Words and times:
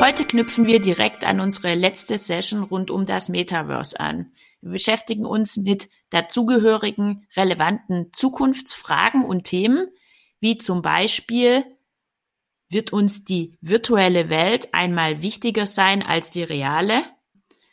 Heute 0.00 0.24
knüpfen 0.24 0.66
wir 0.66 0.80
direkt 0.80 1.24
an 1.24 1.40
unsere 1.40 1.74
letzte 1.74 2.18
Session 2.18 2.62
rund 2.62 2.90
um 2.90 3.06
das 3.06 3.30
Metaverse 3.30 3.98
an. 3.98 4.32
Wir 4.60 4.72
beschäftigen 4.72 5.24
uns 5.24 5.56
mit 5.56 5.88
dazugehörigen 6.10 7.26
relevanten 7.36 8.12
Zukunftsfragen 8.12 9.24
und 9.24 9.44
Themen, 9.44 9.88
wie 10.40 10.58
zum 10.58 10.82
Beispiel 10.82 11.64
wird 12.68 12.92
uns 12.92 13.24
die 13.24 13.56
virtuelle 13.62 14.28
Welt 14.28 14.74
einmal 14.74 15.22
wichtiger 15.22 15.64
sein 15.64 16.02
als 16.02 16.30
die 16.30 16.42
reale? 16.42 17.04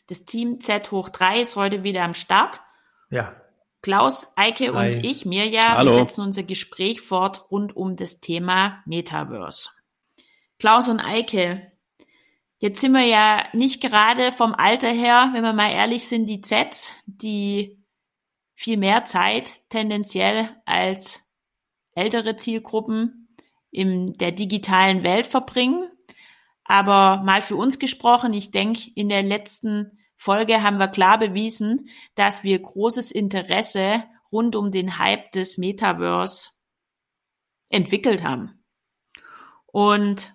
Das 0.07 0.23
Team 0.23 0.61
Z 0.61 0.91
hoch 0.91 1.09
3 1.09 1.41
ist 1.41 1.57
heute 1.57 1.83
wieder 1.83 2.03
am 2.03 2.13
Start. 2.13 2.61
Ja. 3.09 3.40
Klaus, 3.81 4.27
Eike 4.35 4.73
Hi. 4.73 4.95
und 4.95 5.03
ich, 5.03 5.25
Mirja, 5.25 5.75
Hallo. 5.77 5.91
wir 5.91 5.99
setzen 5.99 6.21
unser 6.21 6.43
Gespräch 6.43 7.01
fort 7.01 7.49
rund 7.51 7.75
um 7.75 7.95
das 7.95 8.21
Thema 8.21 8.83
Metaverse. 8.85 9.69
Klaus 10.59 10.87
und 10.87 10.99
Eike, 10.99 11.71
Jetzt 12.61 12.79
sind 12.79 12.91
wir 12.91 13.05
ja 13.05 13.47
nicht 13.53 13.81
gerade 13.81 14.31
vom 14.31 14.53
Alter 14.53 14.89
her, 14.89 15.31
wenn 15.33 15.41
wir 15.41 15.51
mal 15.51 15.71
ehrlich 15.71 16.07
sind, 16.07 16.27
die 16.27 16.41
Zs, 16.41 16.93
die 17.07 17.79
viel 18.53 18.77
mehr 18.77 19.03
Zeit 19.03 19.67
tendenziell 19.69 20.47
als 20.67 21.27
ältere 21.95 22.35
Zielgruppen 22.35 23.35
in 23.71 24.13
der 24.13 24.31
digitalen 24.31 25.01
Welt 25.01 25.25
verbringen. 25.25 25.89
Aber 26.63 27.23
mal 27.23 27.41
für 27.41 27.55
uns 27.55 27.79
gesprochen, 27.79 28.31
ich 28.31 28.51
denke, 28.51 28.91
in 28.93 29.09
der 29.09 29.23
letzten 29.23 29.97
Folge 30.21 30.61
haben 30.61 30.77
wir 30.77 30.87
klar 30.87 31.17
bewiesen, 31.17 31.89
dass 32.13 32.43
wir 32.43 32.59
großes 32.59 33.09
Interesse 33.09 34.03
rund 34.31 34.55
um 34.55 34.69
den 34.69 34.99
Hype 34.99 35.31
des 35.31 35.57
Metaverse 35.57 36.51
entwickelt 37.69 38.21
haben. 38.21 38.63
Und 39.65 40.31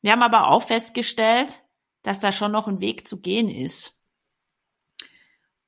wir 0.00 0.12
haben 0.12 0.22
aber 0.22 0.48
auch 0.48 0.62
festgestellt, 0.62 1.60
dass 2.00 2.20
da 2.20 2.32
schon 2.32 2.52
noch 2.52 2.68
ein 2.68 2.80
Weg 2.80 3.06
zu 3.06 3.20
gehen 3.20 3.50
ist. 3.50 4.02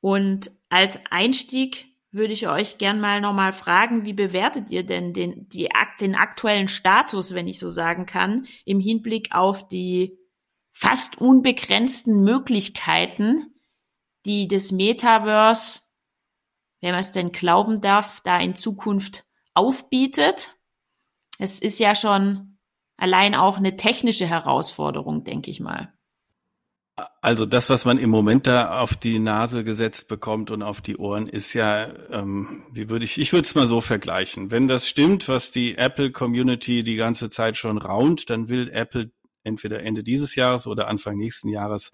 Und 0.01 0.51
als 0.71 0.99
Einstieg 1.11 1.89
würde 2.11 2.33
ich 2.33 2.49
euch 2.49 2.79
gern 2.79 2.99
mal 2.99 3.21
nochmal 3.21 3.53
fragen, 3.53 4.07
wie 4.07 4.15
bewertet 4.15 4.71
ihr 4.71 4.87
denn 4.87 5.13
den, 5.13 5.51
die, 5.51 5.69
den 6.01 6.15
aktuellen 6.15 6.69
Status, 6.69 7.35
wenn 7.35 7.47
ich 7.47 7.59
so 7.59 7.69
sagen 7.69 8.07
kann, 8.07 8.47
im 8.65 8.81
Hinblick 8.81 9.35
auf 9.35 9.69
die 9.69 10.19
fast 10.75 11.21
unbegrenzten 11.21 12.25
Möglichkeiten, 12.25 13.55
die 14.27 14.49
das 14.49 14.73
Metaverse, 14.73 15.83
wenn 16.81 16.91
man 16.91 17.01
es 17.01 17.13
denn 17.13 17.33
glauben 17.33 17.81
darf, 17.81 18.21
da 18.21 18.39
in 18.39 18.57
Zukunft 18.57 19.25
aufbietet. 19.55 20.57
Es 21.39 21.61
ist 21.61 21.79
ja 21.79 21.95
schon 21.95 22.59
allein 22.97 23.35
auch 23.35 23.57
eine 23.57 23.77
technische 23.77 24.27
Herausforderung, 24.27 25.23
denke 25.25 25.51
ich 25.51 25.61
mal. 25.61 25.95
Also 27.21 27.47
das, 27.47 27.71
was 27.71 27.85
man 27.85 27.99
im 27.99 28.11
Moment 28.11 28.47
da 28.47 28.81
auf 28.81 28.95
die 28.95 29.19
Nase 29.19 29.65
gesetzt 29.65 30.09
bekommt 30.09 30.51
und 30.51 30.63
auf 30.63 30.81
die 30.81 30.97
Ohren, 30.97 31.29
ist 31.29 31.53
ja, 31.55 31.89
ähm, 32.11 32.65
wie 32.73 32.89
würde 32.89 33.05
ich, 33.05 33.19
ich 33.19 33.33
würde 33.33 33.47
es 33.47 33.55
mal 33.55 33.67
so 33.67 33.81
vergleichen. 33.81 34.51
Wenn 34.51 34.69
das 34.69 34.89
stimmt, 34.89 35.29
was 35.29 35.51
die 35.51 35.77
Apple-Community 35.77 36.85
die 36.85 36.97
ganze 36.97 37.31
Zeit 37.31 37.57
schon 37.57 37.79
raunt, 37.79 38.31
dann 38.31 38.49
will 38.49 38.71
Apple 38.71 39.11
entweder 39.45 39.83
Ende 39.83 40.03
dieses 40.03 40.35
Jahres 40.35 40.67
oder 40.67 40.89
Anfang 40.89 41.17
nächsten 41.17 41.49
Jahres 41.49 41.93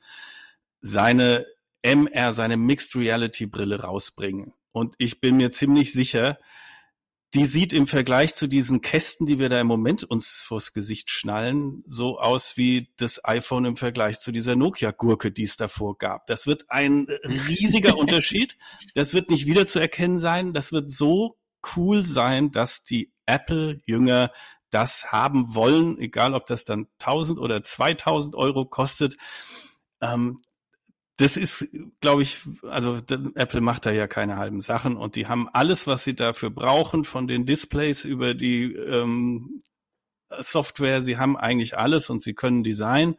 seine 0.80 1.46
MR, 1.82 2.32
seine 2.32 2.56
Mixed 2.56 2.94
Reality 2.96 3.46
Brille 3.46 3.80
rausbringen. 3.80 4.54
Und 4.72 4.94
ich 4.98 5.20
bin 5.20 5.36
mir 5.36 5.50
ziemlich 5.50 5.92
sicher, 5.92 6.38
die 7.34 7.46
sieht 7.46 7.72
im 7.72 7.86
Vergleich 7.86 8.34
zu 8.34 8.48
diesen 8.48 8.80
Kästen, 8.80 9.24
die 9.24 9.38
wir 9.38 9.48
da 9.48 9.60
im 9.60 9.68
Moment 9.68 10.02
uns 10.02 10.28
vors 10.28 10.72
Gesicht 10.72 11.10
schnallen, 11.10 11.84
so 11.86 12.18
aus 12.18 12.56
wie 12.56 12.88
das 12.96 13.24
iPhone 13.24 13.66
im 13.66 13.76
Vergleich 13.76 14.18
zu 14.18 14.32
dieser 14.32 14.56
Nokia-Gurke, 14.56 15.30
die 15.30 15.44
es 15.44 15.56
davor 15.56 15.96
gab. 15.96 16.26
Das 16.26 16.48
wird 16.48 16.64
ein 16.70 17.06
riesiger 17.24 17.96
Unterschied. 17.98 18.58
Das 18.94 19.14
wird 19.14 19.30
nicht 19.30 19.46
wieder 19.46 19.64
zu 19.64 19.78
erkennen 19.78 20.18
sein. 20.18 20.52
Das 20.52 20.72
wird 20.72 20.90
so 20.90 21.36
cool 21.76 22.04
sein, 22.04 22.50
dass 22.50 22.82
die 22.82 23.12
Apple-Jünger 23.26 24.32
das 24.70 25.12
haben 25.12 25.54
wollen, 25.54 25.98
egal 25.98 26.34
ob 26.34 26.46
das 26.46 26.64
dann 26.64 26.86
1000 27.00 27.38
oder 27.38 27.62
2000 27.62 28.34
Euro 28.34 28.64
kostet. 28.64 29.16
Ähm, 30.00 30.42
das 31.20 31.36
ist, 31.36 31.68
glaube 32.00 32.22
ich, 32.22 32.40
also 32.62 32.98
Apple 33.34 33.60
macht 33.60 33.84
da 33.84 33.90
ja 33.90 34.06
keine 34.06 34.38
halben 34.38 34.62
Sachen 34.62 34.96
und 34.96 35.16
die 35.16 35.26
haben 35.26 35.48
alles, 35.52 35.86
was 35.86 36.02
sie 36.02 36.14
dafür 36.14 36.48
brauchen, 36.48 37.04
von 37.04 37.28
den 37.28 37.44
Displays 37.44 38.04
über 38.06 38.32
die 38.32 38.72
ähm, 38.72 39.62
Software. 40.30 41.02
Sie 41.02 41.18
haben 41.18 41.36
eigentlich 41.36 41.76
alles 41.76 42.08
und 42.08 42.22
sie 42.22 42.32
können 42.32 42.64
Design 42.64 43.16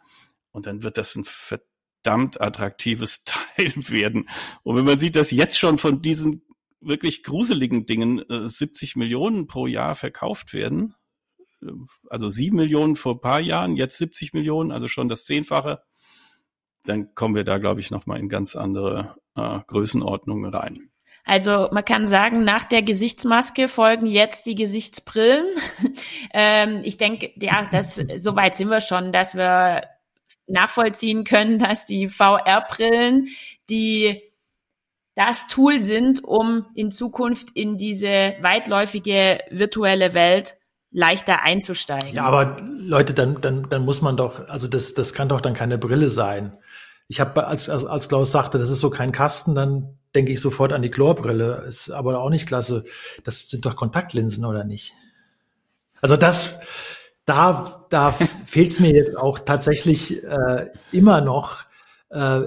und 0.51 0.65
dann 0.65 0.81
wird 0.81 0.97
das 0.97 1.15
ein 1.15 1.25
verdammt 1.25 2.41
attraktives 2.41 3.23
Teil 3.25 3.73
werden. 3.75 4.27
Und 4.63 4.77
wenn 4.77 4.85
man 4.85 4.97
sieht, 4.97 5.15
dass 5.15 5.29
jetzt 5.29 5.59
schon 5.59 5.77
von 5.77 6.01
diesen 6.01 6.41
wirklich 6.79 7.21
gruseligen 7.21 7.85
Dingen 7.85 8.27
äh, 8.29 8.49
70 8.49 8.95
Millionen 8.95 9.45
pro 9.45 9.67
Jahr 9.67 9.93
verkauft 9.93 10.53
werden, 10.53 10.95
also 12.09 12.29
sieben 12.29 12.57
Millionen 12.57 12.95
vor 12.95 13.21
paar 13.21 13.39
Jahren, 13.39 13.75
jetzt 13.75 13.97
70 13.97 14.33
Millionen, 14.33 14.71
also 14.71 14.87
schon 14.87 15.09
das 15.09 15.25
Zehnfache 15.25 15.81
dann 16.83 17.13
kommen 17.15 17.35
wir 17.35 17.43
da, 17.43 17.57
glaube 17.57 17.79
ich, 17.79 17.91
nochmal 17.91 18.19
in 18.19 18.29
ganz 18.29 18.55
andere 18.55 19.15
äh, 19.35 19.59
Größenordnungen 19.67 20.53
rein. 20.53 20.89
Also 21.23 21.69
man 21.71 21.85
kann 21.85 22.07
sagen, 22.07 22.43
nach 22.43 22.63
der 22.65 22.81
Gesichtsmaske 22.81 23.67
folgen 23.67 24.07
jetzt 24.07 24.47
die 24.47 24.55
Gesichtsbrillen. 24.55 25.45
ähm, 26.33 26.81
ich 26.83 26.97
denke, 26.97 27.31
ja, 27.35 27.69
das 27.71 27.95
soweit 28.17 28.55
sind 28.55 28.69
wir 28.69 28.81
schon, 28.81 29.11
dass 29.11 29.35
wir 29.35 29.83
nachvollziehen 30.47 31.23
können, 31.23 31.59
dass 31.59 31.85
die 31.85 32.07
VR-Brillen 32.07 33.27
die 33.69 34.21
das 35.13 35.47
Tool 35.47 35.79
sind, 35.79 36.23
um 36.23 36.65
in 36.73 36.89
Zukunft 36.89 37.51
in 37.53 37.77
diese 37.77 38.35
weitläufige 38.41 39.39
virtuelle 39.51 40.13
Welt 40.13 40.57
leichter 40.91 41.41
einzusteigen. 41.41 42.13
Ja, 42.13 42.23
aber 42.23 42.57
Leute, 42.61 43.13
dann, 43.13 43.39
dann, 43.41 43.69
dann 43.69 43.85
muss 43.85 44.01
man 44.01 44.17
doch, 44.17 44.47
also 44.49 44.67
das, 44.67 44.93
das 44.93 45.13
kann 45.13 45.29
doch 45.29 45.41
dann 45.41 45.53
keine 45.53 45.77
Brille 45.77 46.09
sein. 46.09 46.57
Ich 47.07 47.19
habe, 47.19 47.47
als, 47.47 47.69
als, 47.69 47.85
als 47.85 48.09
Klaus 48.09 48.31
sagte, 48.31 48.57
das 48.57 48.69
ist 48.69 48.79
so 48.79 48.89
kein 48.89 49.11
Kasten, 49.11 49.55
dann 49.55 49.97
denke 50.15 50.31
ich 50.31 50.41
sofort 50.41 50.73
an 50.73 50.81
die 50.81 50.91
Chlorbrille. 50.91 51.63
Ist 51.67 51.89
aber 51.91 52.19
auch 52.19 52.29
nicht 52.29 52.47
klasse. 52.47 52.83
Das 53.23 53.49
sind 53.49 53.65
doch 53.65 53.75
Kontaktlinsen, 53.75 54.45
oder 54.45 54.63
nicht? 54.63 54.93
Also 56.01 56.17
das, 56.17 56.59
da, 57.25 57.85
da 57.89 58.11
fehlt 58.45 58.71
es 58.71 58.79
mir 58.79 58.91
jetzt 58.91 59.17
auch 59.17 59.39
tatsächlich 59.39 60.23
äh, 60.23 60.67
immer 60.91 61.21
noch. 61.21 61.59
Äh, 62.09 62.43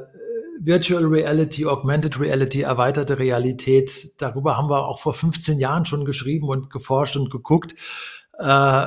Virtual 0.60 1.04
Reality, 1.04 1.66
Augmented 1.66 2.18
Reality, 2.20 2.62
erweiterte 2.62 3.18
Realität. 3.18 4.12
Darüber 4.18 4.56
haben 4.56 4.70
wir 4.70 4.86
auch 4.86 5.00
vor 5.00 5.12
15 5.12 5.58
Jahren 5.58 5.84
schon 5.84 6.04
geschrieben 6.04 6.48
und 6.48 6.70
geforscht 6.70 7.16
und 7.16 7.30
geguckt. 7.30 7.74
Äh, 8.38 8.86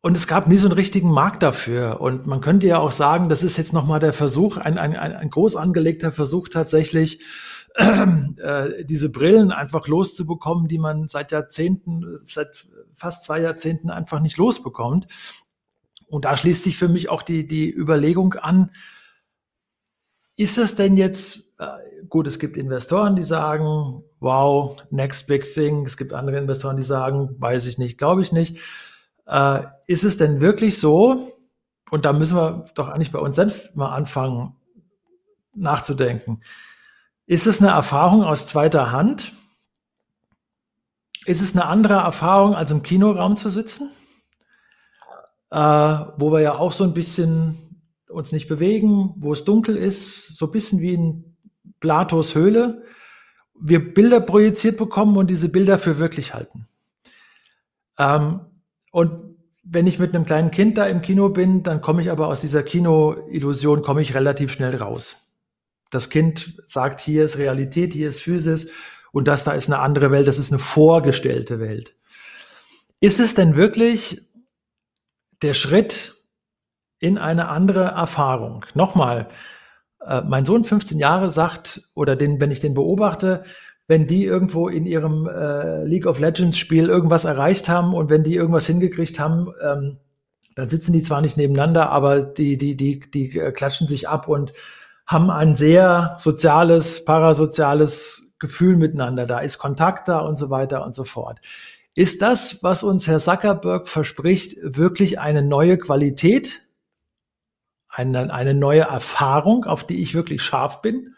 und 0.00 0.16
es 0.16 0.26
gab 0.28 0.46
nie 0.46 0.56
so 0.56 0.68
einen 0.68 0.76
richtigen 0.76 1.10
Markt 1.10 1.42
dafür. 1.42 2.00
Und 2.00 2.26
man 2.26 2.40
könnte 2.40 2.66
ja 2.66 2.78
auch 2.78 2.92
sagen, 2.92 3.28
das 3.28 3.42
ist 3.42 3.56
jetzt 3.56 3.72
nochmal 3.72 4.00
der 4.00 4.12
Versuch, 4.12 4.56
ein, 4.56 4.78
ein, 4.78 4.94
ein 4.94 5.30
groß 5.30 5.56
angelegter 5.56 6.12
Versuch 6.12 6.48
tatsächlich, 6.48 7.24
äh, 7.74 8.84
diese 8.84 9.10
Brillen 9.10 9.50
einfach 9.50 9.88
loszubekommen, 9.88 10.68
die 10.68 10.78
man 10.78 11.08
seit 11.08 11.32
Jahrzehnten, 11.32 12.18
seit 12.24 12.68
fast 12.94 13.24
zwei 13.24 13.40
Jahrzehnten 13.40 13.90
einfach 13.90 14.20
nicht 14.20 14.36
losbekommt. 14.36 15.06
Und 16.06 16.24
da 16.24 16.36
schließt 16.36 16.64
sich 16.64 16.76
für 16.76 16.88
mich 16.88 17.08
auch 17.08 17.22
die, 17.22 17.46
die 17.46 17.70
Überlegung 17.70 18.34
an, 18.34 18.70
ist 20.36 20.58
es 20.58 20.76
denn 20.76 20.96
jetzt, 20.96 21.54
äh, 21.58 21.66
gut, 22.08 22.26
es 22.28 22.38
gibt 22.38 22.56
Investoren, 22.56 23.16
die 23.16 23.22
sagen, 23.22 24.04
wow, 24.20 24.76
next 24.90 25.26
big 25.26 25.44
thing. 25.44 25.84
Es 25.84 25.96
gibt 25.96 26.12
andere 26.12 26.38
Investoren, 26.38 26.76
die 26.76 26.82
sagen, 26.82 27.36
weiß 27.38 27.66
ich 27.66 27.78
nicht, 27.78 27.98
glaube 27.98 28.22
ich 28.22 28.32
nicht. 28.32 28.58
Äh, 29.26 29.62
ist 29.86 30.04
es 30.04 30.16
denn 30.16 30.40
wirklich 30.40 30.78
so, 30.78 31.32
und 31.90 32.04
da 32.04 32.12
müssen 32.12 32.36
wir 32.36 32.66
doch 32.74 32.88
eigentlich 32.88 33.12
bei 33.12 33.18
uns 33.18 33.36
selbst 33.36 33.76
mal 33.76 33.94
anfangen 33.94 34.54
nachzudenken, 35.54 36.40
ist 37.26 37.46
es 37.46 37.60
eine 37.60 37.70
Erfahrung 37.70 38.24
aus 38.24 38.46
zweiter 38.46 38.90
Hand? 38.90 39.32
Ist 41.26 41.42
es 41.42 41.54
eine 41.54 41.66
andere 41.66 41.94
Erfahrung, 41.94 42.54
als 42.54 42.70
im 42.70 42.82
Kinoraum 42.82 43.36
zu 43.36 43.50
sitzen? 43.50 43.90
Äh, 45.50 45.58
wo 45.58 46.32
wir 46.32 46.40
ja 46.40 46.54
auch 46.54 46.72
so 46.72 46.84
ein 46.84 46.94
bisschen 46.94 47.58
uns 48.08 48.32
nicht 48.32 48.48
bewegen, 48.48 49.12
wo 49.16 49.32
es 49.32 49.44
dunkel 49.44 49.76
ist, 49.76 50.36
so 50.36 50.46
ein 50.46 50.52
bisschen 50.52 50.80
wie 50.80 50.94
in 50.94 51.36
Platos 51.80 52.34
Höhle. 52.34 52.82
Wir 53.60 53.92
Bilder 53.92 54.20
projiziert 54.20 54.76
bekommen 54.76 55.16
und 55.16 55.28
diese 55.28 55.48
Bilder 55.48 55.78
für 55.78 55.98
wirklich 55.98 56.34
halten. 56.34 56.64
Ähm, 57.98 58.40
und 58.92 59.36
wenn 59.64 59.86
ich 59.86 59.98
mit 59.98 60.14
einem 60.14 60.24
kleinen 60.24 60.50
Kind 60.50 60.78
da 60.78 60.86
im 60.86 61.02
Kino 61.02 61.28
bin, 61.28 61.62
dann 61.62 61.80
komme 61.80 62.00
ich 62.00 62.10
aber 62.10 62.28
aus 62.28 62.40
dieser 62.40 62.62
Kino-Illusion, 62.62 63.82
komme 63.82 64.00
ich 64.00 64.14
relativ 64.14 64.50
schnell 64.50 64.76
raus. 64.76 65.32
Das 65.90 66.10
Kind 66.10 66.62
sagt, 66.66 67.00
hier 67.00 67.24
ist 67.24 67.38
Realität, 67.38 67.92
hier 67.92 68.08
ist 68.08 68.22
Physis. 68.22 68.70
und 69.12 69.26
das 69.26 69.44
da 69.44 69.52
ist 69.52 69.68
eine 69.68 69.78
andere 69.78 70.10
Welt, 70.10 70.26
das 70.26 70.38
ist 70.38 70.52
eine 70.52 70.58
vorgestellte 70.58 71.60
Welt. 71.60 71.96
Ist 73.00 73.20
es 73.20 73.34
denn 73.34 73.56
wirklich 73.56 74.22
der 75.42 75.54
Schritt 75.54 76.14
in 76.98 77.16
eine 77.16 77.48
andere 77.48 77.84
Erfahrung? 77.84 78.64
Nochmal, 78.74 79.28
äh, 80.04 80.22
mein 80.22 80.44
Sohn 80.44 80.64
15 80.64 80.98
Jahre 80.98 81.30
sagt, 81.30 81.90
oder 81.94 82.16
den, 82.16 82.40
wenn 82.40 82.50
ich 82.50 82.60
den 82.60 82.74
beobachte, 82.74 83.44
wenn 83.86 84.06
die 84.06 84.24
irgendwo 84.24 84.68
in 84.68 84.84
ihrem 84.84 85.26
äh, 85.26 85.84
League 85.84 86.06
of 86.06 86.20
Legends 86.20 86.58
Spiel 86.58 86.88
irgendwas 86.88 87.24
erreicht 87.24 87.68
haben 87.68 87.94
und 87.94 88.10
wenn 88.10 88.22
die 88.22 88.34
irgendwas 88.34 88.66
hingekriegt 88.66 89.18
haben, 89.18 89.48
ähm, 89.62 89.98
dann 90.54 90.68
sitzen 90.68 90.92
die 90.92 91.02
zwar 91.02 91.20
nicht 91.20 91.36
nebeneinander, 91.36 91.90
aber 91.90 92.22
die, 92.22 92.58
die, 92.58 92.76
die, 92.76 93.00
die 93.00 93.38
äh, 93.38 93.52
klatschen 93.52 93.88
sich 93.88 94.08
ab 94.08 94.28
und 94.28 94.52
haben 95.06 95.30
ein 95.30 95.54
sehr 95.54 96.16
soziales, 96.18 97.04
parasoziales 97.04 98.34
Gefühl 98.38 98.76
miteinander. 98.76 99.24
Da 99.24 99.38
ist 99.38 99.58
Kontakt 99.58 100.08
da 100.08 100.18
und 100.18 100.38
so 100.38 100.50
weiter 100.50 100.84
und 100.84 100.94
so 100.94 101.04
fort. 101.04 101.40
Ist 101.94 102.22
das, 102.22 102.62
was 102.62 102.82
uns 102.82 103.08
Herr 103.08 103.18
Zuckerberg 103.18 103.88
verspricht, 103.88 104.56
wirklich 104.62 105.18
eine 105.18 105.42
neue 105.42 105.78
Qualität? 105.78 106.67
Eine, 107.98 108.32
eine 108.32 108.54
neue 108.54 108.82
Erfahrung, 108.82 109.64
auf 109.64 109.84
die 109.84 110.00
ich 110.00 110.14
wirklich 110.14 110.40
scharf 110.40 110.82
bin? 110.82 111.16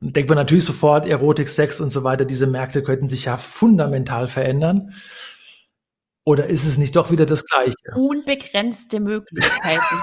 Und 0.00 0.14
denkt 0.14 0.28
man 0.28 0.38
natürlich 0.38 0.64
sofort, 0.64 1.04
Erotik, 1.04 1.48
Sex 1.48 1.80
und 1.80 1.90
so 1.90 2.04
weiter, 2.04 2.24
diese 2.24 2.46
Märkte 2.46 2.84
könnten 2.84 3.08
sich 3.08 3.24
ja 3.24 3.36
fundamental 3.36 4.28
verändern. 4.28 4.94
Oder 6.24 6.46
ist 6.46 6.64
es 6.64 6.78
nicht 6.78 6.94
doch 6.94 7.10
wieder 7.10 7.26
das 7.26 7.44
Gleiche? 7.44 7.74
Unbegrenzte 7.96 9.00
Möglichkeiten. 9.00 9.96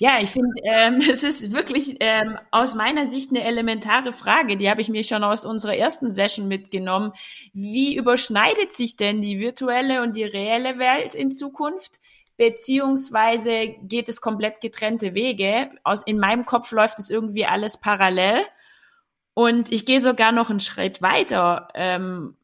ja, 0.00 0.18
ich 0.20 0.30
finde, 0.30 0.60
ähm, 0.64 1.00
es 1.08 1.22
ist 1.22 1.52
wirklich 1.52 1.98
ähm, 2.00 2.36
aus 2.50 2.74
meiner 2.74 3.06
Sicht 3.06 3.30
eine 3.30 3.44
elementare 3.44 4.12
Frage. 4.12 4.56
Die 4.56 4.68
habe 4.68 4.80
ich 4.80 4.88
mir 4.88 5.04
schon 5.04 5.22
aus 5.22 5.44
unserer 5.44 5.76
ersten 5.76 6.10
Session 6.10 6.48
mitgenommen. 6.48 7.12
Wie 7.52 7.94
überschneidet 7.94 8.72
sich 8.72 8.96
denn 8.96 9.22
die 9.22 9.38
virtuelle 9.38 10.02
und 10.02 10.16
die 10.16 10.24
reelle 10.24 10.80
Welt 10.80 11.14
in 11.14 11.30
Zukunft? 11.30 12.00
Beziehungsweise 12.36 13.68
geht 13.82 14.08
es 14.08 14.20
komplett 14.20 14.60
getrennte 14.60 15.14
Wege? 15.14 15.70
Aus, 15.84 16.02
in 16.02 16.18
meinem 16.18 16.44
Kopf 16.44 16.72
läuft 16.72 16.98
es 16.98 17.10
irgendwie 17.10 17.44
alles 17.44 17.78
parallel. 17.78 18.44
Und 19.34 19.72
ich 19.72 19.86
gehe 19.86 20.00
sogar 20.00 20.32
noch 20.32 20.50
einen 20.50 20.60
Schritt 20.60 21.02
weiter. 21.02 21.68
Ähm, 21.74 22.36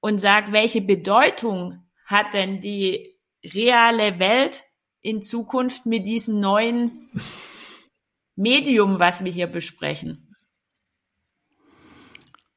und 0.00 0.20
sage, 0.20 0.52
welche 0.52 0.80
Bedeutung 0.80 1.84
hat 2.04 2.34
denn 2.34 2.60
die 2.60 3.16
reale 3.44 4.18
Welt 4.18 4.64
in 5.00 5.22
Zukunft 5.22 5.86
mit 5.86 6.06
diesem 6.06 6.40
neuen 6.40 7.10
Medium, 8.36 8.98
was 8.98 9.24
wir 9.24 9.32
hier 9.32 9.46
besprechen? 9.46 10.36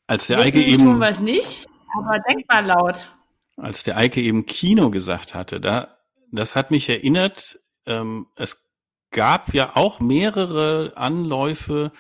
Als 0.08 0.28
der 0.28 0.40
Wissen 0.40 0.58
Eike 0.58 0.64
eben 0.64 0.86
tun 0.86 1.00
wir 1.00 1.10
es 1.10 1.22
nicht, 1.22 1.68
aber 1.96 2.20
denk 2.28 2.48
mal 2.48 2.66
laut. 2.66 3.12
Als 3.58 3.84
der 3.84 3.98
Eike 3.98 4.22
eben 4.22 4.46
Kino 4.46 4.90
gesagt 4.90 5.36
hatte, 5.36 5.60
da 5.60 5.99
das 6.32 6.56
hat 6.56 6.72
mich 6.72 6.90
erinnert. 6.90 7.60
Ähm, 7.86 8.28
es 8.36 8.66
gab 9.12 9.54
ja 9.54 9.76
auch 9.76 10.00
mehrere 10.00 10.94
Anläufe 10.96 11.92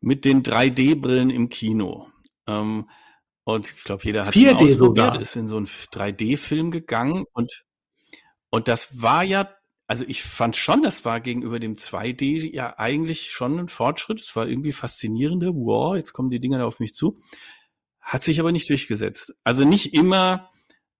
mit 0.00 0.24
den 0.24 0.42
3D-Brillen 0.42 1.30
im 1.30 1.48
Kino. 1.48 2.08
Ähm, 2.46 2.88
und 3.44 3.72
ich 3.72 3.84
glaube, 3.84 4.04
jeder 4.04 4.26
hat 4.26 4.36
es 4.36 4.42
ausprobiert, 4.42 5.06
sogar. 5.06 5.20
ist 5.20 5.36
in 5.36 5.48
so 5.48 5.56
einen 5.56 5.66
3D-Film 5.66 6.70
gegangen 6.70 7.24
und, 7.32 7.64
und 8.50 8.68
das 8.68 9.00
war 9.00 9.24
ja, 9.24 9.50
also 9.86 10.04
ich 10.06 10.22
fand 10.22 10.54
schon, 10.54 10.82
das 10.82 11.04
war 11.04 11.20
gegenüber 11.20 11.58
dem 11.58 11.74
2D 11.74 12.54
ja 12.54 12.78
eigentlich 12.78 13.30
schon 13.30 13.58
ein 13.58 13.68
Fortschritt. 13.68 14.20
Es 14.20 14.36
war 14.36 14.46
irgendwie 14.46 14.72
faszinierender. 14.72 15.54
Wow, 15.54 15.96
jetzt 15.96 16.12
kommen 16.12 16.28
die 16.28 16.40
Dinger 16.40 16.58
da 16.58 16.66
auf 16.66 16.78
mich 16.78 16.92
zu. 16.92 17.20
Hat 18.00 18.22
sich 18.22 18.38
aber 18.38 18.52
nicht 18.52 18.68
durchgesetzt. 18.68 19.34
Also 19.44 19.64
nicht 19.64 19.94
immer 19.94 20.50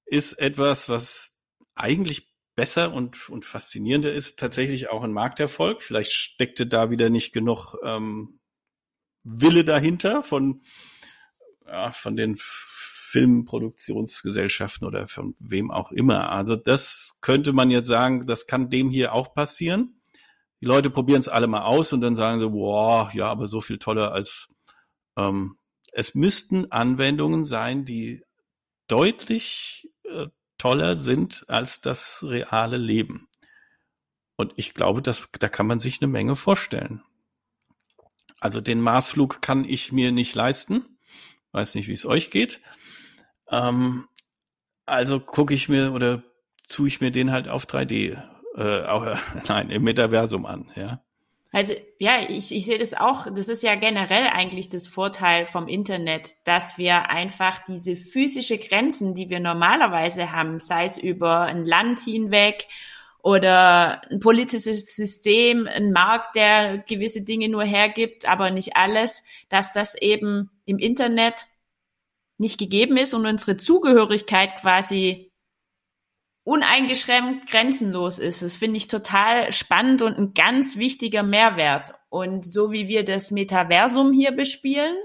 ist 0.06 0.32
etwas, 0.34 0.88
was 0.88 1.36
eigentlich 1.74 2.27
besser 2.58 2.92
und, 2.92 3.28
und 3.28 3.44
faszinierender 3.44 4.12
ist, 4.12 4.36
tatsächlich 4.36 4.90
auch 4.90 5.04
ein 5.04 5.12
Markterfolg. 5.12 5.80
Vielleicht 5.80 6.10
steckte 6.10 6.66
da 6.66 6.90
wieder 6.90 7.08
nicht 7.08 7.32
genug 7.32 7.76
ähm, 7.84 8.40
Wille 9.22 9.64
dahinter 9.64 10.24
von 10.24 10.62
ja, 11.64 11.92
von 11.92 12.16
den 12.16 12.34
Filmproduktionsgesellschaften 12.36 14.88
oder 14.88 15.06
von 15.06 15.36
wem 15.38 15.70
auch 15.70 15.92
immer. 15.92 16.32
Also 16.32 16.56
das 16.56 17.18
könnte 17.20 17.52
man 17.52 17.70
jetzt 17.70 17.86
sagen, 17.86 18.26
das 18.26 18.48
kann 18.48 18.70
dem 18.70 18.90
hier 18.90 19.12
auch 19.12 19.34
passieren. 19.34 20.00
Die 20.60 20.66
Leute 20.66 20.90
probieren 20.90 21.20
es 21.20 21.28
alle 21.28 21.46
mal 21.46 21.62
aus 21.62 21.92
und 21.92 22.00
dann 22.00 22.16
sagen 22.16 22.40
sie, 22.40 22.50
boah, 22.50 23.08
ja, 23.14 23.30
aber 23.30 23.46
so 23.46 23.60
viel 23.60 23.78
toller 23.78 24.10
als 24.10 24.48
ähm, 25.16 25.58
es 25.92 26.16
müssten 26.16 26.72
Anwendungen 26.72 27.44
sein, 27.44 27.84
die 27.84 28.24
deutlich 28.88 29.88
äh, 30.02 30.26
toller 30.58 30.96
sind 30.96 31.44
als 31.48 31.80
das 31.80 32.22
reale 32.22 32.76
Leben. 32.76 33.28
Und 34.36 34.52
ich 34.56 34.74
glaube, 34.74 35.02
das, 35.02 35.28
da 35.38 35.48
kann 35.48 35.66
man 35.66 35.80
sich 35.80 36.00
eine 36.00 36.10
Menge 36.10 36.36
vorstellen. 36.36 37.02
Also 38.40 38.60
den 38.60 38.80
Marsflug 38.80 39.42
kann 39.42 39.64
ich 39.64 39.90
mir 39.90 40.12
nicht 40.12 40.34
leisten. 40.34 40.98
Weiß 41.52 41.74
nicht, 41.74 41.88
wie 41.88 41.94
es 41.94 42.06
euch 42.06 42.30
geht. 42.30 42.60
Ähm, 43.50 44.06
also 44.86 45.20
gucke 45.20 45.54
ich 45.54 45.68
mir 45.68 45.92
oder 45.92 46.22
tue 46.68 46.88
ich 46.88 47.00
mir 47.00 47.10
den 47.10 47.32
halt 47.32 47.48
auf 47.48 47.66
3D, 47.66 48.22
äh, 48.56 49.18
nein, 49.48 49.70
im 49.70 49.82
Metaversum 49.82 50.46
an, 50.46 50.70
ja. 50.76 51.02
Also 51.50 51.72
ja, 51.98 52.28
ich, 52.28 52.54
ich 52.54 52.66
sehe 52.66 52.78
das 52.78 52.92
auch, 52.92 53.26
das 53.34 53.48
ist 53.48 53.62
ja 53.62 53.74
generell 53.74 54.26
eigentlich 54.26 54.68
das 54.68 54.86
Vorteil 54.86 55.46
vom 55.46 55.66
Internet, 55.66 56.34
dass 56.44 56.76
wir 56.76 57.08
einfach 57.08 57.64
diese 57.64 57.96
physische 57.96 58.58
Grenzen, 58.58 59.14
die 59.14 59.30
wir 59.30 59.40
normalerweise 59.40 60.32
haben, 60.32 60.60
sei 60.60 60.84
es 60.84 60.98
über 60.98 61.42
ein 61.42 61.64
Land 61.64 62.00
hinweg 62.00 62.68
oder 63.22 64.02
ein 64.10 64.20
politisches 64.20 64.94
System, 64.94 65.66
ein 65.66 65.90
Markt, 65.90 66.36
der 66.36 66.78
gewisse 66.78 67.24
Dinge 67.24 67.48
nur 67.48 67.64
hergibt, 67.64 68.28
aber 68.28 68.50
nicht 68.50 68.76
alles, 68.76 69.24
dass 69.48 69.72
das 69.72 69.94
eben 69.94 70.50
im 70.66 70.78
Internet 70.78 71.46
nicht 72.36 72.58
gegeben 72.58 72.96
ist 72.98 73.14
und 73.14 73.26
unsere 73.26 73.56
Zugehörigkeit 73.56 74.56
quasi 74.56 75.27
uneingeschränkt 76.48 77.50
grenzenlos 77.50 78.18
ist. 78.18 78.40
Das 78.40 78.56
finde 78.56 78.78
ich 78.78 78.88
total 78.88 79.52
spannend 79.52 80.00
und 80.00 80.16
ein 80.16 80.32
ganz 80.32 80.78
wichtiger 80.78 81.22
Mehrwert. 81.22 81.92
Und 82.08 82.46
so 82.46 82.72
wie 82.72 82.88
wir 82.88 83.04
das 83.04 83.30
Metaversum 83.30 84.14
hier 84.14 84.32
bespielen, 84.32 84.96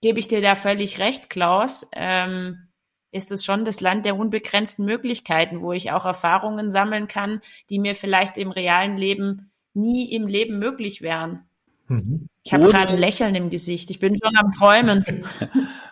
gebe 0.00 0.18
ich 0.18 0.26
dir 0.26 0.40
da 0.40 0.54
völlig 0.54 1.00
recht, 1.00 1.28
Klaus. 1.28 1.86
Ähm, 1.94 2.68
ist 3.10 3.30
es 3.30 3.44
schon 3.44 3.66
das 3.66 3.82
Land 3.82 4.06
der 4.06 4.16
unbegrenzten 4.16 4.86
Möglichkeiten, 4.86 5.60
wo 5.60 5.74
ich 5.74 5.92
auch 5.92 6.06
Erfahrungen 6.06 6.70
sammeln 6.70 7.08
kann, 7.08 7.42
die 7.68 7.78
mir 7.78 7.94
vielleicht 7.94 8.38
im 8.38 8.50
realen 8.50 8.96
Leben 8.96 9.50
nie 9.74 10.10
im 10.14 10.26
Leben 10.26 10.58
möglich 10.58 11.02
wären. 11.02 11.44
Mhm. 11.88 12.26
Ich 12.42 12.54
habe 12.54 12.68
gerade 12.68 12.92
ein 12.92 12.98
Lächeln 12.98 13.34
im 13.34 13.50
Gesicht. 13.50 13.90
Ich 13.90 13.98
bin 13.98 14.16
schon 14.16 14.34
am 14.36 14.50
Träumen. 14.50 15.04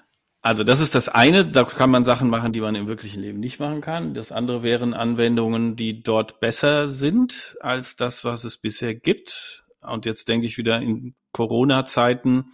Also 0.47 0.63
das 0.63 0.79
ist 0.79 0.95
das 0.95 1.09
eine, 1.09 1.45
da 1.45 1.65
kann 1.65 1.91
man 1.91 2.05
Sachen 2.05 2.31
machen, 2.31 2.53
die 2.53 2.61
man 2.61 2.77
im 2.77 2.87
wirklichen 2.87 3.21
Leben 3.21 3.41
nicht 3.41 3.59
machen 3.59 3.81
kann. 3.81 4.15
Das 4.15 4.31
andere 4.31 4.63
wären 4.63 4.95
Anwendungen, 4.95 5.75
die 5.75 6.05
dort 6.05 6.39
besser 6.39 6.89
sind 6.89 7.57
als 7.59 7.97
das, 7.97 8.25
was 8.25 8.45
es 8.45 8.57
bisher 8.57 8.95
gibt. 8.95 9.67
Und 9.81 10.07
jetzt 10.07 10.29
denke 10.29 10.47
ich 10.47 10.57
wieder 10.57 10.81
in 10.81 11.17
Corona-Zeiten, 11.33 12.53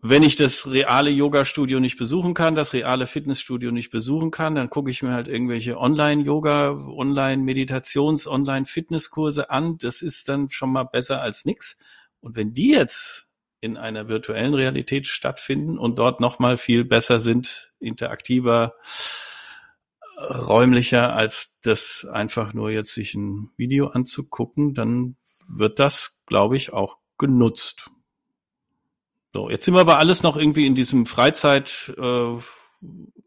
wenn 0.00 0.22
ich 0.22 0.36
das 0.36 0.66
reale 0.72 1.10
Yoga-Studio 1.10 1.78
nicht 1.78 1.98
besuchen 1.98 2.32
kann, 2.32 2.54
das 2.54 2.72
reale 2.72 3.06
Fitnessstudio 3.06 3.70
nicht 3.70 3.90
besuchen 3.90 4.30
kann, 4.30 4.54
dann 4.54 4.70
gucke 4.70 4.90
ich 4.90 5.02
mir 5.02 5.12
halt 5.12 5.28
irgendwelche 5.28 5.76
Online-Yoga, 5.76 6.70
Online-Meditations-, 6.70 8.26
Online-Fitnesskurse 8.26 9.50
an. 9.50 9.76
Das 9.76 10.00
ist 10.00 10.30
dann 10.30 10.48
schon 10.48 10.72
mal 10.72 10.84
besser 10.84 11.20
als 11.20 11.44
nix. 11.44 11.76
Und 12.20 12.34
wenn 12.34 12.54
die 12.54 12.70
jetzt 12.70 13.25
in 13.60 13.76
einer 13.76 14.08
virtuellen 14.08 14.54
Realität 14.54 15.06
stattfinden 15.06 15.78
und 15.78 15.98
dort 15.98 16.20
nochmal 16.20 16.56
viel 16.56 16.84
besser 16.84 17.20
sind, 17.20 17.72
interaktiver, 17.80 18.74
räumlicher, 20.18 21.14
als 21.14 21.56
das 21.62 22.06
einfach 22.10 22.54
nur 22.54 22.70
jetzt 22.70 22.94
sich 22.94 23.14
ein 23.14 23.52
Video 23.56 23.88
anzugucken, 23.88 24.74
dann 24.74 25.16
wird 25.48 25.78
das, 25.78 26.22
glaube 26.26 26.56
ich, 26.56 26.72
auch 26.72 26.98
genutzt. 27.18 27.90
So, 29.34 29.50
jetzt 29.50 29.64
sind 29.64 29.74
wir 29.74 29.80
aber 29.80 29.98
alles 29.98 30.22
noch 30.22 30.36
irgendwie 30.36 30.66
in 30.66 30.74
diesem 30.74 31.04
Freizeit 31.04 31.94
äh, 31.98 32.36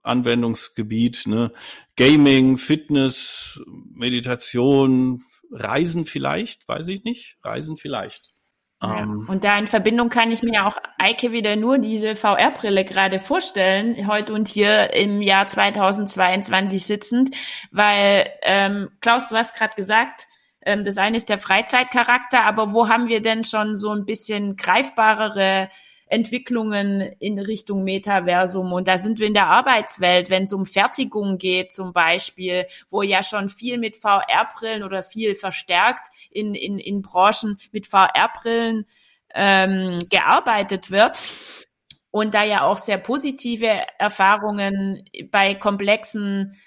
Anwendungsgebiet, 0.01 1.27
ne? 1.27 1.51
Gaming, 1.95 2.57
Fitness, 2.57 3.61
Meditation, 3.67 5.23
Reisen 5.51 6.05
vielleicht, 6.05 6.67
weiß 6.67 6.87
ich 6.87 7.03
nicht. 7.03 7.37
Reisen 7.43 7.77
vielleicht. 7.77 8.33
Ja. 8.81 8.99
Ähm. 8.99 9.25
und 9.27 9.43
da 9.43 9.57
in 9.57 9.67
Verbindung 9.67 10.09
kann 10.09 10.31
ich 10.31 10.41
mir 10.41 10.65
auch 10.65 10.77
Eike 10.97 11.31
wieder 11.31 11.57
nur 11.57 11.79
diese 11.79 12.15
VR-Brille 12.15 12.85
gerade 12.85 13.19
vorstellen, 13.19 14.07
heute 14.07 14.33
und 14.33 14.47
hier 14.47 14.93
im 14.93 15.21
Jahr 15.21 15.47
2022 15.47 16.85
sitzend, 16.85 17.35
weil 17.71 18.29
ähm, 18.41 18.89
Klaus, 19.01 19.27
du 19.29 19.35
hast 19.35 19.55
gerade 19.55 19.75
gesagt, 19.75 20.27
ähm, 20.61 20.85
das 20.85 20.97
eine 20.97 21.17
ist 21.17 21.29
der 21.29 21.37
Freizeitcharakter, 21.37 22.43
aber 22.43 22.71
wo 22.73 22.87
haben 22.87 23.07
wir 23.09 23.21
denn 23.21 23.43
schon 23.43 23.75
so 23.75 23.91
ein 23.91 24.05
bisschen 24.05 24.55
greifbarere 24.55 25.69
Entwicklungen 26.09 27.01
in 27.19 27.39
Richtung 27.39 27.83
Metaversum. 27.83 28.73
Und 28.73 28.87
da 28.87 28.97
sind 28.97 29.19
wir 29.19 29.27
in 29.27 29.35
der 29.35 29.47
Arbeitswelt, 29.47 30.29
wenn 30.29 30.43
es 30.43 30.53
um 30.53 30.65
Fertigung 30.65 31.37
geht 31.37 31.71
zum 31.71 31.93
Beispiel, 31.93 32.65
wo 32.89 33.03
ja 33.03 33.23
schon 33.23 33.47
viel 33.47 33.77
mit 33.77 33.95
VR-Brillen 33.95 34.83
oder 34.83 35.03
viel 35.03 35.35
verstärkt 35.35 36.07
in, 36.31 36.55
in, 36.55 36.79
in 36.79 37.03
Branchen 37.03 37.59
mit 37.71 37.85
VR-Brillen 37.85 38.85
ähm, 39.35 39.99
gearbeitet 40.09 40.89
wird. 40.89 41.21
Und 42.11 42.33
da 42.33 42.43
ja 42.43 42.63
auch 42.63 42.79
sehr 42.79 42.97
positive 42.97 43.83
Erfahrungen 43.99 45.05
bei 45.31 45.53
komplexen 45.53 46.59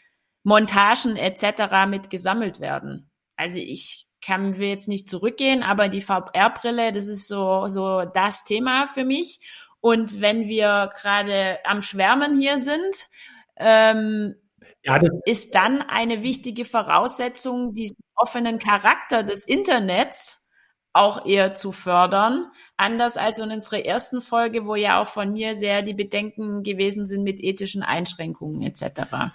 Montagen 0.44 1.16
etc. 1.16 1.88
mit 1.88 2.10
gesammelt 2.10 2.60
werden. 2.60 3.10
Also 3.36 3.58
ich 3.58 4.06
kann 4.22 4.56
wir 4.56 4.68
jetzt 4.68 4.88
nicht 4.88 5.08
zurückgehen, 5.08 5.62
aber 5.62 5.88
die 5.88 6.00
VR-Brille, 6.00 6.92
das 6.92 7.08
ist 7.08 7.28
so, 7.28 7.66
so 7.66 8.04
das 8.04 8.44
Thema 8.44 8.86
für 8.86 9.04
mich. 9.04 9.40
Und 9.80 10.20
wenn 10.20 10.48
wir 10.48 10.90
gerade 11.00 11.58
am 11.64 11.82
Schwärmen 11.82 12.38
hier 12.38 12.58
sind, 12.58 13.08
ähm, 13.56 14.36
ja, 14.84 15.00
ist 15.26 15.54
dann 15.54 15.82
eine 15.82 16.22
wichtige 16.22 16.64
Voraussetzung, 16.64 17.72
diesen 17.72 17.96
offenen 18.14 18.58
Charakter 18.58 19.22
des 19.22 19.44
Internets 19.44 20.48
auch 20.92 21.24
eher 21.26 21.54
zu 21.54 21.72
fördern. 21.72 22.50
Anders 22.76 23.16
als 23.16 23.38
in 23.38 23.50
unserer 23.50 23.84
ersten 23.84 24.20
Folge, 24.20 24.66
wo 24.66 24.74
ja 24.74 25.00
auch 25.00 25.08
von 25.08 25.32
mir 25.32 25.56
sehr 25.56 25.82
die 25.82 25.94
Bedenken 25.94 26.62
gewesen 26.62 27.06
sind 27.06 27.22
mit 27.22 27.40
ethischen 27.40 27.82
Einschränkungen 27.82 28.62
etc. 28.62 29.32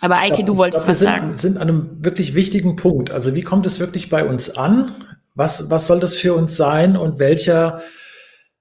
Aber 0.00 0.18
Eike, 0.18 0.44
du 0.44 0.56
wolltest 0.56 0.86
was 0.86 1.00
sind, 1.00 1.08
sagen. 1.08 1.36
sind 1.36 1.56
an 1.56 1.68
einem 1.68 2.04
wirklich 2.04 2.34
wichtigen 2.34 2.76
Punkt. 2.76 3.10
Also 3.10 3.34
wie 3.34 3.42
kommt 3.42 3.66
es 3.66 3.80
wirklich 3.80 4.08
bei 4.08 4.24
uns 4.24 4.56
an? 4.56 4.92
Was, 5.34 5.70
was 5.70 5.86
soll 5.86 6.00
das 6.00 6.16
für 6.16 6.34
uns 6.34 6.56
sein 6.56 6.96
und 6.96 7.18
welcher 7.18 7.82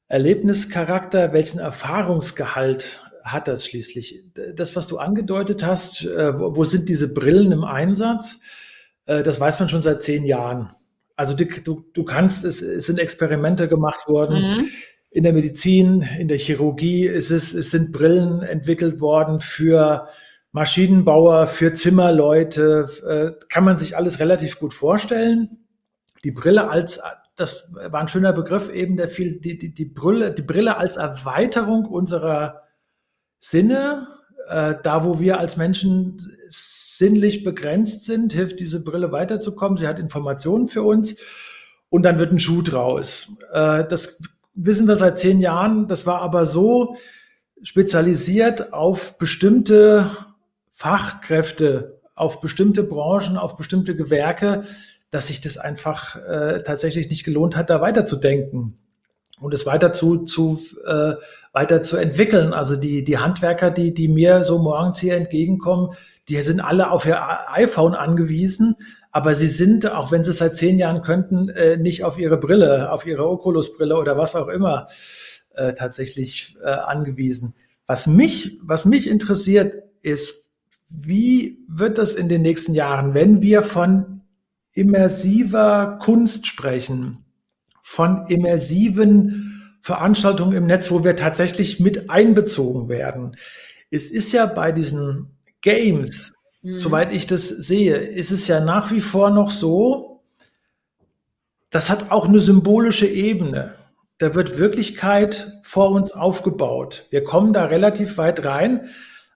Erlebnischarakter, 0.07 1.33
welchen 1.33 1.59
Erfahrungsgehalt 1.59 3.03
hat 3.23 3.47
das 3.47 3.65
schließlich? 3.65 4.25
Das, 4.55 4.75
was 4.75 4.87
du 4.87 4.97
angedeutet 4.97 5.63
hast, 5.63 6.05
äh, 6.05 6.37
wo, 6.37 6.55
wo 6.57 6.63
sind 6.63 6.89
diese 6.89 7.13
Brillen 7.13 7.51
im 7.51 7.63
Einsatz? 7.63 8.39
Äh, 9.05 9.23
das 9.23 9.39
weiß 9.39 9.59
man 9.59 9.69
schon 9.69 9.81
seit 9.81 10.01
zehn 10.01 10.25
Jahren. 10.25 10.71
Also 11.15 11.35
du, 11.35 11.45
du, 11.45 11.85
du 11.93 12.03
kannst, 12.03 12.45
es, 12.45 12.61
es 12.61 12.85
sind 12.85 12.99
Experimente 12.99 13.67
gemacht 13.67 14.07
worden. 14.07 14.39
Mhm. 14.39 14.69
In 15.11 15.23
der 15.23 15.33
Medizin, 15.33 16.01
in 16.01 16.27
der 16.27 16.37
Chirurgie 16.37 17.05
ist 17.05 17.31
es, 17.31 17.53
es 17.53 17.71
sind 17.71 17.91
Brillen 17.91 18.41
entwickelt 18.41 19.01
worden 19.01 19.39
für 19.39 20.07
Maschinenbauer, 20.51 21.47
für 21.47 21.73
Zimmerleute, 21.73 22.89
äh, 23.05 23.45
kann 23.49 23.63
man 23.63 23.77
sich 23.77 23.95
alles 23.95 24.19
relativ 24.19 24.59
gut 24.59 24.73
vorstellen. 24.73 25.65
Die 26.23 26.31
Brille 26.31 26.69
als, 26.69 27.01
das 27.35 27.71
war 27.73 28.01
ein 28.01 28.07
schöner 28.07 28.33
Begriff 28.33 28.69
eben, 28.69 28.97
der 28.97 29.07
viel, 29.07 29.39
die, 29.39 29.57
die, 29.57 29.73
die, 29.73 29.85
Brille, 29.85 30.33
die 30.33 30.41
Brille 30.41 30.77
als 30.77 30.97
Erweiterung 30.97 31.85
unserer 31.85 32.63
Sinne, 33.39 34.07
äh, 34.47 34.75
da 34.81 35.05
wo 35.05 35.19
wir 35.19 35.39
als 35.39 35.55
Menschen 35.55 36.19
sinnlich 36.49 37.43
begrenzt 37.43 38.05
sind, 38.05 38.33
hilft 38.33 38.59
diese 38.59 38.83
Brille 38.83 39.11
weiterzukommen. 39.11 39.77
Sie 39.77 39.87
hat 39.87 39.99
Informationen 39.99 40.67
für 40.67 40.81
uns 40.83 41.17
und 41.89 42.03
dann 42.03 42.19
wird 42.19 42.33
ein 42.33 42.39
Schuh 42.39 42.61
draus. 42.61 43.37
Äh, 43.53 43.85
das 43.87 44.19
wissen 44.55 44.87
wir 44.87 44.95
seit 44.95 45.19
zehn 45.19 45.39
Jahren. 45.39 45.87
Das 45.87 46.05
war 46.05 46.21
aber 46.21 46.45
so 46.45 46.97
spezialisiert 47.61 48.73
auf 48.73 49.17
bestimmte 49.17 50.09
Fachkräfte 50.79 51.99
auf 52.15 52.39
bestimmte 52.39 52.83
Branchen, 52.83 53.35
auf 53.35 53.57
bestimmte 53.57 53.97
Gewerke, 53.97 54.63
dass 55.11 55.27
sich 55.27 55.41
das 55.41 55.57
einfach 55.57 56.15
äh, 56.15 56.63
tatsächlich 56.63 57.09
nicht 57.09 57.25
gelohnt 57.25 57.57
hat, 57.57 57.69
da 57.69 57.81
weiterzudenken 57.81 58.77
und 59.41 59.53
es 59.53 59.65
weiter 59.65 59.91
zu, 59.91 60.19
zu 60.19 60.61
äh, 60.85 61.15
weiter 61.51 61.83
zu 61.83 61.97
entwickeln. 61.97 62.53
Also 62.53 62.77
die 62.77 63.03
die 63.03 63.17
Handwerker, 63.17 63.71
die 63.71 63.93
die 63.93 64.07
mir 64.07 64.45
so 64.45 64.57
morgens 64.57 64.99
hier 64.99 65.17
entgegenkommen, 65.17 65.95
die 66.29 66.41
sind 66.43 66.61
alle 66.61 66.91
auf 66.91 67.05
ihr 67.05 67.21
iPhone 67.51 67.93
angewiesen, 67.93 68.77
aber 69.11 69.35
sie 69.35 69.49
sind, 69.49 69.91
auch 69.91 70.13
wenn 70.13 70.23
sie 70.23 70.31
es 70.31 70.37
seit 70.37 70.55
zehn 70.55 70.79
Jahren 70.79 71.01
könnten, 71.01 71.49
äh, 71.49 71.75
nicht 71.75 72.05
auf 72.05 72.17
ihre 72.17 72.37
Brille, 72.37 72.89
auf 72.89 73.05
ihre 73.05 73.27
Oculus-Brille 73.27 73.97
oder 73.97 74.17
was 74.17 74.33
auch 74.37 74.47
immer 74.47 74.87
äh, 75.55 75.73
tatsächlich 75.73 76.55
äh, 76.63 76.69
angewiesen. 76.69 77.53
Was 77.85 78.07
mich 78.07 78.61
was 78.63 78.85
mich 78.85 79.09
interessiert, 79.09 79.73
ist 80.01 80.48
wie 80.89 81.59
wird 81.67 81.97
das 81.97 82.15
in 82.15 82.29
den 82.29 82.41
nächsten 82.41 82.73
Jahren, 82.73 83.13
wenn 83.13 83.41
wir 83.41 83.61
von 83.61 84.21
immersiver 84.73 85.99
Kunst 86.01 86.47
sprechen, 86.47 87.25
von 87.81 88.25
immersiven 88.27 89.77
Veranstaltungen 89.81 90.57
im 90.57 90.65
Netz, 90.65 90.91
wo 90.91 91.03
wir 91.03 91.15
tatsächlich 91.15 91.79
mit 91.79 92.09
einbezogen 92.09 92.89
werden? 92.89 93.35
Es 93.91 94.11
ist 94.11 94.31
ja 94.31 94.45
bei 94.45 94.71
diesen 94.71 95.37
Games, 95.61 96.33
mhm. 96.61 96.75
soweit 96.75 97.11
ich 97.11 97.27
das 97.27 97.49
sehe, 97.49 97.95
ist 97.95 98.31
es 98.31 98.47
ja 98.47 98.59
nach 98.59 98.91
wie 98.91 99.01
vor 99.01 99.29
noch 99.29 99.51
so, 99.51 100.21
das 101.69 101.89
hat 101.89 102.11
auch 102.11 102.27
eine 102.27 102.39
symbolische 102.39 103.07
Ebene. 103.07 103.75
Da 104.17 104.33
wird 104.35 104.57
Wirklichkeit 104.57 105.59
vor 105.61 105.91
uns 105.91 106.11
aufgebaut. 106.11 107.07
Wir 107.09 107.23
kommen 107.23 107.53
da 107.53 107.65
relativ 107.65 108.17
weit 108.17 108.43
rein, 108.43 108.89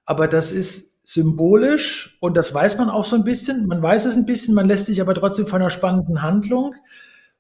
aber 0.06 0.28
das 0.28 0.52
ist 0.52 0.93
symbolisch 1.04 2.18
und 2.22 2.38
das 2.38 2.54
weiß 2.54 2.78
man 2.78 2.90
auch 2.90 3.06
so 3.06 3.16
ein 3.16 3.24
bisschen. 3.24 3.68
Man 3.68 3.82
weiß 3.82 4.06
es 4.06 4.16
ein 4.16 4.26
bisschen, 4.26 4.56
man 4.56 4.68
lässt 4.68 4.88
sich 4.88 5.02
aber 5.02 5.14
trotzdem 5.14 5.48
von 5.48 5.62
einer 5.62 5.70
spannenden 5.70 6.22
Handlung, 6.22 6.76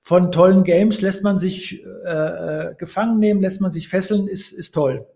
von 0.01 0.31
tollen 0.33 0.65
Games 0.65 1.01
lässt 1.01 1.23
man 1.23 1.37
sich 1.37 1.83
äh, 1.83 2.09
äh, 2.09 2.75
gefangen 2.75 3.19
nehmen, 3.19 3.41
lässt 3.41 3.61
man 3.61 3.71
sich 3.71 3.87
fesseln, 3.87 4.27
ist, 4.27 4.51
ist 4.51 4.73
toll. 4.73 5.07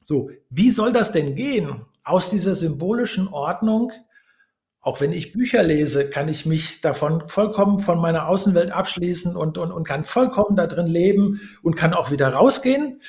So, 0.00 0.30
wie 0.48 0.70
soll 0.70 0.92
das 0.92 1.12
denn 1.12 1.34
gehen? 1.34 1.82
Aus 2.02 2.30
dieser 2.30 2.54
symbolischen 2.54 3.28
Ordnung, 3.28 3.92
auch 4.80 5.00
wenn 5.00 5.12
ich 5.12 5.32
Bücher 5.32 5.62
lese, 5.62 6.08
kann 6.08 6.28
ich 6.28 6.46
mich 6.46 6.80
davon 6.80 7.28
vollkommen 7.28 7.80
von 7.80 7.98
meiner 7.98 8.28
Außenwelt 8.28 8.70
abschließen 8.70 9.36
und, 9.36 9.58
und, 9.58 9.72
und 9.72 9.84
kann 9.84 10.04
vollkommen 10.04 10.56
da 10.56 10.66
drin 10.66 10.86
leben 10.86 11.40
und 11.62 11.76
kann 11.76 11.92
auch 11.92 12.10
wieder 12.10 12.28
rausgehen. 12.28 13.02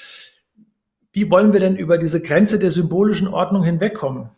Wie 1.13 1.31
wollen 1.31 1.53
wir 1.53 1.59
denn 1.59 1.77
über 1.77 1.97
diese 1.97 2.21
Grenze 2.21 2.59
der 2.59 2.71
symbolischen 2.71 3.27
Ordnung 3.27 3.63
hinwegkommen? 3.63 4.31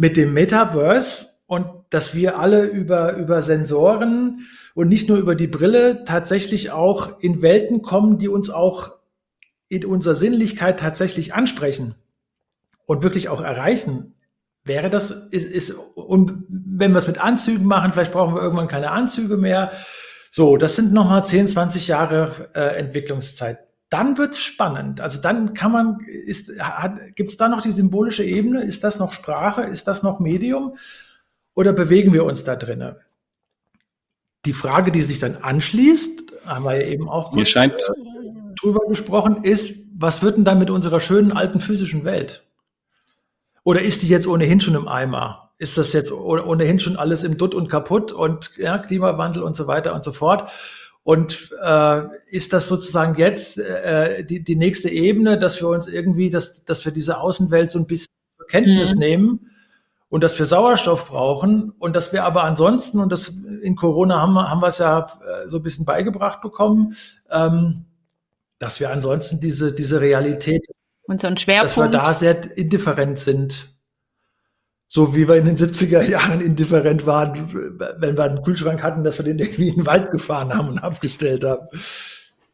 Mit 0.00 0.16
dem 0.16 0.32
Metaverse 0.32 1.26
und 1.44 1.66
dass 1.90 2.14
wir 2.14 2.38
alle 2.38 2.64
über, 2.64 3.16
über 3.16 3.42
Sensoren 3.42 4.46
und 4.74 4.88
nicht 4.88 5.10
nur 5.10 5.18
über 5.18 5.34
die 5.34 5.46
Brille 5.46 6.04
tatsächlich 6.06 6.70
auch 6.70 7.20
in 7.20 7.42
Welten 7.42 7.82
kommen, 7.82 8.16
die 8.16 8.28
uns 8.28 8.48
auch 8.48 8.96
in 9.68 9.84
unserer 9.84 10.14
Sinnlichkeit 10.14 10.80
tatsächlich 10.80 11.34
ansprechen 11.34 11.96
und 12.86 13.02
wirklich 13.02 13.28
auch 13.28 13.42
erreichen. 13.42 14.14
Wäre 14.64 14.88
das, 14.88 15.10
ist, 15.10 15.44
ist, 15.50 15.72
und 15.94 16.46
wenn 16.48 16.92
wir 16.92 16.98
es 16.98 17.06
mit 17.06 17.18
Anzügen 17.18 17.66
machen, 17.66 17.92
vielleicht 17.92 18.12
brauchen 18.12 18.34
wir 18.34 18.40
irgendwann 18.40 18.68
keine 18.68 18.92
Anzüge 18.92 19.36
mehr. 19.36 19.70
So, 20.30 20.56
das 20.56 20.76
sind 20.76 20.94
nochmal 20.94 21.26
10, 21.26 21.46
20 21.46 21.88
Jahre 21.88 22.48
äh, 22.54 22.78
Entwicklungszeit 22.78 23.69
dann 23.90 24.16
wird's 24.16 24.38
spannend. 24.38 25.00
Also 25.00 25.20
dann 25.20 25.52
kann 25.52 25.72
man, 25.72 25.98
ist, 26.06 26.52
gibt 27.16 27.30
es 27.30 27.36
da 27.36 27.48
noch 27.48 27.60
die 27.60 27.72
symbolische 27.72 28.24
Ebene? 28.24 28.62
Ist 28.62 28.84
das 28.84 28.98
noch 28.98 29.12
Sprache? 29.12 29.62
Ist 29.62 29.88
das 29.88 30.02
noch 30.02 30.20
Medium? 30.20 30.76
Oder 31.54 31.72
bewegen 31.72 32.12
wir 32.12 32.24
uns 32.24 32.44
da 32.44 32.56
drinnen? 32.56 32.96
Die 34.46 34.52
Frage, 34.52 34.92
die 34.92 35.02
sich 35.02 35.18
dann 35.18 35.36
anschließt, 35.36 36.32
haben 36.46 36.64
wir 36.64 36.80
ja 36.80 36.86
eben 36.86 37.08
auch 37.08 37.32
kurz 37.32 37.54
äh, 37.54 37.68
drüber 38.60 38.86
gesprochen, 38.88 39.42
ist, 39.42 39.86
was 39.94 40.22
wird 40.22 40.36
denn 40.36 40.44
dann 40.44 40.58
mit 40.58 40.70
unserer 40.70 41.00
schönen 41.00 41.32
alten 41.32 41.60
physischen 41.60 42.04
Welt? 42.04 42.46
Oder 43.64 43.82
ist 43.82 44.02
die 44.02 44.08
jetzt 44.08 44.26
ohnehin 44.26 44.60
schon 44.60 44.76
im 44.76 44.88
Eimer? 44.88 45.52
Ist 45.58 45.76
das 45.76 45.92
jetzt 45.92 46.10
ohnehin 46.10 46.80
schon 46.80 46.96
alles 46.96 47.22
im 47.22 47.36
Dutt 47.36 47.54
und 47.54 47.68
kaputt 47.68 48.12
und 48.12 48.56
ja, 48.56 48.78
Klimawandel 48.78 49.42
und 49.42 49.54
so 49.54 49.66
weiter 49.66 49.94
und 49.94 50.02
so 50.02 50.12
fort? 50.12 50.50
Und 51.10 51.50
äh, 51.60 52.02
ist 52.28 52.52
das 52.52 52.68
sozusagen 52.68 53.16
jetzt 53.16 53.58
äh, 53.58 54.22
die, 54.22 54.44
die 54.44 54.54
nächste 54.54 54.88
Ebene, 54.88 55.38
dass 55.38 55.60
wir 55.60 55.66
uns 55.66 55.88
irgendwie, 55.88 56.30
dass, 56.30 56.64
dass 56.64 56.84
wir 56.84 56.92
diese 56.92 57.18
Außenwelt 57.18 57.68
so 57.68 57.80
ein 57.80 57.88
bisschen 57.88 58.12
zur 58.36 58.46
Kenntnis 58.46 58.94
mhm. 58.94 59.00
nehmen 59.00 59.50
und 60.08 60.22
dass 60.22 60.38
wir 60.38 60.46
Sauerstoff 60.46 61.08
brauchen 61.08 61.72
und 61.80 61.96
dass 61.96 62.12
wir 62.12 62.22
aber 62.22 62.44
ansonsten, 62.44 63.00
und 63.00 63.10
das 63.10 63.34
in 63.60 63.74
Corona 63.74 64.20
haben, 64.20 64.38
haben 64.38 64.62
wir 64.62 64.68
es 64.68 64.78
ja 64.78 65.00
äh, 65.00 65.48
so 65.48 65.56
ein 65.56 65.64
bisschen 65.64 65.84
beigebracht 65.84 66.42
bekommen, 66.42 66.94
ähm, 67.28 67.86
dass 68.60 68.78
wir 68.78 68.92
ansonsten 68.92 69.40
diese, 69.40 69.74
diese 69.74 70.00
Realität, 70.00 70.64
und 71.08 71.20
so 71.20 71.26
ein 71.26 71.36
Schwerpunkt. 71.36 71.76
dass 71.76 71.76
wir 71.76 71.88
da 71.88 72.14
sehr 72.14 72.56
indifferent 72.56 73.18
sind 73.18 73.69
so 74.92 75.14
wie 75.14 75.28
wir 75.28 75.36
in 75.36 75.46
den 75.46 75.56
70er 75.56 76.02
Jahren 76.02 76.40
indifferent 76.40 77.06
waren, 77.06 77.78
wenn 77.98 78.16
wir 78.16 78.24
einen 78.24 78.42
Kühlschrank 78.42 78.82
hatten, 78.82 79.04
dass 79.04 79.18
wir 79.18 79.24
den 79.24 79.38
irgendwie 79.38 79.68
in 79.68 79.76
den 79.76 79.86
Wald 79.86 80.10
gefahren 80.10 80.52
haben 80.52 80.68
und 80.68 80.78
abgestellt 80.80 81.44
haben. 81.44 81.68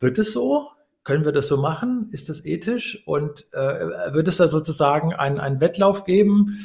Wird 0.01 0.19
es 0.19 0.35
so? 0.35 0.69
Können 1.03 1.25
wir 1.25 1.33
das 1.33 1.49
so 1.49 1.57
machen? 1.57 2.11
Ist 2.13 2.29
das 2.29 2.45
ethisch? 2.45 3.03
Und 3.07 3.47
äh, 3.55 4.13
wird 4.13 4.29
es 4.29 4.37
da 4.37 4.49
sozusagen 4.49 5.15
einen, 5.15 5.41
einen 5.41 5.61
Wettlauf 5.63 6.05
geben 6.05 6.59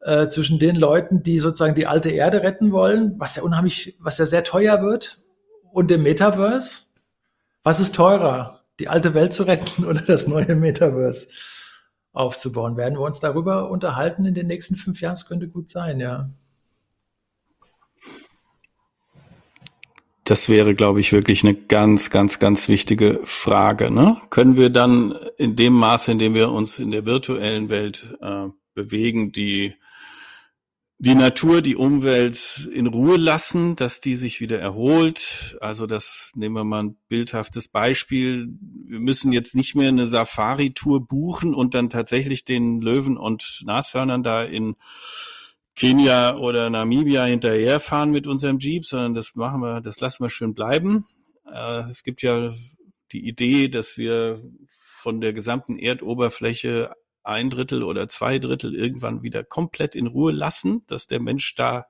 äh, 0.00 0.28
zwischen 0.28 0.58
den 0.58 0.76
Leuten, 0.76 1.22
die 1.22 1.38
sozusagen 1.38 1.74
die 1.74 1.86
alte 1.86 2.08
Erde 2.08 2.42
retten 2.42 2.72
wollen, 2.72 3.16
was 3.18 3.36
ja 3.36 3.42
unheimlich, 3.42 3.98
was 4.00 4.16
ja 4.16 4.24
sehr 4.24 4.42
teuer 4.42 4.82
wird, 4.82 5.22
und 5.70 5.90
dem 5.90 6.02
Metaverse? 6.02 6.84
Was 7.62 7.78
ist 7.78 7.94
teurer? 7.94 8.60
die 8.80 8.88
alte 8.88 9.14
Welt 9.14 9.32
zu 9.32 9.44
retten 9.44 9.84
oder 9.86 10.00
das 10.00 10.26
neue 10.26 10.56
Metaverse 10.56 11.28
aufzubauen. 12.12 12.76
Werden 12.76 12.98
wir 12.98 13.04
uns 13.04 13.20
darüber 13.20 13.70
unterhalten 13.70 14.26
in 14.26 14.34
den 14.34 14.46
nächsten 14.46 14.76
fünf 14.76 15.00
Jahren? 15.00 15.14
Das 15.14 15.26
könnte 15.26 15.48
gut 15.48 15.70
sein, 15.70 16.00
ja. 16.00 16.28
Das 20.24 20.48
wäre, 20.48 20.76
glaube 20.76 21.00
ich, 21.00 21.12
wirklich 21.12 21.42
eine 21.42 21.54
ganz, 21.54 22.10
ganz, 22.10 22.38
ganz 22.38 22.68
wichtige 22.68 23.20
Frage. 23.24 23.90
Ne? 23.90 24.16
Können 24.30 24.56
wir 24.56 24.70
dann 24.70 25.12
in 25.38 25.56
dem 25.56 25.72
Maße, 25.72 26.12
in 26.12 26.20
dem 26.20 26.34
wir 26.34 26.52
uns 26.52 26.78
in 26.78 26.92
der 26.92 27.04
virtuellen 27.04 27.68
Welt 27.68 28.16
äh, 28.20 28.46
bewegen, 28.74 29.32
die 29.32 29.74
die 31.02 31.14
Natur, 31.14 31.62
die 31.62 31.76
Umwelt 31.76 32.68
in 32.74 32.86
Ruhe 32.86 33.16
lassen, 33.16 33.74
dass 33.74 34.02
die 34.02 34.16
sich 34.16 34.42
wieder 34.42 34.58
erholt. 34.58 35.56
Also 35.62 35.86
das 35.86 36.30
nehmen 36.34 36.54
wir 36.54 36.64
mal 36.64 36.82
ein 36.82 36.98
bildhaftes 37.08 37.68
Beispiel. 37.68 38.48
Wir 38.84 39.00
müssen 39.00 39.32
jetzt 39.32 39.54
nicht 39.54 39.74
mehr 39.74 39.88
eine 39.88 40.06
Safari-Tour 40.06 41.08
buchen 41.08 41.54
und 41.54 41.74
dann 41.74 41.88
tatsächlich 41.88 42.44
den 42.44 42.82
Löwen 42.82 43.16
und 43.16 43.62
Nashörnern 43.64 44.22
da 44.22 44.44
in 44.44 44.76
Kenia 45.74 46.36
oder 46.36 46.68
Namibia 46.68 47.24
hinterherfahren 47.24 48.10
mit 48.10 48.26
unserem 48.26 48.58
Jeep, 48.58 48.84
sondern 48.84 49.14
das 49.14 49.34
machen 49.34 49.62
wir, 49.62 49.80
das 49.80 50.00
lassen 50.00 50.22
wir 50.22 50.28
schön 50.28 50.52
bleiben. 50.52 51.06
Äh, 51.50 51.78
es 51.90 52.02
gibt 52.02 52.20
ja 52.20 52.52
die 53.12 53.26
Idee, 53.26 53.68
dass 53.68 53.96
wir 53.96 54.42
von 54.98 55.22
der 55.22 55.32
gesamten 55.32 55.78
Erdoberfläche 55.78 56.90
ein 57.22 57.50
Drittel 57.50 57.82
oder 57.82 58.08
zwei 58.08 58.38
Drittel 58.38 58.74
irgendwann 58.74 59.22
wieder 59.22 59.44
komplett 59.44 59.94
in 59.94 60.06
Ruhe 60.06 60.32
lassen, 60.32 60.84
dass 60.86 61.06
der 61.06 61.20
Mensch 61.20 61.54
da 61.54 61.86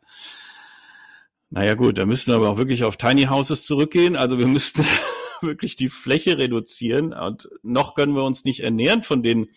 naja 1.53 1.75
gut, 1.75 1.99
da 1.99 2.07
müssten 2.07 2.31
wir 2.31 2.37
aber 2.37 2.51
auch 2.51 2.59
wirklich 2.59 2.85
auf 2.85 2.97
Tiny 2.97 3.25
Houses 3.25 3.65
zurückgehen. 3.65 4.15
Also 4.15 4.39
wir 4.39 4.47
müssten 4.47 4.85
wirklich 5.41 5.75
die 5.75 5.89
Fläche 5.89 6.39
reduzieren 6.39 7.13
und 7.13 7.49
noch 7.63 7.95
können 7.95 8.15
wir 8.15 8.23
uns 8.23 8.45
nicht 8.45 8.61
ernähren 8.61 9.03
von 9.03 9.25
den 9.25 9.49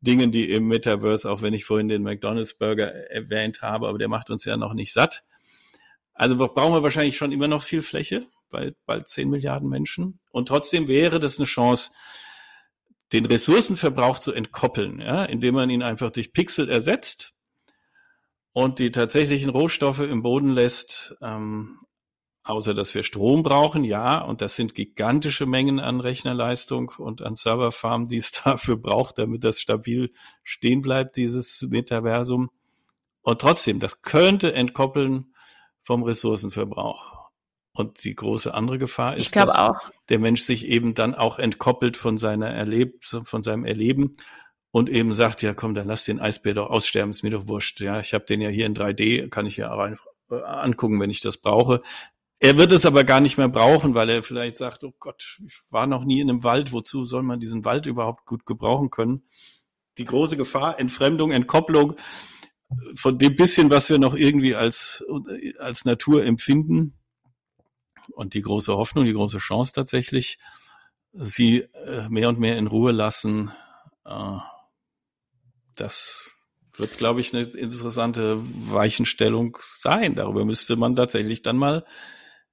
Dingen, 0.00 0.32
die 0.32 0.50
im 0.50 0.66
Metaverse, 0.66 1.30
auch 1.30 1.42
wenn 1.42 1.52
ich 1.52 1.66
vorhin 1.66 1.88
den 1.88 2.02
McDonald's 2.02 2.54
Burger 2.54 2.88
erwähnt 3.10 3.60
habe, 3.60 3.86
aber 3.86 3.98
der 3.98 4.08
macht 4.08 4.30
uns 4.30 4.46
ja 4.46 4.56
noch 4.56 4.72
nicht 4.72 4.94
satt. 4.94 5.24
Also 6.14 6.36
brauchen 6.36 6.74
wir 6.74 6.82
wahrscheinlich 6.82 7.18
schon 7.18 7.32
immer 7.32 7.48
noch 7.48 7.62
viel 7.62 7.82
Fläche, 7.82 8.26
bald, 8.48 8.76
bald 8.86 9.06
10 9.06 9.28
Milliarden 9.28 9.68
Menschen. 9.68 10.20
Und 10.30 10.48
trotzdem 10.48 10.88
wäre 10.88 11.20
das 11.20 11.38
eine 11.38 11.46
Chance, 11.46 11.90
den 13.12 13.26
Ressourcenverbrauch 13.26 14.18
zu 14.18 14.32
entkoppeln, 14.32 15.00
ja, 15.00 15.24
indem 15.24 15.54
man 15.54 15.70
ihn 15.70 15.82
einfach 15.82 16.10
durch 16.10 16.32
Pixel 16.32 16.68
ersetzt 16.68 17.34
und 18.52 18.78
die 18.78 18.90
tatsächlichen 18.90 19.50
Rohstoffe 19.50 20.00
im 20.00 20.22
Boden 20.22 20.50
lässt, 20.50 21.16
ähm, 21.20 21.80
außer 22.44 22.74
dass 22.74 22.94
wir 22.94 23.02
Strom 23.02 23.42
brauchen, 23.42 23.84
ja, 23.84 24.18
und 24.18 24.40
das 24.40 24.56
sind 24.56 24.74
gigantische 24.74 25.46
Mengen 25.46 25.78
an 25.78 26.00
Rechnerleistung 26.00 26.92
und 26.98 27.22
an 27.22 27.34
Serverfarmen, 27.34 28.08
die 28.08 28.16
es 28.16 28.32
dafür 28.44 28.76
braucht, 28.76 29.18
damit 29.18 29.44
das 29.44 29.60
stabil 29.60 30.12
stehen 30.42 30.80
bleibt, 30.80 31.16
dieses 31.16 31.62
Metaversum. 31.62 32.50
Und 33.22 33.40
trotzdem, 33.40 33.78
das 33.78 34.02
könnte 34.02 34.52
entkoppeln 34.52 35.34
vom 35.84 36.02
Ressourcenverbrauch. 36.02 37.21
Und 37.74 38.04
die 38.04 38.14
große 38.14 38.52
andere 38.52 38.76
Gefahr 38.76 39.16
ist, 39.16 39.34
dass 39.34 39.50
auch. 39.50 39.90
der 40.10 40.18
Mensch 40.18 40.42
sich 40.42 40.66
eben 40.66 40.92
dann 40.92 41.14
auch 41.14 41.38
entkoppelt 41.38 41.96
von 41.96 42.18
seiner 42.18 42.50
Erleb 42.50 43.02
von 43.04 43.42
seinem 43.42 43.64
Erleben 43.64 44.16
und 44.72 44.90
eben 44.90 45.14
sagt, 45.14 45.42
ja 45.42 45.54
komm, 45.54 45.74
dann 45.74 45.86
lass 45.86 46.04
den 46.04 46.20
Eisbär 46.20 46.54
doch 46.54 46.68
aussterben, 46.68 47.12
ist 47.12 47.22
mir 47.22 47.30
doch 47.30 47.48
wurscht. 47.48 47.80
Ja, 47.80 48.00
ich 48.00 48.12
habe 48.12 48.26
den 48.26 48.42
ja 48.42 48.50
hier 48.50 48.66
in 48.66 48.74
3D, 48.74 49.28
kann 49.28 49.46
ich 49.46 49.56
ja 49.56 49.72
rein, 49.72 49.96
äh, 50.30 50.42
angucken, 50.42 51.00
wenn 51.00 51.10
ich 51.10 51.20
das 51.20 51.38
brauche. 51.38 51.82
Er 52.40 52.58
wird 52.58 52.72
es 52.72 52.84
aber 52.84 53.04
gar 53.04 53.20
nicht 53.20 53.38
mehr 53.38 53.48
brauchen, 53.48 53.94
weil 53.94 54.08
er 54.10 54.22
vielleicht 54.22 54.56
sagt, 54.56 54.82
oh 54.82 54.92
Gott, 54.98 55.38
ich 55.46 55.60
war 55.70 55.86
noch 55.86 56.04
nie 56.04 56.20
in 56.20 56.28
einem 56.28 56.42
Wald, 56.42 56.72
wozu 56.72 57.04
soll 57.04 57.22
man 57.22 57.38
diesen 57.38 57.64
Wald 57.64 57.86
überhaupt 57.86 58.26
gut 58.26 58.44
gebrauchen 58.44 58.90
können? 58.90 59.28
Die 59.98 60.04
große 60.04 60.36
Gefahr, 60.36 60.80
Entfremdung, 60.80 61.30
Entkopplung 61.30 61.96
von 62.94 63.18
dem 63.18 63.36
bisschen, 63.36 63.70
was 63.70 63.90
wir 63.90 63.98
noch 63.98 64.14
irgendwie 64.14 64.54
als, 64.54 65.04
als 65.58 65.84
Natur 65.84 66.24
empfinden. 66.24 66.98
Und 68.14 68.34
die 68.34 68.42
große 68.42 68.76
Hoffnung, 68.76 69.04
die 69.04 69.12
große 69.12 69.38
Chance 69.38 69.72
tatsächlich, 69.72 70.38
sie 71.12 71.60
äh, 71.86 72.08
mehr 72.08 72.28
und 72.28 72.38
mehr 72.38 72.56
in 72.56 72.66
Ruhe 72.66 72.92
lassen, 72.92 73.52
äh, 74.04 74.38
das 75.74 76.30
wird, 76.76 76.96
glaube 76.96 77.20
ich, 77.20 77.34
eine 77.34 77.44
interessante 77.44 78.38
Weichenstellung 78.72 79.58
sein. 79.60 80.14
Darüber 80.14 80.44
müsste 80.44 80.76
man 80.76 80.96
tatsächlich 80.96 81.42
dann 81.42 81.56
mal 81.56 81.84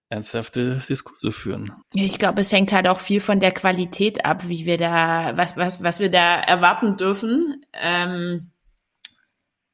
ernsthafte 0.10 0.82
Diskurse 0.90 1.32
führen. 1.32 1.72
Ich 1.94 2.18
glaube, 2.18 2.42
es 2.42 2.52
hängt 2.52 2.74
halt 2.74 2.88
auch 2.88 3.00
viel 3.00 3.22
von 3.22 3.40
der 3.40 3.52
Qualität 3.52 4.26
ab, 4.26 4.48
wie 4.48 4.66
wir 4.66 4.78
da, 4.78 5.34
was, 5.36 5.56
was, 5.56 5.84
was 5.84 6.00
wir 6.00 6.10
da 6.10 6.40
erwarten 6.42 6.98
dürfen. 6.98 7.64
Ähm, 7.74 8.52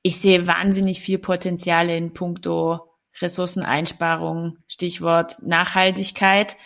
ich 0.01 0.19
sehe 0.19 0.45
wahnsinnig 0.45 1.01
viel 1.01 1.17
Potenziale 1.17 1.97
in 1.97 2.13
puncto 2.13 2.94
Ressourceneinsparung, 3.21 4.57
Stichwort 4.67 5.41
Nachhaltigkeit, 5.41 6.57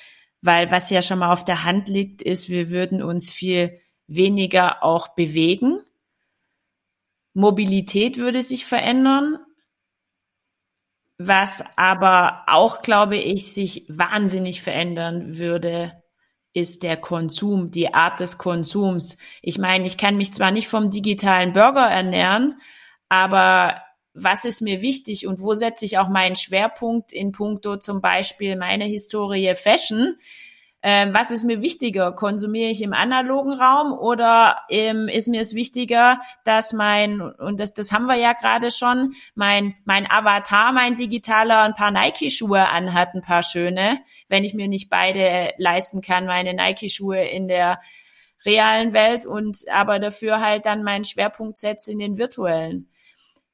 weil 0.41 0.71
was 0.71 0.89
ja 0.89 1.01
schon 1.01 1.19
mal 1.19 1.33
auf 1.33 1.45
der 1.45 1.63
Hand 1.63 1.87
liegt, 1.87 2.21
ist, 2.21 2.49
wir 2.49 2.71
würden 2.71 3.03
uns 3.03 3.31
viel 3.31 3.79
weniger 4.07 4.83
auch 4.83 5.09
bewegen. 5.09 5.79
Mobilität 7.33 8.17
würde 8.17 8.41
sich 8.41 8.65
verändern, 8.65 9.37
was 11.17 11.63
aber 11.75 12.43
auch, 12.47 12.81
glaube 12.81 13.17
ich, 13.17 13.53
sich 13.53 13.85
wahnsinnig 13.89 14.61
verändern 14.61 15.37
würde, 15.37 16.01
ist 16.53 16.81
der 16.81 16.97
Konsum, 16.97 17.71
die 17.71 17.93
Art 17.93 18.19
des 18.21 18.37
Konsums. 18.37 19.17
Ich 19.41 19.57
meine, 19.57 19.85
ich 19.85 19.97
kann 19.97 20.17
mich 20.17 20.33
zwar 20.33 20.51
nicht 20.51 20.69
vom 20.69 20.89
digitalen 20.89 21.53
Burger 21.53 21.87
ernähren, 21.87 22.59
aber 23.09 23.81
was 24.23 24.45
ist 24.45 24.61
mir 24.61 24.81
wichtig 24.81 25.27
und 25.27 25.39
wo 25.39 25.53
setze 25.53 25.85
ich 25.85 25.97
auch 25.97 26.09
meinen 26.09 26.35
Schwerpunkt 26.35 27.11
in 27.11 27.31
puncto 27.31 27.77
zum 27.77 28.01
Beispiel 28.01 28.55
meine 28.55 28.85
Historie 28.85 29.53
Fashion? 29.55 30.15
Ähm, 30.81 31.13
was 31.13 31.29
ist 31.29 31.43
mir 31.43 31.61
wichtiger? 31.61 32.13
Konsumiere 32.13 32.69
ich 32.69 32.81
im 32.81 32.93
analogen 32.93 33.51
Raum 33.51 33.91
oder 33.91 34.61
ähm, 34.69 35.09
ist 35.09 35.27
mir 35.27 35.41
es 35.41 35.53
wichtiger, 35.53 36.21
dass 36.45 36.71
mein, 36.71 37.19
und 37.19 37.59
das, 37.59 37.73
das 37.73 37.91
haben 37.91 38.05
wir 38.05 38.15
ja 38.15 38.31
gerade 38.31 38.71
schon, 38.71 39.11
mein, 39.35 39.75
mein 39.83 40.09
Avatar, 40.09 40.71
mein 40.71 40.95
digitaler, 40.95 41.63
ein 41.63 41.73
paar 41.73 41.91
Nike-Schuhe 41.91 42.69
anhat, 42.69 43.13
ein 43.13 43.21
paar 43.21 43.43
schöne, 43.43 43.99
wenn 44.29 44.45
ich 44.45 44.53
mir 44.53 44.69
nicht 44.69 44.89
beide 44.89 45.53
leisten 45.57 45.99
kann, 45.99 46.25
meine 46.25 46.53
Nike-Schuhe 46.53 47.25
in 47.25 47.49
der 47.49 47.81
realen 48.45 48.93
Welt 48.93 49.25
und 49.25 49.57
aber 49.69 49.99
dafür 49.99 50.39
halt 50.39 50.65
dann 50.65 50.83
meinen 50.83 51.03
Schwerpunkt 51.03 51.57
setze 51.57 51.91
in 51.91 51.99
den 51.99 52.17
virtuellen. 52.17 52.89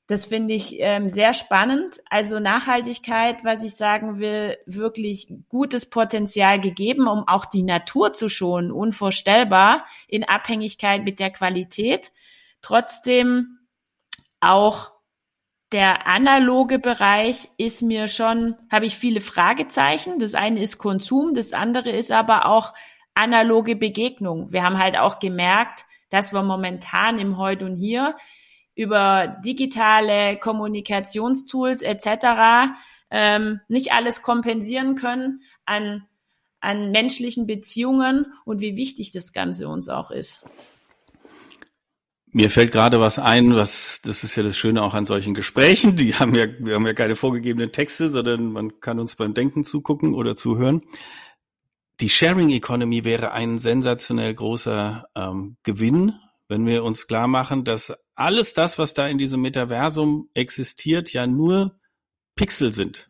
Das 0.07 0.25
finde 0.25 0.53
ich 0.53 0.75
ähm, 0.79 1.09
sehr 1.09 1.33
spannend. 1.33 1.99
Also 2.09 2.39
Nachhaltigkeit, 2.39 3.43
was 3.43 3.63
ich 3.63 3.75
sagen 3.75 4.19
will, 4.19 4.57
wirklich 4.67 5.27
gutes 5.49 5.89
Potenzial 5.89 6.61
gegeben, 6.61 7.07
um 7.07 7.27
auch 7.27 7.45
die 7.45 7.63
Natur 7.63 8.13
zu 8.13 8.29
schonen, 8.29 8.71
unvorstellbar 8.71 9.85
in 10.07 10.23
Abhängigkeit 10.23 11.03
mit 11.03 11.19
der 11.19 11.31
Qualität. 11.31 12.11
Trotzdem 12.61 13.57
auch 14.41 14.91
der 15.71 16.05
analoge 16.05 16.77
Bereich 16.77 17.49
ist 17.57 17.81
mir 17.81 18.07
schon, 18.07 18.55
habe 18.71 18.85
ich 18.85 18.95
viele 18.95 19.21
Fragezeichen. 19.21 20.19
Das 20.19 20.35
eine 20.35 20.61
ist 20.61 20.77
Konsum, 20.77 21.33
das 21.33 21.51
andere 21.53 21.89
ist 21.89 22.11
aber 22.11 22.45
auch 22.45 22.75
analoge 23.15 23.75
Begegnung. 23.75 24.51
Wir 24.51 24.61
haben 24.61 24.77
halt 24.77 24.97
auch 24.97 25.17
gemerkt, 25.17 25.85
dass 26.09 26.31
wir 26.31 26.43
momentan 26.43 27.17
im 27.17 27.37
Heute 27.37 27.65
und 27.65 27.75
Hier 27.75 28.15
über 28.75 29.39
digitale 29.43 30.37
Kommunikationstools 30.37 31.81
etc. 31.81 32.75
Ähm, 33.09 33.61
nicht 33.67 33.93
alles 33.93 34.21
kompensieren 34.21 34.95
können 34.95 35.41
an, 35.65 36.05
an 36.59 36.91
menschlichen 36.91 37.47
Beziehungen 37.47 38.27
und 38.43 38.59
wie 38.59 38.75
wichtig 38.75 39.11
das 39.11 39.33
Ganze 39.33 39.67
uns 39.67 39.89
auch 39.89 40.11
ist. 40.11 40.45
Mir 42.31 42.49
fällt 42.49 42.73
gerade 42.73 42.99
was 42.99 43.17
ein, 43.17 43.55
was, 43.55 44.01
das 44.03 44.25
ist 44.25 44.35
ja 44.35 44.43
das 44.43 44.57
Schöne 44.57 44.83
auch 44.83 44.93
an 44.93 45.05
solchen 45.05 45.33
Gesprächen. 45.33 45.95
Die 45.95 46.15
haben 46.15 46.35
ja, 46.35 46.47
wir 46.59 46.75
haben 46.75 46.85
ja 46.85 46.93
keine 46.93 47.15
vorgegebenen 47.15 47.71
Texte, 47.71 48.09
sondern 48.09 48.51
man 48.51 48.81
kann 48.81 48.99
uns 48.99 49.15
beim 49.15 49.33
Denken 49.33 49.63
zugucken 49.63 50.13
oder 50.13 50.35
zuhören. 50.35 50.81
Die 52.01 52.09
Sharing 52.09 52.49
Economy 52.49 53.05
wäre 53.05 53.31
ein 53.31 53.57
sensationell 53.57 54.33
großer 54.33 55.05
ähm, 55.15 55.55
Gewinn 55.63 56.15
wenn 56.47 56.65
wir 56.65 56.83
uns 56.83 57.07
klar 57.07 57.27
machen, 57.27 57.63
dass 57.63 57.93
alles 58.15 58.53
das, 58.53 58.79
was 58.79 58.93
da 58.93 59.07
in 59.07 59.17
diesem 59.17 59.41
Metaversum 59.41 60.29
existiert, 60.33 61.13
ja 61.13 61.27
nur 61.27 61.79
Pixel 62.35 62.73
sind. 62.73 63.09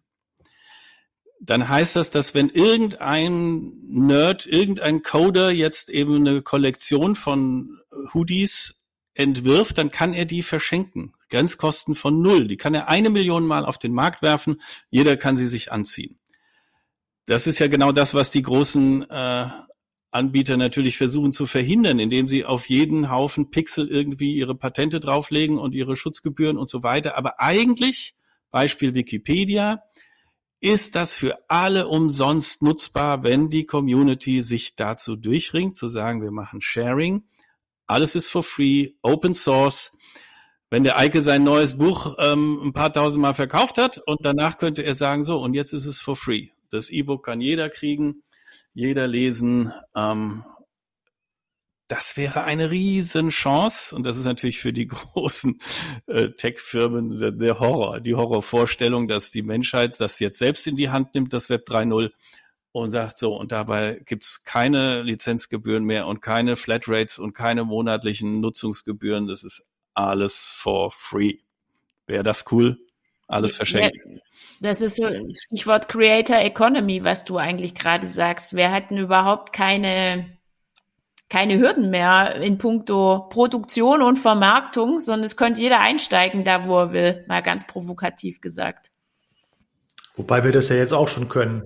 Dann 1.40 1.68
heißt 1.68 1.96
das, 1.96 2.10
dass 2.10 2.34
wenn 2.34 2.50
irgendein 2.50 3.74
Nerd, 3.88 4.46
irgendein 4.46 5.04
Coder 5.04 5.52
jetzt 5.52 5.90
eben 5.90 6.16
eine 6.16 6.42
Kollektion 6.42 7.16
von 7.16 7.80
Hoodies 8.14 8.82
entwirft, 9.14 9.78
dann 9.78 9.92
kann 9.92 10.14
er 10.14 10.26
die 10.26 10.44
verschenken. 10.44 11.14
Grenzkosten 11.30 11.96
von 11.96 12.22
null. 12.22 12.48
Die 12.48 12.58
kann 12.58 12.74
er 12.74 12.88
eine 12.88 13.10
Million 13.10 13.46
Mal 13.46 13.66
auf 13.66 13.78
den 13.78 13.94
Markt 13.94 14.22
werfen. 14.22 14.62
Jeder 14.90 15.18
kann 15.18 15.38
sie 15.38 15.48
sich 15.48 15.72
anziehen. 15.72 16.20
Das 17.26 17.48
ist 17.48 17.60
ja 17.60 17.68
genau 17.68 17.92
das, 17.92 18.14
was 18.14 18.32
die 18.32 18.44
großen 18.44 19.10
äh, 19.10 19.48
Anbieter 20.16 20.58
natürlich 20.58 20.98
versuchen 20.98 21.34
zu 21.34 21.46
verhindern, 21.46 22.00
indem 22.00 22.28
sie 22.28 22.46
auf 22.46 22.70
jeden 22.70 23.12
Haufen 23.12 23.52
Pixel 23.52 23.88
irgendwie 23.88 24.34
ihre 24.34 24.56
Patente 24.56 25.00
drauflegen 25.00 25.58
und 25.60 25.76
ihre 25.76 25.96
Schutzgebühren 25.96 26.58
und 26.58 26.70
so 26.70 26.82
weiter. 26.82 27.18
Aber 27.18 27.40
eigentlich, 27.40 28.16
Beispiel 28.50 28.96
Wikipedia, 28.96 29.84
ist 30.62 30.96
das 30.96 31.14
für 31.14 31.38
alle 31.48 31.88
umsonst 31.88 32.64
nutzbar, 32.64 33.24
wenn 33.24 33.50
die 33.50 33.66
Community 33.66 34.42
sich 34.42 34.76
dazu 34.76 35.16
durchringt, 35.16 35.76
zu 35.76 35.90
sagen, 35.90 36.24
wir 36.24 36.32
machen 36.32 36.62
Sharing. 36.62 37.24
Alles 37.86 38.16
ist 38.16 38.30
for 38.30 38.42
free, 38.42 38.94
Open 39.04 39.36
Source. 39.36 39.92
Wenn 40.72 40.84
der 40.84 40.98
Eike 40.98 41.22
sein 41.22 41.44
neues 41.44 41.78
Buch 41.78 42.16
ähm, 42.20 42.60
ein 42.64 42.74
paar 42.74 42.92
tausend 42.92 43.22
Mal 43.22 43.36
verkauft 43.36 43.78
hat 43.78 44.00
und 44.00 44.26
danach 44.26 44.58
könnte 44.58 44.82
er 44.82 44.96
sagen, 44.96 45.24
so, 45.24 45.40
und 45.40 45.54
jetzt 45.54 45.74
ist 45.74 45.86
es 45.86 46.00
for 46.02 46.16
free. 46.16 46.48
Das 46.72 46.90
E-Book 46.90 47.26
kann 47.26 47.42
jeder 47.42 47.70
kriegen, 47.70 48.24
jeder 48.76 49.08
lesen. 49.08 49.74
Ähm, 49.96 50.44
das 51.88 52.18
wäre 52.18 52.44
eine 52.44 52.72
Riesenchance 52.72 53.96
und 53.96 54.06
das 54.06 54.18
ist 54.18 54.26
natürlich 54.26 54.60
für 54.60 54.74
die 54.74 54.88
großen 54.88 55.60
äh, 56.08 56.30
Tech-Firmen 56.32 57.18
der, 57.18 57.32
der, 57.32 57.60
Horror, 57.60 58.00
die 58.02 58.16
Horrorvorstellung, 58.16 59.08
dass 59.08 59.32
die 59.32 59.44
Menschheit 59.44 60.00
das 60.00 60.20
jetzt 60.20 60.38
selbst 60.38 60.68
in 60.68 60.76
die 60.76 60.90
Hand 60.90 61.16
nimmt, 61.16 61.34
das 61.34 61.50
Web 61.50 61.68
3.0 61.68 62.12
und 62.72 62.90
sagt 62.90 63.18
so, 63.18 63.36
und 63.36 63.52
dabei 63.52 64.02
gibt's 64.06 64.44
keine 64.44 65.02
Lizenzgebühren 65.04 65.86
mehr 65.86 66.08
und 66.08 66.22
keine 66.22 66.58
Flatrates 66.58 67.20
und 67.20 67.34
keine 67.34 67.64
monatlichen 67.64 68.42
Nutzungsgebühren, 68.42 69.28
das 69.28 69.44
ist 69.44 69.64
alles 69.94 70.40
for 70.40 70.92
free. 70.92 71.38
Wäre 72.08 72.24
das 72.24 72.46
cool? 72.52 72.85
Alles 73.28 73.56
verschenkt. 73.56 73.98
Ja, 74.06 74.20
das 74.62 74.82
ist 74.82 74.98
so 74.98 75.10
Stichwort 75.10 75.90
Creator 75.90 76.38
Economy, 76.38 77.04
was 77.04 77.26
du 77.26 77.38
eigentlich 77.38 77.74
gerade 77.74 78.08
sagst. 78.08 78.56
Wir 78.56 78.72
hatten 78.72 78.98
überhaupt 78.98 79.52
keine 79.52 80.36
keine 81.30 81.58
Hürden 81.58 81.90
mehr 81.90 82.36
in 82.36 82.58
puncto 82.58 83.28
Produktion 83.30 84.02
und 84.02 84.18
Vermarktung, 84.18 85.00
sondern 85.00 85.26
es 85.26 85.36
könnte 85.36 85.60
jeder 85.60 85.80
einsteigen, 85.80 86.44
da 86.44 86.68
wo 86.68 86.78
er 86.78 86.94
will, 86.94 87.26
mal 87.28 87.42
ganz 87.42 87.66
provokativ 87.66 88.42
gesagt. 88.42 88.92
Wobei 90.16 90.44
wir 90.44 90.52
das 90.52 90.70
ja 90.70 90.76
jetzt 90.76 90.94
auch 90.94 91.08
schon 91.08 91.28
können. 91.28 91.66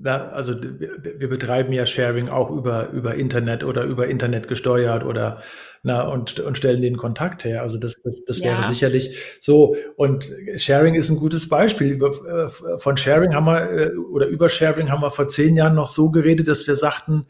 Ja, 0.00 0.28
also 0.28 0.54
wir 0.54 1.28
betreiben 1.28 1.72
ja 1.72 1.84
Sharing 1.84 2.28
auch 2.28 2.50
über, 2.50 2.90
über 2.90 3.16
Internet 3.16 3.64
oder 3.64 3.82
über 3.82 4.06
Internet 4.06 4.46
gesteuert 4.46 5.04
oder 5.04 5.42
na, 5.82 6.02
und, 6.02 6.38
und 6.38 6.56
stellen 6.56 6.82
den 6.82 6.96
Kontakt 6.96 7.44
her. 7.44 7.62
Also 7.62 7.78
das, 7.78 8.00
das, 8.04 8.24
das 8.24 8.40
wäre 8.40 8.60
ja. 8.60 8.68
sicherlich 8.68 9.38
so. 9.40 9.76
Und 9.96 10.30
Sharing 10.56 10.94
ist 10.94 11.10
ein 11.10 11.16
gutes 11.16 11.48
Beispiel. 11.48 12.00
Äh, 12.00 12.48
von 12.78 12.96
Sharing 12.96 13.34
haben 13.34 13.46
wir 13.46 13.70
äh, 13.72 13.96
oder 13.96 14.28
über 14.28 14.50
Sharing 14.50 14.88
haben 14.88 15.02
wir 15.02 15.10
vor 15.10 15.28
zehn 15.28 15.56
Jahren 15.56 15.74
noch 15.74 15.88
so 15.88 16.10
geredet, 16.12 16.46
dass 16.46 16.66
wir 16.68 16.76
sagten, 16.76 17.26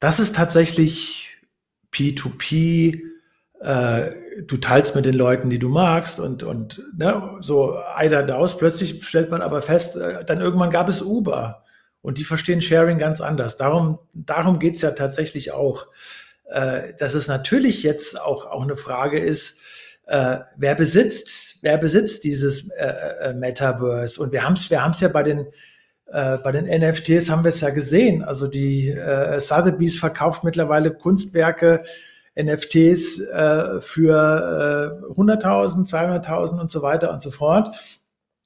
das 0.00 0.20
ist 0.20 0.36
tatsächlich 0.36 1.30
P2P, 1.92 3.00
äh, 3.60 4.10
du 4.46 4.56
teilst 4.56 4.94
mit 4.94 5.04
den 5.04 5.14
Leuten, 5.14 5.50
die 5.50 5.58
du 5.58 5.68
magst 5.68 6.20
und, 6.20 6.42
und 6.42 6.82
ne, 6.96 7.36
so 7.40 7.78
eider 7.94 8.22
daus. 8.22 8.58
Plötzlich 8.58 9.06
stellt 9.06 9.30
man 9.30 9.42
aber 9.42 9.62
fest, 9.62 9.96
äh, 9.96 10.24
dann 10.24 10.40
irgendwann 10.40 10.70
gab 10.70 10.88
es 10.88 11.02
Uber 11.02 11.64
und 12.02 12.18
die 12.18 12.24
verstehen 12.24 12.60
Sharing 12.60 12.98
ganz 12.98 13.20
anders. 13.20 13.56
Darum, 13.56 13.98
darum 14.12 14.58
geht's 14.58 14.82
ja 14.82 14.90
tatsächlich 14.90 15.52
auch, 15.52 15.86
äh, 16.50 16.94
dass 16.98 17.14
es 17.14 17.28
natürlich 17.28 17.82
jetzt 17.82 18.20
auch, 18.20 18.46
auch 18.46 18.62
eine 18.62 18.76
Frage 18.76 19.18
ist, 19.18 19.60
äh, 20.06 20.40
wer 20.56 20.74
besitzt, 20.74 21.60
wer 21.62 21.78
besitzt 21.78 22.24
dieses 22.24 22.70
äh, 22.70 22.84
äh 22.84 23.34
Metaverse? 23.34 24.20
Und 24.20 24.32
wir 24.32 24.44
haben 24.44 24.52
es 24.52 24.68
wir 24.68 24.82
haben's 24.82 25.00
ja 25.00 25.08
bei 25.08 25.22
den 25.22 25.46
äh, 26.06 26.36
bei 26.38 26.52
den 26.52 26.66
NFTs 26.66 27.30
haben 27.30 27.44
wir 27.44 27.48
es 27.48 27.62
ja 27.62 27.70
gesehen. 27.70 28.22
Also 28.22 28.46
die 28.46 28.90
äh, 28.90 29.40
Sotheby's 29.40 29.98
verkauft 29.98 30.44
mittlerweile 30.44 30.92
Kunstwerke, 30.92 31.82
NFTs 32.36 33.20
äh, 33.20 33.80
für 33.80 35.00
äh, 35.08 35.14
100.000, 35.14 35.88
200.000 35.88 36.60
und 36.60 36.70
so 36.70 36.82
weiter 36.82 37.12
und 37.12 37.20
so 37.20 37.30
fort. 37.30 37.74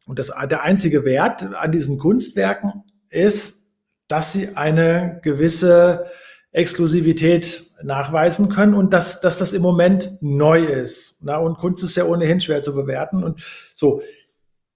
Und 0.07 0.19
das, 0.19 0.33
der 0.51 0.63
einzige 0.63 1.05
Wert 1.05 1.55
an 1.55 1.73
diesen 1.73 1.99
Kunstwerken 1.99 2.85
ist, 3.11 3.69
dass 4.09 4.33
sie 4.33 4.57
eine 4.57 5.21
gewisse 5.23 6.11
Exklusivität 6.51 7.71
nachweisen 7.83 8.49
können 8.49 8.75
und 8.75 8.93
dass, 8.93 9.21
dass 9.21 9.39
das 9.39 9.53
im 9.53 9.63
Moment 9.63 10.19
neu 10.21 10.65
ist. 10.65 11.19
Na, 11.23 11.37
und 11.37 11.59
Kunst 11.59 11.85
ist 11.85 11.97
ja 11.97 12.05
ohnehin 12.05 12.41
schwer 12.41 12.63
zu 12.63 12.75
bewerten. 12.75 13.23
Und 13.23 13.43
so, 13.75 14.03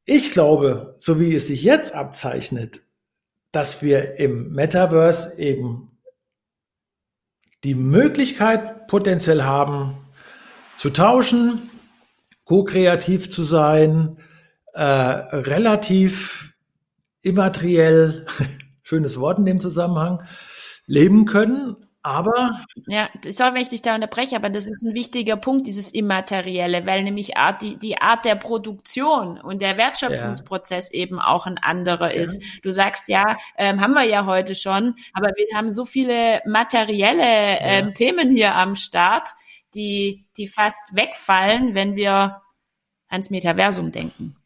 ich 0.04 0.32
glaube, 0.32 0.96
so 0.98 1.18
wie 1.18 1.34
es 1.34 1.46
sich 1.46 1.62
jetzt 1.62 1.94
abzeichnet, 1.94 2.80
dass 3.52 3.82
wir 3.82 4.18
im 4.18 4.52
Metaverse 4.52 5.38
eben 5.38 5.91
die 7.64 7.74
Möglichkeit 7.74 8.86
potenziell 8.86 9.44
haben, 9.44 9.96
zu 10.76 10.90
tauschen, 10.90 11.70
ko-kreativ 12.44 13.30
zu 13.30 13.42
sein, 13.42 14.18
äh, 14.72 14.82
relativ 14.82 16.54
immateriell, 17.22 18.26
schönes 18.82 19.18
Wort 19.20 19.38
in 19.38 19.46
dem 19.46 19.60
Zusammenhang, 19.60 20.22
leben 20.86 21.24
können 21.24 21.76
aber. 22.02 22.64
Ja, 22.86 23.08
sorry, 23.28 23.54
wenn 23.54 23.62
ich 23.62 23.68
dich 23.68 23.82
da 23.82 23.94
unterbreche, 23.94 24.36
aber 24.36 24.50
das 24.50 24.66
ist 24.66 24.82
ein 24.82 24.94
wichtiger 24.94 25.36
Punkt, 25.36 25.66
dieses 25.66 25.92
Immaterielle, 25.92 26.84
weil 26.86 27.02
nämlich 27.04 27.36
Art, 27.36 27.62
die, 27.62 27.76
die 27.76 27.98
Art 27.98 28.24
der 28.24 28.34
Produktion 28.34 29.40
und 29.40 29.62
der 29.62 29.76
Wertschöpfungsprozess 29.76 30.90
ja. 30.92 30.98
eben 31.00 31.20
auch 31.20 31.46
ein 31.46 31.58
anderer 31.58 32.14
ja. 32.14 32.22
ist. 32.22 32.42
Du 32.62 32.70
sagst 32.70 33.08
ja, 33.08 33.36
ähm, 33.56 33.80
haben 33.80 33.94
wir 33.94 34.04
ja 34.04 34.26
heute 34.26 34.54
schon, 34.54 34.96
aber 35.12 35.28
wir 35.28 35.56
haben 35.56 35.70
so 35.70 35.84
viele 35.84 36.42
materielle 36.44 37.58
ähm, 37.60 37.86
ja. 37.86 37.90
Themen 37.92 38.30
hier 38.30 38.54
am 38.54 38.74
Start, 38.74 39.28
die, 39.74 40.26
die 40.36 40.48
fast 40.48 40.96
wegfallen, 40.96 41.74
wenn 41.74 41.96
wir 41.96 42.42
ans 43.08 43.30
Metaversum 43.30 43.92
denken. 43.92 44.36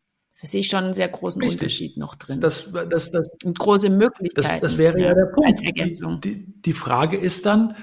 Da 0.40 0.46
sehe 0.46 0.60
ich 0.60 0.68
schon 0.68 0.84
einen 0.84 0.92
sehr 0.92 1.08
großen 1.08 1.40
Richtig. 1.40 1.60
Unterschied 1.60 1.96
noch 1.96 2.14
drin. 2.14 2.40
Das, 2.40 2.70
das, 2.72 3.10
das, 3.10 3.28
Und 3.42 3.58
große 3.58 3.88
Möglichkeiten. 3.88 4.60
Das, 4.60 4.72
das 4.72 4.78
wäre 4.78 4.98
ja, 5.00 5.08
ja 5.08 5.14
der 5.14 5.26
Punkt. 5.26 5.60
Die, 5.60 5.92
die, 6.20 6.62
die 6.62 6.72
Frage 6.74 7.16
ist 7.16 7.46
dann, 7.46 7.74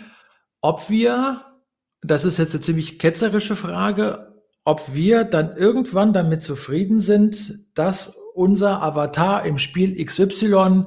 ob 0.62 0.89
wir, 0.89 1.42
das 2.02 2.26
ist 2.26 2.38
jetzt 2.38 2.54
eine 2.54 2.62
ziemlich 2.62 3.00
ketzerische 3.00 3.56
Frage, 3.56 4.34
ob 4.66 4.94
wir 4.94 5.24
dann 5.24 5.58
irgendwann 5.58 6.13
damit 6.13 6.42
zufrieden 6.44 7.02
sind, 7.02 7.60
dass 7.74 8.18
unser 8.36 8.82
Avatar 8.82 9.46
im 9.46 9.58
Spiel 9.58 10.04
XY 10.04 10.86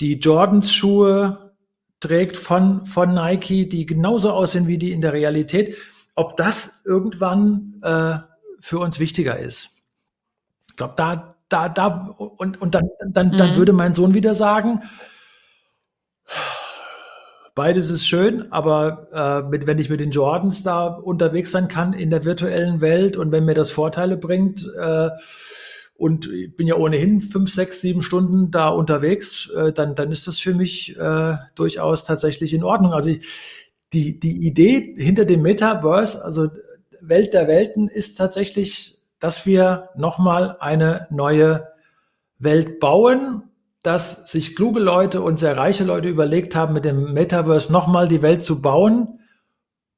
die 0.00 0.14
Jordans 0.14 0.72
Schuhe 0.72 1.52
trägt 2.00 2.36
von, 2.36 2.84
von 2.84 3.12
Nike, 3.12 3.68
die 3.68 3.86
genauso 3.86 4.30
aussehen 4.32 4.66
wie 4.66 4.78
die 4.78 4.92
in 4.92 5.00
der 5.00 5.12
Realität, 5.12 5.76
ob 6.14 6.36
das 6.36 6.82
irgendwann 6.84 7.80
äh, 7.82 8.18
für 8.60 8.78
uns 8.78 8.98
wichtiger 8.98 9.38
ist. 9.38 9.71
Ich 10.72 10.76
glaube, 10.76 10.94
da, 10.96 11.36
da, 11.48 11.68
da, 11.68 12.14
und, 12.16 12.60
und 12.60 12.74
dann, 12.74 12.88
dann, 13.10 13.28
mhm. 13.28 13.36
dann 13.36 13.56
würde 13.56 13.72
mein 13.72 13.94
Sohn 13.94 14.14
wieder 14.14 14.34
sagen, 14.34 14.80
beides 17.54 17.90
ist 17.90 18.06
schön, 18.06 18.50
aber 18.50 19.08
äh, 19.12 19.48
mit, 19.50 19.66
wenn 19.66 19.78
ich 19.78 19.90
mit 19.90 20.00
den 20.00 20.10
Jordans 20.10 20.62
da 20.62 20.86
unterwegs 20.86 21.50
sein 21.50 21.68
kann 21.68 21.92
in 21.92 22.10
der 22.10 22.24
virtuellen 22.24 22.80
Welt 22.80 23.16
und 23.16 23.32
wenn 23.32 23.44
mir 23.44 23.54
das 23.54 23.70
Vorteile 23.70 24.16
bringt, 24.16 24.66
äh, 24.78 25.10
und 25.94 26.28
ich 26.32 26.56
bin 26.56 26.66
ja 26.66 26.76
ohnehin 26.76 27.20
fünf, 27.20 27.52
sechs, 27.52 27.80
sieben 27.80 28.02
Stunden 28.02 28.50
da 28.50 28.70
unterwegs, 28.70 29.48
äh, 29.50 29.72
dann, 29.72 29.94
dann 29.94 30.10
ist 30.10 30.26
das 30.26 30.38
für 30.38 30.54
mich 30.54 30.98
äh, 30.98 31.36
durchaus 31.54 32.04
tatsächlich 32.04 32.54
in 32.54 32.64
Ordnung. 32.64 32.92
Also 32.92 33.10
ich, 33.10 33.26
die, 33.92 34.18
die 34.18 34.46
Idee 34.46 34.94
hinter 34.96 35.26
dem 35.26 35.42
Metaverse, 35.42 36.24
also 36.24 36.48
Welt 37.02 37.34
der 37.34 37.46
Welten, 37.46 37.88
ist 37.88 38.16
tatsächlich 38.16 39.01
dass 39.22 39.46
wir 39.46 39.90
nochmal 39.94 40.56
eine 40.58 41.06
neue 41.10 41.68
Welt 42.40 42.80
bauen, 42.80 43.44
dass 43.84 44.28
sich 44.28 44.56
kluge 44.56 44.80
Leute 44.80 45.22
und 45.22 45.38
sehr 45.38 45.56
reiche 45.56 45.84
Leute 45.84 46.08
überlegt 46.08 46.56
haben, 46.56 46.74
mit 46.74 46.84
dem 46.84 47.12
Metaverse 47.12 47.72
nochmal 47.72 48.08
die 48.08 48.20
Welt 48.20 48.42
zu 48.42 48.60
bauen 48.60 49.20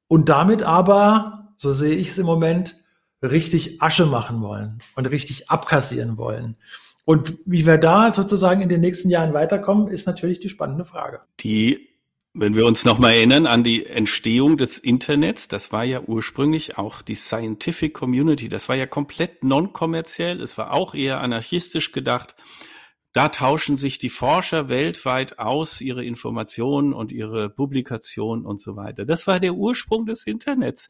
und 0.09 0.29
damit 0.29 0.63
aber, 0.63 1.55
so 1.57 1.73
sehe 1.73 1.95
ich 1.95 2.11
es 2.11 2.19
im 2.19 2.27
Moment, 2.27 2.85
richtig 3.23 3.81
Asche 3.81 4.05
machen 4.05 4.43
wollen 4.43 4.83
und 4.95 5.07
richtig 5.07 5.51
abkassieren 5.51 6.19
wollen. 6.19 6.57
Und 7.07 7.39
wie 7.47 7.65
wir 7.65 7.79
da 7.79 8.13
sozusagen 8.13 8.61
in 8.61 8.69
den 8.69 8.83
nächsten 8.83 9.09
Jahren 9.09 9.33
weiterkommen, 9.33 9.89
ist 9.89 10.07
natürlich 10.07 10.39
die 10.39 10.51
spannende 10.51 10.85
Frage. 10.85 11.21
Die 11.41 11.94
wenn 12.37 12.57
wir 12.57 12.67
uns 12.67 12.85
nochmal 12.85 13.13
erinnern 13.13 13.47
an 13.47 13.63
die 13.63 13.87
Entstehung 13.87 14.57
des 14.57 14.77
Internets, 14.77 15.47
das 15.47 15.71
war 15.71 15.85
ja 15.85 16.01
ursprünglich 16.01 16.77
auch 16.77 17.01
die 17.01 17.15
Scientific 17.15 17.95
Community, 17.95 18.49
das 18.49 18.69
war 18.69 18.75
ja 18.75 18.87
komplett 18.87 19.45
non-kommerziell, 19.45 20.41
es 20.41 20.59
war 20.59 20.73
auch 20.73 20.95
eher 20.95 21.21
anarchistisch 21.21 21.93
gedacht. 21.93 22.35
Da 23.13 23.29
tauschen 23.29 23.77
sich 23.77 23.99
die 23.99 24.11
Forscher 24.11 24.69
weltweit 24.69 25.39
aus, 25.39 25.81
ihre 25.81 26.05
Informationen 26.05 26.93
und 26.93 27.13
ihre 27.13 27.49
Publikationen 27.49 28.45
und 28.45 28.61
so 28.61 28.75
weiter. 28.75 29.07
Das 29.07 29.29
war 29.29 29.39
der 29.39 29.55
Ursprung 29.55 30.05
des 30.05 30.27
Internets. 30.27 30.89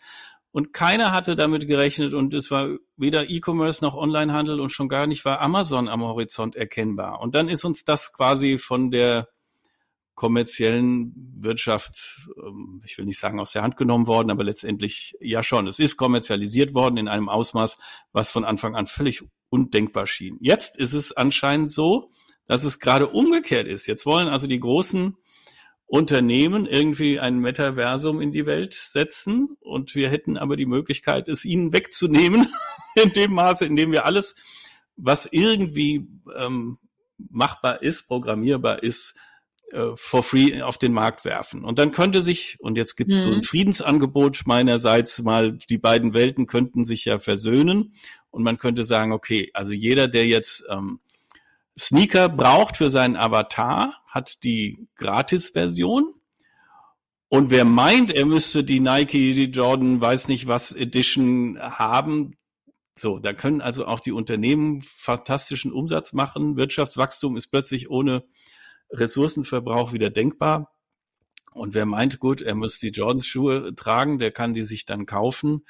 Und 0.50 0.72
keiner 0.72 1.12
hatte 1.12 1.36
damit 1.36 1.66
gerechnet 1.66 2.14
und 2.14 2.32
es 2.32 2.50
war 2.50 2.70
weder 2.96 3.28
E-Commerce 3.28 3.84
noch 3.84 3.94
Onlinehandel 3.94 4.60
und 4.60 4.70
schon 4.70 4.88
gar 4.88 5.06
nicht 5.06 5.26
war 5.26 5.42
Amazon 5.42 5.88
am 5.88 6.00
Horizont 6.00 6.56
erkennbar. 6.56 7.20
Und 7.20 7.34
dann 7.34 7.50
ist 7.50 7.66
uns 7.66 7.84
das 7.84 8.14
quasi 8.14 8.56
von 8.56 8.90
der 8.90 9.28
kommerziellen 10.14 11.12
Wirtschaft, 11.38 12.28
ähm, 12.38 12.82
ich 12.86 12.98
will 12.98 13.04
nicht 13.04 13.18
sagen 13.18 13.40
aus 13.40 13.52
der 13.52 13.62
Hand 13.62 13.76
genommen 13.76 14.06
worden, 14.06 14.30
aber 14.30 14.44
letztendlich 14.44 15.16
ja 15.20 15.42
schon. 15.42 15.66
Es 15.66 15.78
ist 15.78 15.96
kommerzialisiert 15.96 16.74
worden 16.74 16.96
in 16.96 17.08
einem 17.08 17.28
Ausmaß, 17.28 17.78
was 18.12 18.30
von 18.30 18.44
Anfang 18.44 18.76
an 18.76 18.86
völlig 18.86 19.22
undenkbar 19.48 20.06
schien. 20.06 20.38
Jetzt 20.40 20.78
ist 20.78 20.92
es 20.92 21.12
anscheinend 21.12 21.70
so, 21.70 22.10
dass 22.46 22.64
es 22.64 22.78
gerade 22.78 23.08
umgekehrt 23.08 23.66
ist. 23.66 23.86
Jetzt 23.86 24.06
wollen 24.06 24.28
also 24.28 24.46
die 24.46 24.60
großen 24.60 25.16
Unternehmen 25.86 26.66
irgendwie 26.66 27.20
ein 27.20 27.38
Metaversum 27.38 28.20
in 28.20 28.32
die 28.32 28.46
Welt 28.46 28.74
setzen 28.74 29.56
und 29.60 29.94
wir 29.94 30.10
hätten 30.10 30.36
aber 30.36 30.56
die 30.56 30.66
Möglichkeit, 30.66 31.28
es 31.28 31.44
ihnen 31.44 31.72
wegzunehmen, 31.72 32.48
in 32.94 33.12
dem 33.12 33.32
Maße, 33.32 33.66
in 33.66 33.76
dem 33.76 33.92
wir 33.92 34.06
alles, 34.06 34.34
was 34.96 35.26
irgendwie 35.30 36.08
ähm, 36.36 36.78
machbar 37.30 37.82
ist, 37.82 38.06
programmierbar 38.06 38.82
ist, 38.82 39.14
äh, 39.72 39.90
for 39.96 40.22
free 40.22 40.62
auf 40.62 40.78
den 40.78 40.92
Markt 40.92 41.24
werfen. 41.24 41.64
Und 41.64 41.78
dann 41.78 41.92
könnte 41.92 42.22
sich, 42.22 42.56
und 42.60 42.76
jetzt 42.76 42.96
gibt 42.96 43.12
es 43.12 43.18
mhm. 43.18 43.22
so 43.22 43.28
ein 43.28 43.38
mhm. 43.38 43.42
Friedensangebot 43.42 44.42
meinerseits 44.46 45.22
mal, 45.22 45.52
die 45.52 45.78
beiden 45.78 46.14
Welten 46.14 46.46
könnten 46.46 46.84
sich 46.84 47.04
ja 47.04 47.18
versöhnen 47.18 47.94
und 48.30 48.42
man 48.42 48.58
könnte 48.58 48.84
sagen, 48.84 49.12
okay, 49.12 49.50
also 49.54 49.72
jeder, 49.72 50.08
der 50.08 50.26
jetzt 50.26 50.64
ähm, 50.68 51.00
Sneaker 51.78 52.28
braucht 52.28 52.76
für 52.76 52.90
seinen 52.90 53.16
Avatar, 53.16 53.94
hat 54.06 54.44
die 54.44 54.86
Gratis-Version. 54.96 56.14
Und 57.28 57.50
wer 57.50 57.64
meint, 57.64 58.12
er 58.12 58.26
müsste 58.26 58.62
die 58.62 58.80
Nike, 58.80 59.34
die 59.34 59.50
Jordan, 59.50 60.00
weiß 60.00 60.28
nicht 60.28 60.46
was 60.46 60.72
Edition 60.72 61.58
haben, 61.60 62.36
so, 62.96 63.18
da 63.18 63.32
können 63.32 63.60
also 63.60 63.86
auch 63.86 63.98
die 63.98 64.12
Unternehmen 64.12 64.80
fantastischen 64.82 65.72
Umsatz 65.72 66.12
machen. 66.12 66.56
Wirtschaftswachstum 66.56 67.36
ist 67.36 67.48
plötzlich 67.48 67.90
ohne 67.90 68.24
Ressourcenverbrauch 68.94 69.92
wieder 69.92 70.10
denkbar. 70.10 70.72
Und 71.52 71.74
wer 71.74 71.86
meint, 71.86 72.18
gut, 72.18 72.42
er 72.42 72.54
muss 72.54 72.80
die 72.80 72.88
Jordans 72.88 73.26
Schuhe 73.26 73.74
tragen, 73.74 74.18
der 74.18 74.32
kann 74.32 74.54
die 74.54 74.64
sich 74.64 74.86
dann 74.86 75.06
kaufen. 75.06 75.64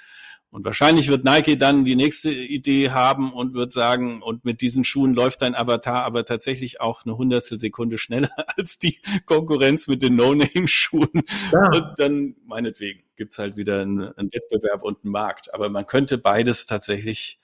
Und 0.54 0.64
wahrscheinlich 0.64 1.08
wird 1.08 1.24
Nike 1.24 1.58
dann 1.58 1.84
die 1.84 1.96
nächste 1.96 2.30
Idee 2.30 2.90
haben 2.90 3.32
und 3.32 3.54
wird 3.54 3.72
sagen, 3.72 4.22
und 4.22 4.44
mit 4.44 4.60
diesen 4.60 4.84
Schuhen 4.84 5.12
läuft 5.12 5.42
dein 5.42 5.56
Avatar 5.56 6.04
aber 6.04 6.24
tatsächlich 6.24 6.80
auch 6.80 7.04
eine 7.04 7.16
Hundertstel 7.16 7.58
Sekunde 7.58 7.98
schneller 7.98 8.30
als 8.56 8.78
die 8.78 9.00
Konkurrenz 9.26 9.88
mit 9.88 10.00
den 10.00 10.14
No-Name-Schuhen. 10.14 11.22
Ja. 11.52 11.70
Und 11.72 11.94
dann, 11.96 12.36
meinetwegen, 12.46 13.02
gibt's 13.16 13.36
halt 13.38 13.56
wieder 13.56 13.82
einen, 13.82 14.12
einen, 14.16 14.32
Wettbewerb 14.32 14.84
und 14.84 15.02
einen 15.02 15.10
Markt. 15.10 15.52
Aber 15.52 15.70
man 15.70 15.86
könnte 15.86 16.18
beides 16.18 16.66
tatsächlich 16.66 17.40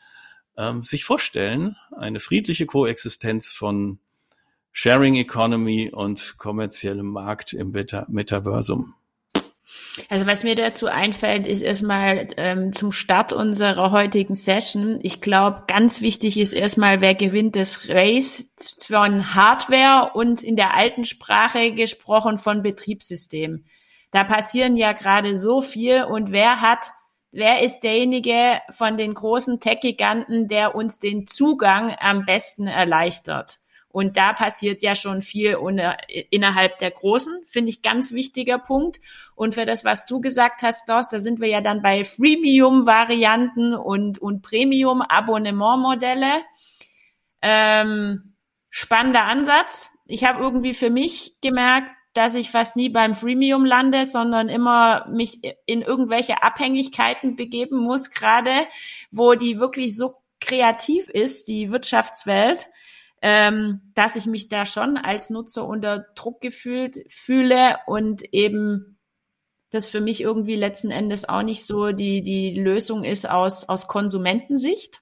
ähm, 0.57 0.83
sich 0.83 1.03
vorstellen. 1.03 1.75
Eine 1.91 2.21
friedliche 2.21 2.67
Koexistenz 2.67 3.51
von 3.51 3.99
Sharing 4.73 5.17
Economy 5.17 5.91
und 5.93 6.37
kommerziellem 6.39 7.07
Markt 7.07 7.53
im 7.53 7.71
Meta 7.71 8.07
Metaversum. 8.09 8.95
Also 10.09 10.27
was 10.27 10.43
mir 10.43 10.55
dazu 10.55 10.87
einfällt, 10.87 11.47
ist 11.47 11.63
erstmal 11.63 12.27
ähm, 12.37 12.73
zum 12.73 12.93
Start 12.93 13.33
unserer 13.33 13.93
heutigen 13.93 14.35
Session. 14.35 14.99
Ich 15.03 15.21
glaube, 15.21 15.65
ganz 15.67 16.01
wichtig 16.01 16.39
ist 16.39 16.53
erstmal, 16.53 17.01
wer 17.01 17.15
gewinnt 17.15 17.57
das 17.57 17.89
Race 17.89 18.53
von 18.87 19.35
Hardware 19.35 20.13
und 20.15 20.43
in 20.43 20.57
der 20.57 20.75
alten 20.75 21.05
Sprache 21.05 21.73
gesprochen 21.73 22.39
von 22.39 22.63
Betriebssystem. 22.63 23.65
Da 24.11 24.25
passieren 24.25 24.77
ja 24.77 24.93
gerade 24.93 25.37
so 25.37 25.61
viel 25.61 26.03
und 26.03 26.33
wer 26.33 26.61
hat, 26.61 26.91
wer 27.31 27.63
ist 27.63 27.81
derjenige 27.81 28.61
von 28.71 28.97
den 28.97 29.15
großen 29.15 29.61
Tech-Giganten, 29.61 30.49
der 30.49 30.75
uns 30.75 30.99
den 30.99 31.29
Zugang 31.29 31.95
am 32.01 32.25
besten 32.25 32.67
erleichtert? 32.67 33.61
Und 33.93 34.17
da 34.17 34.33
passiert 34.33 34.83
ja 34.83 34.95
schon 34.95 35.21
viel 35.21 35.59
innerhalb 36.31 36.79
der 36.79 36.93
Großen, 36.93 37.43
finde 37.51 37.71
ich 37.71 37.83
ganz 37.83 38.13
wichtiger 38.13 38.59
Punkt. 38.59 39.01
Und 39.35 39.55
für 39.55 39.67
das, 39.67 39.85
was 39.85 40.07
du 40.07 40.21
gesagt 40.21 40.63
hast, 40.63 40.85
Klaus, 40.85 41.11
da 41.11 41.19
sind 41.19 41.41
wir 41.41 41.49
ja 41.49 41.61
dann 41.61 41.83
bei 41.83 42.05
Freemium-Varianten 42.05 43.75
und, 43.75 44.19
und 44.19 44.43
Premium-Abonnement-Modelle. 44.43 46.43
Ähm, 47.43 48.35
spannender 48.69 49.25
Ansatz. 49.25 49.91
Ich 50.07 50.25
habe 50.25 50.41
irgendwie 50.41 50.75
für 50.75 50.91
mich 50.91 51.35
gemerkt, 51.41 51.91
dass 52.13 52.35
ich 52.35 52.51
fast 52.51 52.77
nie 52.77 52.89
beim 52.89 53.15
Freemium 53.15 53.65
lande, 53.65 54.07
sondern 54.07 54.49
immer 54.49 55.07
mich 55.09 55.41
in 55.67 55.83
irgendwelche 55.83 56.43
Abhängigkeiten 56.43 57.37
begeben 57.37 57.79
muss, 57.79 58.11
gerade 58.11 58.53
wo 59.11 59.35
die 59.35 59.59
wirklich 59.59 59.97
so 59.97 60.15
kreativ 60.41 61.09
ist, 61.09 61.49
die 61.49 61.71
Wirtschaftswelt, 61.71 62.67
ähm, 63.23 63.93
dass 63.95 64.17
ich 64.17 64.27
mich 64.27 64.49
da 64.49 64.65
schon 64.65 64.97
als 64.97 65.31
Nutzer 65.31 65.67
unter 65.67 66.07
Druck 66.15 66.41
gefühlt 66.41 66.97
fühle 67.09 67.77
und 67.87 68.23
eben 68.33 68.99
das 69.71 69.89
für 69.89 70.01
mich 70.01 70.21
irgendwie 70.21 70.57
letzten 70.57 70.91
Endes 70.91 71.29
auch 71.29 71.43
nicht 71.43 71.65
so 71.65 71.93
die, 71.93 72.23
die 72.23 72.55
Lösung 72.55 73.05
ist 73.05 73.29
aus, 73.29 73.69
aus 73.69 73.87
Konsumentensicht. 73.87 75.01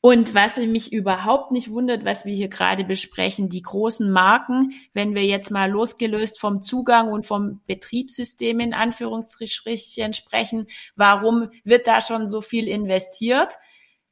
Und 0.00 0.34
was 0.34 0.58
mich 0.58 0.92
überhaupt 0.92 1.50
nicht 1.50 1.70
wundert, 1.70 2.04
was 2.04 2.26
wir 2.26 2.34
hier 2.34 2.48
gerade 2.48 2.84
besprechen, 2.84 3.48
die 3.48 3.62
großen 3.62 4.10
Marken, 4.10 4.72
wenn 4.92 5.14
wir 5.14 5.24
jetzt 5.24 5.50
mal 5.50 5.70
losgelöst 5.70 6.38
vom 6.38 6.60
Zugang 6.60 7.10
und 7.10 7.26
vom 7.26 7.62
Betriebssystem 7.66 8.60
in 8.60 8.74
Anführungsstrichen 8.74 10.12
sprechen, 10.12 10.66
warum 10.94 11.48
wird 11.64 11.86
da 11.86 12.02
schon 12.02 12.26
so 12.26 12.42
viel 12.42 12.68
investiert? 12.68 13.54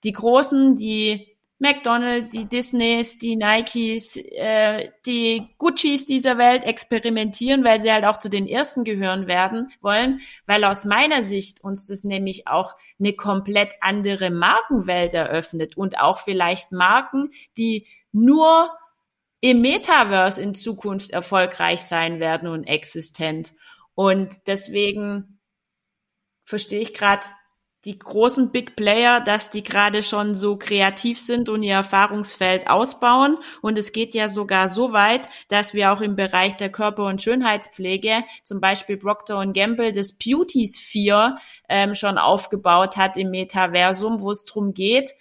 Die 0.03 0.13
großen, 0.13 0.77
die 0.77 1.32
McDonald's, 1.63 2.31
die 2.31 2.47
Disneys, 2.47 3.19
die 3.19 3.37
Nikes, 3.37 4.17
äh, 4.17 4.91
die 5.07 5.49
Guccis 5.59 6.05
dieser 6.05 6.37
Welt 6.37 6.65
experimentieren, 6.65 7.63
weil 7.63 7.81
sie 7.81 7.93
halt 7.93 8.05
auch 8.05 8.19
zu 8.19 8.29
den 8.29 8.49
ersten 8.49 8.83
gehören 8.83 9.29
werden 9.29 9.73
wollen, 9.81 10.21
weil 10.45 10.65
aus 10.65 10.85
meiner 10.85 11.23
Sicht 11.23 11.63
uns 11.63 11.87
das 11.87 12.03
nämlich 12.03 12.49
auch 12.49 12.75
eine 12.99 13.13
komplett 13.13 13.75
andere 13.81 14.31
Markenwelt 14.31 15.15
eröffnet 15.15 15.77
und 15.77 16.01
auch 16.01 16.19
vielleicht 16.19 16.73
Marken, 16.73 17.31
die 17.57 17.87
nur 18.11 18.69
im 19.41 19.61
Metaverse 19.61 20.43
in 20.43 20.57
Zukunft 20.57 21.13
erfolgreich 21.13 21.83
sein 21.83 22.19
werden 22.19 22.49
und 22.49 22.65
existent. 22.65 23.53
Und 23.95 24.49
deswegen 24.49 25.39
verstehe 26.45 26.81
ich 26.81 26.93
gerade 26.93 27.27
die 27.85 27.99
großen 27.99 28.53
Big 28.53 28.77
Player, 28.77 29.21
dass 29.21 29.51
die 29.51 29.65
gerade 29.65 30.05
schon 30.05 30.37
so 30.37 30.57
kreativ 30.57 31.21
sind 31.21 31.49
und 31.49 31.65
ihr 31.65 31.75
Erfahrungsfeld 31.75 32.69
ausbauen. 32.69 33.39
Und 33.61 33.77
es 33.77 33.91
geht 33.93 34.15
ja 34.15 34.29
sogar 34.29 34.69
so 34.69 34.93
weit, 34.93 35.29
dass 35.49 35.75
wir 35.75 35.93
auch 35.93 36.01
im 36.01 36.15
Bereich 36.15 36.57
der 36.57 36.71
Körper- 36.71 37.07
und 37.07 37.21
Schönheitspflege, 37.21 38.23
zum 38.45 38.61
Beispiel 38.61 38.99
Procter 38.99 39.45
Gamble, 39.47 39.93
das 39.93 40.13
Beauty 40.13 40.69
Sphere 40.73 41.39
ähm, 41.69 41.95
schon 41.97 42.19
aufgebaut 42.19 42.97
hat 42.97 43.17
im 43.17 43.31
Metaversum, 43.31 44.21
wo 44.21 44.31
es 44.31 44.45
darum 44.45 44.75
geht, 44.75 45.13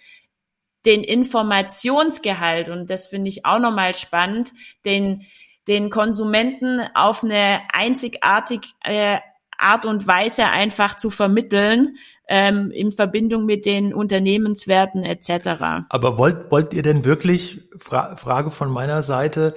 den 0.84 1.02
Informationsgehalt, 1.04 2.68
und 2.68 2.90
das 2.90 3.06
finde 3.06 3.28
ich 3.28 3.44
auch 3.44 3.58
nochmal 3.58 3.94
spannend, 3.94 4.52
den, 4.84 5.24
den 5.68 5.90
Konsumenten 5.90 6.80
auf 6.94 7.22
eine 7.22 7.62
einzigartig 7.72 8.62
äh, 8.82 9.20
Art 9.62 9.86
und 9.86 10.06
Weise 10.06 10.46
einfach 10.46 10.96
zu 10.96 11.10
vermitteln, 11.10 11.96
ähm, 12.28 12.70
in 12.70 12.92
Verbindung 12.92 13.44
mit 13.44 13.66
den 13.66 13.94
Unternehmenswerten 13.94 15.04
etc. 15.04 15.86
Aber 15.88 16.18
wollt, 16.18 16.50
wollt 16.50 16.74
ihr 16.74 16.82
denn 16.82 17.04
wirklich, 17.04 17.68
Fra 17.78 18.16
Frage 18.16 18.50
von 18.50 18.70
meiner 18.70 19.02
Seite, 19.02 19.54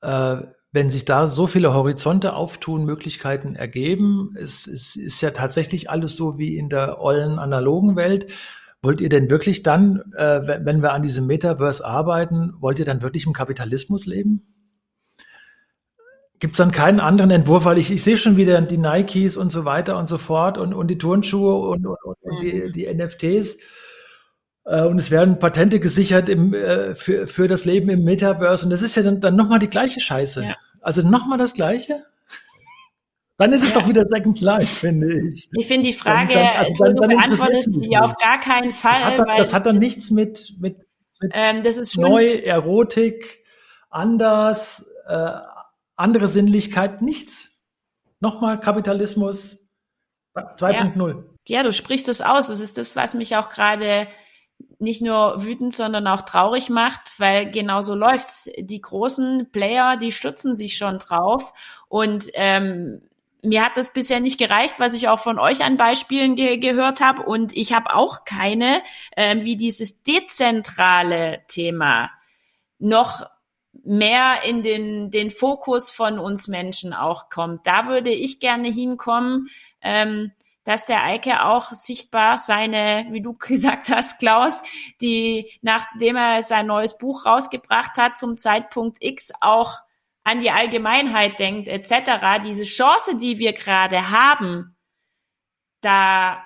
äh, 0.00 0.36
wenn 0.72 0.90
sich 0.90 1.04
da 1.04 1.28
so 1.28 1.46
viele 1.46 1.72
Horizonte 1.72 2.34
auftun, 2.34 2.84
Möglichkeiten 2.84 3.54
ergeben, 3.54 4.34
es, 4.36 4.66
es 4.66 4.96
ist 4.96 5.20
ja 5.20 5.30
tatsächlich 5.30 5.88
alles 5.88 6.16
so 6.16 6.36
wie 6.36 6.56
in 6.56 6.68
der 6.68 7.00
ollen 7.00 7.38
analogen 7.38 7.94
Welt. 7.94 8.32
Wollt 8.82 9.00
ihr 9.00 9.08
denn 9.08 9.30
wirklich 9.30 9.62
dann, 9.62 10.02
äh, 10.16 10.40
wenn 10.64 10.82
wir 10.82 10.92
an 10.92 11.02
diesem 11.02 11.26
Metaverse 11.26 11.84
arbeiten, 11.84 12.54
wollt 12.60 12.78
ihr 12.78 12.84
dann 12.84 13.02
wirklich 13.02 13.24
im 13.24 13.32
Kapitalismus 13.32 14.04
leben? 14.04 14.53
Gibt 16.44 16.56
es 16.56 16.58
dann 16.58 16.72
keinen 16.72 17.00
anderen 17.00 17.30
Entwurf, 17.30 17.64
weil 17.64 17.78
ich, 17.78 17.90
ich 17.90 18.04
sehe 18.04 18.18
schon 18.18 18.36
wieder 18.36 18.60
die 18.60 18.76
Nikes 18.76 19.38
und 19.38 19.48
so 19.50 19.64
weiter 19.64 19.96
und 19.96 20.10
so 20.10 20.18
fort 20.18 20.58
und, 20.58 20.74
und 20.74 20.88
die 20.88 20.98
Turnschuhe 20.98 21.54
und, 21.54 21.86
und, 21.86 21.96
und 22.04 22.42
die, 22.42 22.52
mhm. 22.52 22.72
die 22.72 22.86
NFTs. 22.86 23.56
Äh, 24.66 24.82
und 24.82 24.98
es 24.98 25.10
werden 25.10 25.38
Patente 25.38 25.80
gesichert 25.80 26.28
im, 26.28 26.52
äh, 26.52 26.94
für, 26.94 27.26
für 27.28 27.48
das 27.48 27.64
Leben 27.64 27.88
im 27.88 28.04
Metaverse. 28.04 28.66
Und 28.66 28.72
das 28.72 28.82
ist 28.82 28.94
ja 28.94 29.02
dann, 29.02 29.22
dann 29.22 29.36
nochmal 29.36 29.58
die 29.58 29.70
gleiche 29.70 30.00
Scheiße. 30.00 30.44
Ja. 30.44 30.54
Also 30.82 31.00
nochmal 31.08 31.38
das 31.38 31.54
Gleiche? 31.54 32.04
Dann 33.38 33.54
ist 33.54 33.62
es 33.62 33.70
ja. 33.70 33.80
doch 33.80 33.88
wieder 33.88 34.04
Second 34.04 34.42
Life, 34.42 34.80
finde 34.80 35.26
ich. 35.26 35.48
Ich 35.56 35.66
finde 35.66 35.86
die 35.86 35.94
Frage, 35.94 36.34
dann, 36.34 36.42
dann, 36.42 36.56
also 36.58 36.84
dann, 36.84 36.94
du 36.94 37.08
beantwortest 37.08 37.72
sie 37.72 37.96
auf 37.96 38.14
gar 38.16 38.42
keinen 38.42 38.74
Fall. 38.74 38.92
Das 38.92 39.02
hat 39.02 39.18
dann, 39.18 39.36
das 39.38 39.54
hat 39.54 39.64
dann 39.64 39.78
nichts 39.78 40.10
mit, 40.10 40.52
mit, 40.60 40.76
mit 41.22 41.32
ähm, 41.32 41.64
das 41.64 41.96
neu, 41.96 42.26
Erotik, 42.26 43.42
anders, 43.88 44.86
äh, 45.08 45.30
andere 45.96 46.28
Sinnlichkeit, 46.28 47.02
nichts. 47.02 47.60
Nochmal 48.20 48.58
Kapitalismus 48.60 49.70
2.0. 50.34 51.08
Ja. 51.08 51.24
ja, 51.58 51.62
du 51.62 51.72
sprichst 51.72 52.08
es 52.08 52.20
aus. 52.20 52.48
Das 52.48 52.60
ist 52.60 52.78
das, 52.78 52.96
was 52.96 53.14
mich 53.14 53.36
auch 53.36 53.48
gerade 53.48 54.08
nicht 54.78 55.02
nur 55.02 55.44
wütend, 55.44 55.74
sondern 55.74 56.06
auch 56.06 56.22
traurig 56.22 56.70
macht, 56.70 57.18
weil 57.18 57.50
genauso 57.50 57.94
läuft's. 57.94 58.50
Die 58.58 58.80
großen 58.80 59.50
Player, 59.50 59.96
die 59.96 60.12
stützen 60.12 60.54
sich 60.54 60.76
schon 60.76 60.98
drauf 60.98 61.52
und 61.88 62.30
ähm, 62.34 63.02
mir 63.44 63.64
hat 63.64 63.76
das 63.76 63.92
bisher 63.92 64.20
nicht 64.20 64.38
gereicht, 64.38 64.80
was 64.80 64.94
ich 64.94 65.08
auch 65.08 65.18
von 65.18 65.38
euch 65.38 65.62
an 65.62 65.76
Beispielen 65.76 66.34
ge 66.34 66.56
gehört 66.56 67.00
habe. 67.00 67.22
Und 67.22 67.54
ich 67.54 67.72
habe 67.72 67.94
auch 67.94 68.24
keine, 68.24 68.82
äh, 69.12 69.36
wie 69.42 69.56
dieses 69.56 70.02
dezentrale 70.02 71.42
Thema 71.46 72.10
noch 72.78 73.26
mehr 73.82 74.42
in 74.44 74.62
den, 74.62 75.10
den 75.10 75.30
Fokus 75.30 75.90
von 75.90 76.18
uns 76.18 76.48
Menschen 76.48 76.92
auch 76.92 77.28
kommt. 77.28 77.66
Da 77.66 77.88
würde 77.88 78.10
ich 78.10 78.40
gerne 78.40 78.68
hinkommen, 78.68 79.48
ähm, 79.80 80.32
dass 80.64 80.86
der 80.86 81.04
Eike 81.04 81.44
auch 81.44 81.70
sichtbar 81.72 82.38
seine, 82.38 83.06
wie 83.10 83.20
du 83.20 83.34
gesagt 83.38 83.90
hast, 83.90 84.18
Klaus, 84.18 84.62
die 85.00 85.50
nachdem 85.62 86.16
er 86.16 86.42
sein 86.42 86.66
neues 86.66 86.96
Buch 86.98 87.26
rausgebracht 87.26 87.96
hat, 87.96 88.18
zum 88.18 88.36
Zeitpunkt 88.36 88.98
X 89.00 89.32
auch 89.40 89.78
an 90.24 90.40
die 90.40 90.50
Allgemeinheit 90.50 91.38
denkt, 91.38 91.68
etc., 91.68 92.42
diese 92.42 92.64
Chance, 92.64 93.18
die 93.18 93.38
wir 93.38 93.52
gerade 93.52 94.10
haben, 94.10 94.74
da 95.82 96.42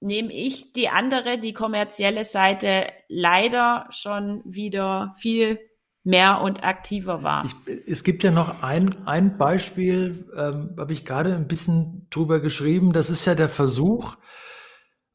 nehme 0.00 0.32
ich 0.32 0.72
die 0.72 0.88
andere, 0.88 1.38
die 1.38 1.52
kommerzielle 1.52 2.24
Seite 2.24 2.92
leider 3.08 3.86
schon 3.90 4.42
wieder 4.44 5.14
viel 5.16 5.60
mehr 6.04 6.40
und 6.40 6.64
aktiver 6.64 7.22
war. 7.22 7.44
Ich, 7.44 7.54
es 7.86 8.04
gibt 8.04 8.22
ja 8.22 8.30
noch 8.30 8.62
ein, 8.62 9.06
ein 9.06 9.36
Beispiel, 9.36 10.26
ähm, 10.36 10.74
habe 10.78 10.92
ich 10.92 11.04
gerade 11.04 11.34
ein 11.34 11.48
bisschen 11.48 12.06
drüber 12.10 12.40
geschrieben, 12.40 12.92
das 12.92 13.10
ist 13.10 13.24
ja 13.26 13.34
der 13.34 13.48
Versuch, 13.48 14.16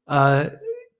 äh, 0.07 0.49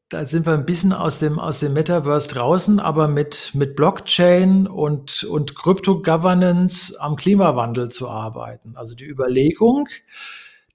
da 0.10 0.26
sind 0.26 0.46
wir 0.46 0.54
ein 0.54 0.66
bisschen 0.66 0.94
aus 0.94 1.18
dem, 1.18 1.40
aus 1.40 1.60
dem 1.60 1.74
Metaverse 1.74 2.28
draußen, 2.30 2.80
aber 2.80 3.08
mit, 3.08 3.52
mit 3.54 3.76
Blockchain 3.76 4.68
und, 4.68 5.24
und 5.24 5.56
Crypto-Governance 5.56 7.00
am 7.00 7.16
Klimawandel 7.16 7.90
zu 7.90 8.10
arbeiten. 8.10 8.76
Also 8.76 8.96
die 8.96 9.08
Überlegung, 9.08 9.88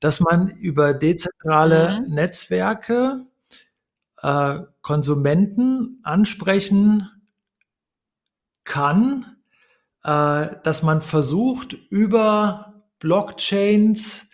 dass 0.00 0.20
man 0.20 0.48
über 0.48 0.92
dezentrale 0.92 2.00
mhm. 2.00 2.14
Netzwerke 2.14 3.26
äh, 4.22 4.58
Konsumenten 4.82 6.00
ansprechen 6.02 7.08
kann, 8.68 9.26
äh, 10.04 10.46
dass 10.62 10.84
man 10.84 11.00
versucht, 11.00 11.72
über 11.90 12.84
Blockchains 13.00 14.30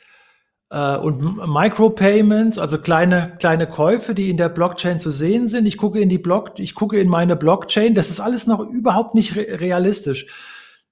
äh, 0.71 0.97
und 0.97 1.37
Micropayments, 1.47 2.59
also 2.59 2.79
kleine, 2.79 3.37
kleine 3.39 3.67
Käufe, 3.67 4.15
die 4.15 4.29
in 4.29 4.37
der 4.37 4.49
Blockchain 4.51 5.01
zu 5.01 5.11
sehen 5.11 5.49
sind. 5.49 5.67
Ich 5.67 5.79
gucke 5.79 6.01
in 6.01 6.09
die 6.09 6.19
Block, 6.19 6.59
ich 6.59 6.75
gucke 6.75 7.01
in 7.01 7.09
meine 7.09 7.37
Blockchain. 7.37 7.95
Das 7.95 8.11
ist 8.11 8.21
alles 8.21 8.47
noch 8.47 8.61
überhaupt 8.61 9.15
nicht 9.15 9.37
re 9.37 9.61
realistisch. 9.61 10.27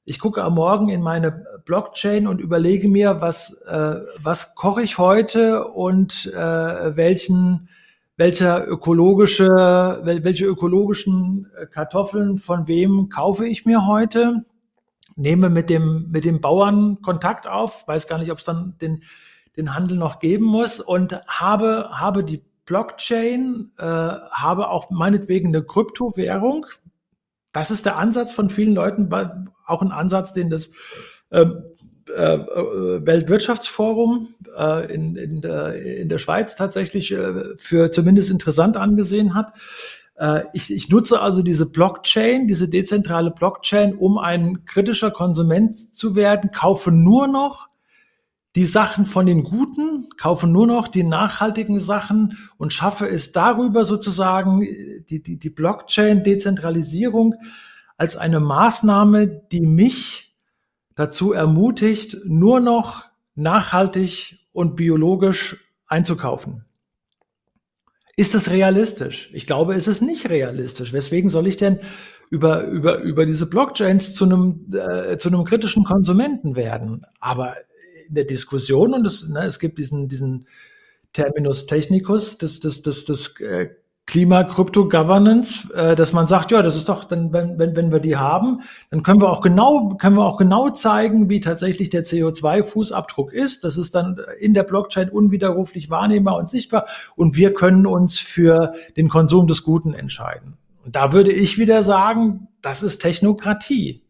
Ich 0.04 0.18
gucke 0.18 0.42
am 0.42 0.54
Morgen 0.54 0.88
in 0.88 1.00
meine 1.00 1.44
Blockchain 1.64 2.26
und 2.26 2.40
überlege 2.40 2.88
mir, 2.88 3.20
was, 3.20 3.62
äh, 3.62 4.00
was 4.18 4.54
koche 4.56 4.82
ich 4.82 4.98
heute 4.98 5.68
und 5.68 6.26
äh, 6.34 6.96
welchen, 6.96 7.68
welcher 8.16 8.66
ökologische, 8.66 9.48
welche 9.48 10.44
ökologischen 10.44 11.50
Kartoffeln 11.70 12.38
von 12.38 12.66
wem 12.66 13.08
kaufe 13.08 13.46
ich 13.46 13.64
mir 13.64 13.86
heute? 13.86 14.44
Nehme 15.16 15.50
mit 15.50 15.70
dem, 15.70 16.10
mit 16.10 16.24
dem 16.24 16.40
Bauern 16.40 17.02
Kontakt 17.02 17.46
auf, 17.46 17.86
weiß 17.86 18.06
gar 18.08 18.18
nicht, 18.18 18.30
ob 18.30 18.38
es 18.38 18.44
dann 18.44 18.76
den 18.80 19.02
den 19.56 19.74
Handel 19.74 19.96
noch 19.96 20.18
geben 20.18 20.46
muss 20.46 20.80
und 20.80 21.20
habe, 21.26 21.88
habe 21.92 22.24
die 22.24 22.42
Blockchain, 22.64 23.72
äh, 23.78 23.84
habe 23.84 24.68
auch 24.68 24.90
meinetwegen 24.90 25.48
eine 25.48 25.62
Kryptowährung. 25.62 26.66
Das 27.52 27.70
ist 27.70 27.84
der 27.84 27.98
Ansatz 27.98 28.32
von 28.32 28.48
vielen 28.50 28.74
Leuten, 28.74 29.10
auch 29.66 29.82
ein 29.82 29.92
Ansatz, 29.92 30.32
den 30.32 30.48
das 30.48 30.70
ähm, 31.30 31.50
äh, 31.50 31.54
äh, 31.54 31.71
Weltwirtschaftsforum 32.16 34.34
äh, 34.56 34.92
in, 34.92 35.16
in, 35.16 35.40
der, 35.40 35.82
in 35.82 36.08
der 36.08 36.18
Schweiz 36.18 36.56
tatsächlich 36.56 37.12
äh, 37.12 37.56
für 37.56 37.90
zumindest 37.90 38.30
interessant 38.30 38.76
angesehen 38.76 39.34
hat. 39.34 39.52
Äh, 40.16 40.42
ich, 40.52 40.72
ich 40.72 40.88
nutze 40.88 41.20
also 41.20 41.42
diese 41.42 41.70
Blockchain, 41.70 42.46
diese 42.46 42.68
dezentrale 42.68 43.30
Blockchain, 43.30 43.94
um 43.94 44.18
ein 44.18 44.64
kritischer 44.64 45.10
Konsument 45.10 45.96
zu 45.96 46.14
werden, 46.14 46.50
kaufe 46.50 46.92
nur 46.92 47.28
noch 47.28 47.68
die 48.54 48.66
Sachen 48.66 49.06
von 49.06 49.24
den 49.24 49.44
Guten, 49.44 50.10
kaufe 50.18 50.46
nur 50.46 50.66
noch 50.66 50.88
die 50.88 51.04
nachhaltigen 51.04 51.80
Sachen 51.80 52.36
und 52.58 52.72
schaffe 52.72 53.08
es 53.08 53.32
darüber 53.32 53.86
sozusagen 53.86 54.60
die, 55.08 55.22
die, 55.22 55.38
die 55.38 55.50
Blockchain-Dezentralisierung 55.50 57.34
als 57.96 58.16
eine 58.16 58.40
Maßnahme, 58.40 59.26
die 59.26 59.62
mich 59.62 60.31
dazu 60.94 61.32
ermutigt, 61.32 62.16
nur 62.24 62.60
noch 62.60 63.04
nachhaltig 63.34 64.46
und 64.52 64.76
biologisch 64.76 65.56
einzukaufen. 65.86 66.64
Ist 68.16 68.34
es 68.34 68.50
realistisch? 68.50 69.30
Ich 69.32 69.46
glaube, 69.46 69.74
es 69.74 69.88
ist 69.88 70.02
nicht 70.02 70.28
realistisch. 70.28 70.92
Weswegen 70.92 71.30
soll 71.30 71.46
ich 71.46 71.56
denn 71.56 71.80
über, 72.30 72.64
über, 72.64 72.98
über 72.98 73.24
diese 73.24 73.48
Blockchains 73.48 74.14
zu 74.14 74.24
einem, 74.24 74.70
äh, 74.72 75.16
zu 75.16 75.28
einem 75.28 75.44
kritischen 75.44 75.84
Konsumenten 75.84 76.54
werden? 76.54 77.06
Aber 77.20 77.54
in 78.06 78.14
der 78.14 78.24
Diskussion 78.24 78.92
und 78.92 79.06
es, 79.06 79.26
ne, 79.28 79.44
es 79.44 79.58
gibt 79.58 79.78
diesen, 79.78 80.08
diesen 80.08 80.46
Terminus 81.14 81.66
technicus 81.66 82.36
des, 82.36 82.60
des, 82.60 82.82
des, 82.82 83.06
des 83.06 83.40
äh, 83.40 83.70
Klima 84.12 84.44
Crypto 84.44 84.90
Governance, 84.90 85.72
äh, 85.72 85.96
dass 85.96 86.12
man 86.12 86.26
sagt, 86.26 86.50
ja, 86.50 86.60
das 86.60 86.76
ist 86.76 86.90
doch, 86.90 87.04
dann, 87.04 87.32
wenn, 87.32 87.58
wenn, 87.58 87.74
wenn 87.74 87.90
wir 87.90 87.98
die 87.98 88.18
haben, 88.18 88.60
dann 88.90 89.02
können 89.02 89.22
wir 89.22 89.30
auch 89.30 89.40
genau, 89.40 89.94
können 89.94 90.16
wir 90.16 90.26
auch 90.26 90.36
genau 90.36 90.68
zeigen, 90.68 91.30
wie 91.30 91.40
tatsächlich 91.40 91.88
der 91.88 92.04
CO2-Fußabdruck 92.04 93.32
ist. 93.32 93.64
Das 93.64 93.78
ist 93.78 93.94
dann 93.94 94.20
in 94.38 94.52
der 94.52 94.64
Blockchain 94.64 95.08
unwiderruflich 95.08 95.88
wahrnehmbar 95.88 96.36
und 96.36 96.50
sichtbar 96.50 96.84
und 97.16 97.36
wir 97.36 97.54
können 97.54 97.86
uns 97.86 98.18
für 98.18 98.74
den 98.98 99.08
Konsum 99.08 99.46
des 99.46 99.62
Guten 99.62 99.94
entscheiden. 99.94 100.58
Und 100.84 100.94
da 100.94 101.14
würde 101.14 101.32
ich 101.32 101.56
wieder 101.56 101.82
sagen, 101.82 102.48
das 102.60 102.82
ist 102.82 102.98
Technokratie. 102.98 104.02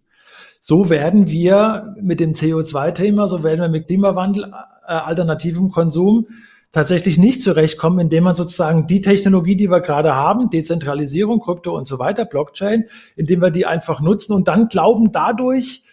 So 0.61 0.91
werden 0.91 1.29
wir 1.29 1.95
mit 2.03 2.19
dem 2.19 2.33
CO2-Thema, 2.33 3.29
so 3.29 3.45
werden 3.45 3.61
wir 3.61 3.69
mit 3.69 3.87
Klimawandel, 3.87 4.53
äh, 4.85 4.93
alternativem 4.95 5.71
Konsum 5.71 6.27
tatsächlich 6.73 7.19
nicht 7.19 7.43
zurechtkommen, 7.43 8.01
indem 8.01 8.25
man 8.25 8.35
sozusagen 8.35 8.87
die 8.87 9.01
Technologie, 9.01 9.57
die 9.57 9.71
wir 9.71 9.81
gerade 9.81 10.15
haben, 10.15 10.51
Dezentralisierung, 10.51 11.41
Krypto 11.41 11.77
und 11.77 11.87
so 11.87 11.99
weiter, 11.99 12.25
Blockchain, 12.25 12.87
indem 13.15 13.43
wir 13.43 13.51
die 13.51 13.67
einfach 13.67 14.01
nutzen 14.01 14.33
und 14.33 14.49
dann 14.49 14.69
glauben, 14.69 15.13
dadurch 15.13 15.85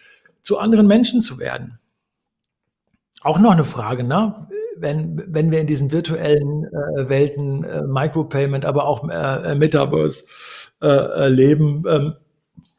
zu 0.42 0.58
anderen 0.58 0.86
Menschen 0.86 1.20
zu 1.20 1.38
werden. 1.38 1.78
Auch 3.22 3.38
noch 3.38 3.52
eine 3.52 3.64
Frage, 3.64 4.06
ne? 4.06 4.48
Wenn, 4.76 5.22
wenn 5.26 5.50
wir 5.50 5.60
in 5.60 5.66
diesen 5.66 5.92
virtuellen 5.92 6.64
äh, 6.64 7.08
Welten 7.10 7.64
äh, 7.64 7.82
Micropayment, 7.82 8.64
aber 8.64 8.86
auch 8.86 9.06
äh, 9.06 9.54
Metaverse 9.54 10.24
äh, 10.80 11.28
leben, 11.28 11.84
ähm, 11.86 12.14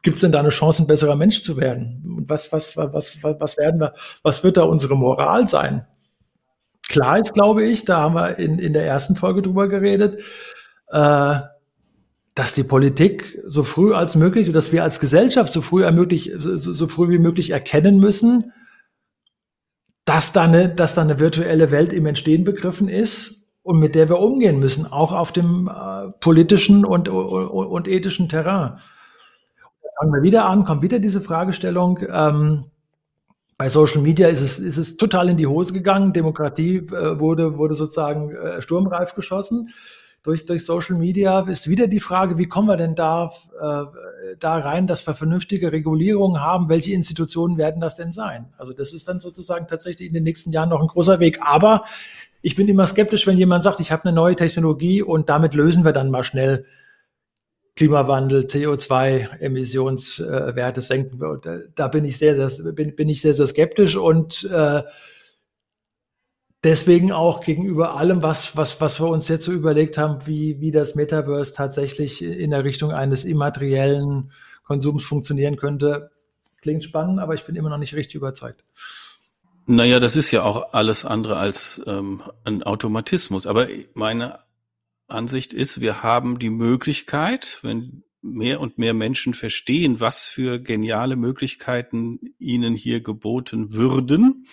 Gibt 0.03 0.15
es 0.15 0.21
denn 0.21 0.31
da 0.31 0.39
eine 0.39 0.49
Chance, 0.49 0.81
ein 0.81 0.87
besserer 0.87 1.15
Mensch 1.15 1.43
zu 1.43 1.57
werden? 1.57 2.23
Was, 2.27 2.51
was, 2.51 2.75
was, 2.75 2.91
was, 2.91 3.39
was 3.39 3.57
werden 3.57 3.79
wir, 3.79 3.93
was 4.23 4.43
wird 4.43 4.57
da 4.57 4.63
unsere 4.63 4.95
Moral 4.95 5.47
sein? 5.47 5.85
Klar 6.91 7.19
ist, 7.19 7.33
glaube 7.33 7.63
ich, 7.63 7.85
da 7.85 8.01
haben 8.01 8.15
wir 8.15 8.37
in, 8.37 8.59
in 8.59 8.73
der 8.73 8.85
ersten 8.85 9.15
Folge 9.15 9.41
drüber 9.41 9.67
geredet, 9.67 10.21
äh, 10.87 11.39
dass 12.35 12.53
die 12.53 12.63
Politik 12.63 13.39
so 13.45 13.63
früh 13.63 13.93
als 13.93 14.15
möglich 14.15 14.51
dass 14.51 14.71
wir 14.71 14.83
als 14.83 14.99
Gesellschaft 14.99 15.51
so 15.51 15.61
früh, 15.61 15.83
ermöglich, 15.83 16.31
so, 16.37 16.55
so 16.57 16.87
früh 16.87 17.09
wie 17.09 17.19
möglich 17.19 17.51
erkennen 17.51 17.99
müssen, 17.99 18.51
dass 20.05 20.33
da, 20.33 20.43
eine, 20.43 20.69
dass 20.69 20.95
da 20.95 21.01
eine 21.01 21.19
virtuelle 21.19 21.71
Welt 21.71 21.93
im 21.93 22.05
Entstehen 22.05 22.43
begriffen 22.43 22.89
ist 22.89 23.47
und 23.63 23.79
mit 23.79 23.95
der 23.95 24.09
wir 24.09 24.19
umgehen 24.19 24.59
müssen, 24.59 24.85
auch 24.85 25.13
auf 25.13 25.31
dem 25.31 25.67
äh, 25.67 26.11
politischen 26.19 26.85
und, 26.85 27.09
und, 27.09 27.47
und 27.47 27.87
ethischen 27.87 28.29
Terrain 28.29 28.79
fangen 30.01 30.13
wir 30.13 30.23
wieder 30.23 30.45
an, 30.45 30.65
kommt 30.65 30.81
wieder 30.81 30.99
diese 30.99 31.21
Fragestellung. 31.21 31.99
Ähm, 32.11 32.70
bei 33.61 33.69
Social 33.69 34.01
Media 34.01 34.27
ist 34.27 34.41
es, 34.41 34.57
ist 34.57 34.77
es 34.77 34.97
total 34.97 35.29
in 35.29 35.37
die 35.37 35.45
Hose 35.45 35.71
gegangen. 35.71 36.13
Demokratie 36.13 36.77
äh, 36.77 37.19
wurde, 37.19 37.59
wurde 37.59 37.75
sozusagen 37.75 38.35
äh, 38.35 38.59
sturmreif 38.59 39.13
geschossen. 39.13 39.69
Durch, 40.23 40.47
durch 40.47 40.65
Social 40.65 40.97
Media 40.97 41.41
ist 41.41 41.67
wieder 41.67 41.85
die 41.85 41.99
Frage, 41.99 42.39
wie 42.39 42.47
kommen 42.47 42.67
wir 42.69 42.77
denn 42.77 42.95
da, 42.95 43.31
äh, 43.61 44.35
da 44.39 44.57
rein, 44.57 44.87
dass 44.87 45.05
wir 45.05 45.13
vernünftige 45.13 45.71
Regulierungen 45.71 46.41
haben? 46.41 46.69
Welche 46.69 46.93
Institutionen 46.93 47.59
werden 47.59 47.81
das 47.81 47.93
denn 47.93 48.11
sein? 48.11 48.47
Also 48.57 48.73
das 48.73 48.93
ist 48.93 49.07
dann 49.07 49.19
sozusagen 49.19 49.67
tatsächlich 49.67 50.07
in 50.07 50.15
den 50.15 50.23
nächsten 50.23 50.51
Jahren 50.51 50.69
noch 50.69 50.81
ein 50.81 50.87
großer 50.87 51.19
Weg. 51.19 51.37
Aber 51.41 51.83
ich 52.41 52.55
bin 52.55 52.67
immer 52.67 52.87
skeptisch, 52.87 53.27
wenn 53.27 53.37
jemand 53.37 53.63
sagt, 53.63 53.79
ich 53.79 53.91
habe 53.91 54.05
eine 54.05 54.13
neue 54.13 54.35
Technologie 54.35 55.03
und 55.03 55.29
damit 55.29 55.53
lösen 55.53 55.85
wir 55.85 55.93
dann 55.93 56.09
mal 56.09 56.23
schnell 56.23 56.65
Klimawandel, 57.75 58.43
CO2-Emissionswerte 58.43 60.81
senken 60.81 61.19
wird. 61.19 61.47
Da 61.75 61.87
bin 61.87 62.05
ich 62.05 62.17
sehr, 62.17 62.35
sehr, 62.35 62.73
bin, 62.73 62.95
bin 62.95 63.09
ich 63.09 63.21
sehr, 63.21 63.33
sehr 63.33 63.47
skeptisch 63.47 63.95
und 63.95 64.43
äh, 64.51 64.83
deswegen 66.63 67.11
auch 67.11 67.41
gegenüber 67.41 67.95
allem, 67.95 68.23
was, 68.23 68.57
was, 68.57 68.81
was 68.81 68.99
wir 68.99 69.07
uns 69.07 69.27
jetzt 69.27 69.45
so 69.45 69.51
überlegt 69.51 69.97
haben, 69.97 70.25
wie, 70.27 70.59
wie 70.59 70.71
das 70.71 70.95
Metaverse 70.95 71.53
tatsächlich 71.53 72.23
in 72.23 72.51
der 72.51 72.63
Richtung 72.63 72.91
eines 72.91 73.25
immateriellen 73.25 74.31
Konsums 74.63 75.03
funktionieren 75.03 75.55
könnte, 75.55 76.11
klingt 76.61 76.83
spannend, 76.83 77.19
aber 77.19 77.33
ich 77.33 77.45
bin 77.45 77.55
immer 77.55 77.69
noch 77.69 77.77
nicht 77.77 77.95
richtig 77.95 78.15
überzeugt. 78.15 78.63
Naja, 79.65 79.99
das 79.99 80.15
ist 80.15 80.31
ja 80.31 80.43
auch 80.43 80.73
alles 80.73 81.05
andere 81.05 81.37
als 81.37 81.81
ähm, 81.85 82.21
ein 82.43 82.63
Automatismus. 82.63 83.47
Aber 83.47 83.67
meine 83.93 84.39
Ansicht 85.11 85.53
ist, 85.53 85.81
wir 85.81 86.03
haben 86.03 86.39
die 86.39 86.49
Möglichkeit, 86.49 87.59
wenn 87.61 88.03
mehr 88.21 88.59
und 88.59 88.77
mehr 88.77 88.93
Menschen 88.93 89.33
verstehen, 89.33 89.99
was 89.99 90.25
für 90.25 90.59
geniale 90.59 91.15
Möglichkeiten 91.15 92.35
ihnen 92.37 92.75
hier 92.75 93.01
geboten 93.01 93.73
würden, 93.73 94.47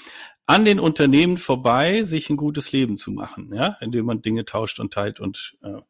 an 0.47 0.65
den 0.65 0.81
Unternehmen 0.81 1.37
vorbei, 1.37 2.05
sich 2.05 2.31
ein 2.31 2.39
gutes 2.39 2.73
Leben 2.73 2.97
zu 2.97 3.11
machen, 3.11 3.53
ja, 3.55 3.77
indem 3.81 4.07
man 4.07 4.23
Dinge 4.23 4.47
tauscht 4.47 4.81
und 4.81 4.93
teilt 4.95 5.21
und 5.21 5.59
äh, 5.63 5.83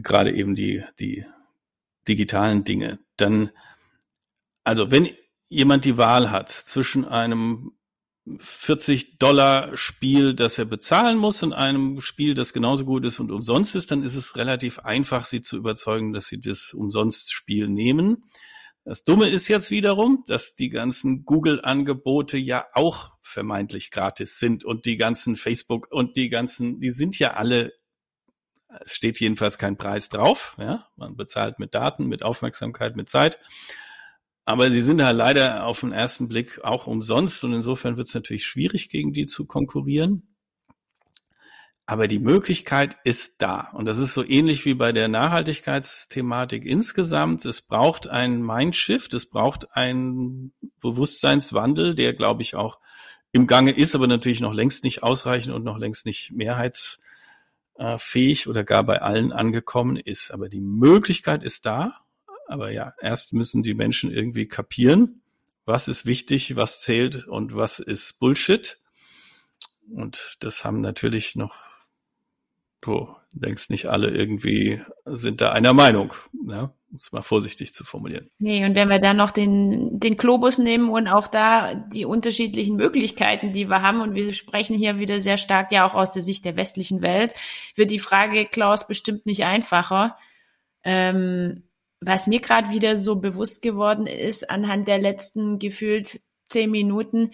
gerade 0.00 0.32
eben 0.32 0.54
die, 0.54 0.82
die 0.98 1.26
digitalen 2.08 2.64
Dinge. 2.64 2.98
Dann, 3.16 3.50
also 4.64 4.90
wenn 4.90 5.10
jemand 5.48 5.84
die 5.84 5.98
Wahl 5.98 6.30
hat 6.30 6.50
zwischen 6.50 7.04
einem 7.04 7.72
40 8.38 9.18
Dollar 9.18 9.76
Spiel, 9.76 10.34
das 10.34 10.58
er 10.58 10.64
bezahlen 10.64 11.16
muss 11.16 11.42
und 11.42 11.52
einem 11.52 12.00
Spiel, 12.00 12.34
das 12.34 12.52
genauso 12.52 12.84
gut 12.84 13.06
ist 13.06 13.20
und 13.20 13.30
umsonst 13.30 13.74
ist, 13.74 13.90
dann 13.90 14.02
ist 14.02 14.14
es 14.14 14.36
relativ 14.36 14.80
einfach, 14.80 15.24
sie 15.24 15.40
zu 15.40 15.56
überzeugen, 15.56 16.12
dass 16.12 16.26
sie 16.26 16.40
das 16.40 16.74
umsonst 16.74 17.32
Spiel 17.32 17.68
nehmen. 17.68 18.24
Das 18.84 19.02
Dumme 19.02 19.28
ist 19.28 19.48
jetzt 19.48 19.70
wiederum, 19.70 20.24
dass 20.26 20.54
die 20.54 20.70
ganzen 20.70 21.24
Google-Angebote 21.24 22.38
ja 22.38 22.66
auch 22.72 23.12
vermeintlich 23.20 23.90
gratis 23.90 24.38
sind 24.38 24.64
und 24.64 24.86
die 24.86 24.96
ganzen 24.96 25.36
Facebook 25.36 25.88
und 25.90 26.16
die 26.16 26.30
ganzen, 26.30 26.80
die 26.80 26.90
sind 26.90 27.18
ja 27.18 27.34
alle, 27.34 27.72
es 28.80 28.94
steht 28.94 29.20
jedenfalls 29.20 29.58
kein 29.58 29.76
Preis 29.76 30.08
drauf, 30.08 30.56
ja, 30.58 30.88
man 30.96 31.16
bezahlt 31.16 31.58
mit 31.58 31.74
Daten, 31.74 32.06
mit 32.06 32.22
Aufmerksamkeit, 32.22 32.96
mit 32.96 33.08
Zeit. 33.08 33.38
Aber 34.48 34.70
sie 34.70 34.80
sind 34.80 35.02
halt 35.02 35.18
leider 35.18 35.66
auf 35.66 35.80
den 35.80 35.92
ersten 35.92 36.26
Blick 36.26 36.64
auch 36.64 36.86
umsonst 36.86 37.44
und 37.44 37.52
insofern 37.52 37.98
wird 37.98 38.08
es 38.08 38.14
natürlich 38.14 38.46
schwierig, 38.46 38.88
gegen 38.88 39.12
die 39.12 39.26
zu 39.26 39.44
konkurrieren. 39.44 40.34
Aber 41.84 42.08
die 42.08 42.18
Möglichkeit 42.18 42.96
ist 43.04 43.42
da. 43.42 43.68
Und 43.74 43.84
das 43.84 43.98
ist 43.98 44.14
so 44.14 44.24
ähnlich 44.24 44.64
wie 44.64 44.72
bei 44.72 44.92
der 44.92 45.08
Nachhaltigkeitsthematik 45.08 46.64
insgesamt. 46.64 47.44
Es 47.44 47.60
braucht 47.60 48.08
ein 48.08 48.40
Mindshift, 48.40 49.12
es 49.12 49.26
braucht 49.26 49.76
einen 49.76 50.54
Bewusstseinswandel, 50.80 51.94
der, 51.94 52.14
glaube 52.14 52.40
ich, 52.40 52.54
auch 52.54 52.78
im 53.32 53.46
Gange 53.46 53.72
ist, 53.72 53.94
aber 53.94 54.06
natürlich 54.06 54.40
noch 54.40 54.54
längst 54.54 54.82
nicht 54.82 55.02
ausreichend 55.02 55.54
und 55.54 55.62
noch 55.62 55.76
längst 55.76 56.06
nicht 56.06 56.32
mehrheitsfähig 56.32 58.48
oder 58.48 58.64
gar 58.64 58.84
bei 58.84 59.02
allen 59.02 59.30
angekommen 59.30 59.98
ist. 59.98 60.30
Aber 60.30 60.48
die 60.48 60.62
Möglichkeit 60.62 61.42
ist 61.42 61.66
da. 61.66 62.00
Aber 62.48 62.72
ja, 62.72 62.94
erst 63.00 63.32
müssen 63.32 63.62
die 63.62 63.74
Menschen 63.74 64.10
irgendwie 64.10 64.48
kapieren, 64.48 65.22
was 65.64 65.86
ist 65.86 66.06
wichtig, 66.06 66.56
was 66.56 66.80
zählt 66.80 67.28
und 67.28 67.54
was 67.54 67.78
ist 67.78 68.18
Bullshit. 68.18 68.80
Und 69.90 70.36
das 70.40 70.64
haben 70.64 70.80
natürlich 70.80 71.36
noch 71.36 71.68
puh, 72.80 73.08
denkst 73.32 73.70
nicht 73.70 73.86
alle 73.86 74.10
irgendwie 74.10 74.80
sind 75.04 75.40
da 75.40 75.52
einer 75.52 75.72
Meinung, 75.72 76.12
ne? 76.32 76.72
um 76.90 76.96
es 76.96 77.12
mal 77.12 77.22
vorsichtig 77.22 77.74
zu 77.74 77.84
formulieren. 77.84 78.30
Nee, 78.38 78.64
und 78.64 78.74
wenn 78.74 78.88
wir 78.88 78.98
dann 78.98 79.18
noch 79.18 79.30
den, 79.30 80.00
den 80.00 80.16
Globus 80.16 80.56
nehmen 80.58 80.88
und 80.88 81.06
auch 81.06 81.28
da 81.28 81.74
die 81.74 82.06
unterschiedlichen 82.06 82.76
Möglichkeiten, 82.76 83.52
die 83.52 83.68
wir 83.68 83.82
haben, 83.82 84.00
und 84.00 84.14
wir 84.14 84.32
sprechen 84.32 84.74
hier 84.74 84.98
wieder 84.98 85.20
sehr 85.20 85.36
stark 85.36 85.70
ja 85.70 85.86
auch 85.86 85.94
aus 85.94 86.12
der 86.12 86.22
Sicht 86.22 86.46
der 86.46 86.56
westlichen 86.56 87.02
Welt, 87.02 87.34
wird 87.74 87.90
die 87.90 87.98
Frage, 87.98 88.46
Klaus, 88.46 88.86
bestimmt 88.86 89.26
nicht 89.26 89.44
einfacher. 89.44 90.16
Ähm, 90.82 91.64
was 92.00 92.26
mir 92.26 92.40
gerade 92.40 92.70
wieder 92.70 92.96
so 92.96 93.16
bewusst 93.16 93.62
geworden 93.62 94.06
ist, 94.06 94.50
anhand 94.50 94.88
der 94.88 94.98
letzten 94.98 95.58
gefühlt 95.58 96.20
zehn 96.48 96.70
Minuten, 96.70 97.30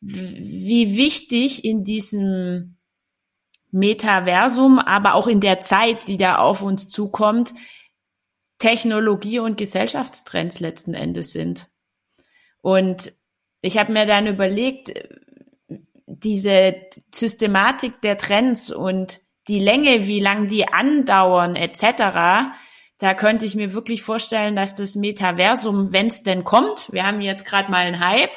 wie 0.00 0.96
wichtig 0.96 1.64
in 1.64 1.84
diesem 1.84 2.76
Metaversum, 3.70 4.78
aber 4.78 5.14
auch 5.14 5.26
in 5.26 5.40
der 5.40 5.60
Zeit, 5.60 6.06
die 6.08 6.16
da 6.16 6.36
auf 6.38 6.62
uns 6.62 6.88
zukommt, 6.88 7.54
Technologie 8.58 9.40
und 9.40 9.56
Gesellschaftstrends 9.56 10.60
letzten 10.60 10.94
Endes 10.94 11.32
sind. 11.32 11.68
Und 12.60 13.12
ich 13.62 13.78
habe 13.78 13.92
mir 13.92 14.06
dann 14.06 14.26
überlegt, 14.26 14.92
diese 16.06 16.76
Systematik 17.12 18.00
der 18.02 18.16
Trends 18.16 18.70
und 18.70 19.20
die 19.48 19.58
Länge, 19.58 20.06
wie 20.06 20.20
lang 20.20 20.48
die 20.48 20.68
andauern, 20.68 21.56
etc., 21.56 22.54
da 23.04 23.12
könnte 23.12 23.44
ich 23.44 23.54
mir 23.54 23.74
wirklich 23.74 24.02
vorstellen, 24.02 24.56
dass 24.56 24.74
das 24.74 24.96
Metaversum, 24.96 25.92
wenn 25.92 26.06
es 26.06 26.22
denn 26.22 26.42
kommt, 26.42 26.90
wir 26.90 27.04
haben 27.04 27.20
jetzt 27.20 27.44
gerade 27.44 27.70
mal 27.70 27.86
einen 27.86 28.00
Hype, 28.00 28.32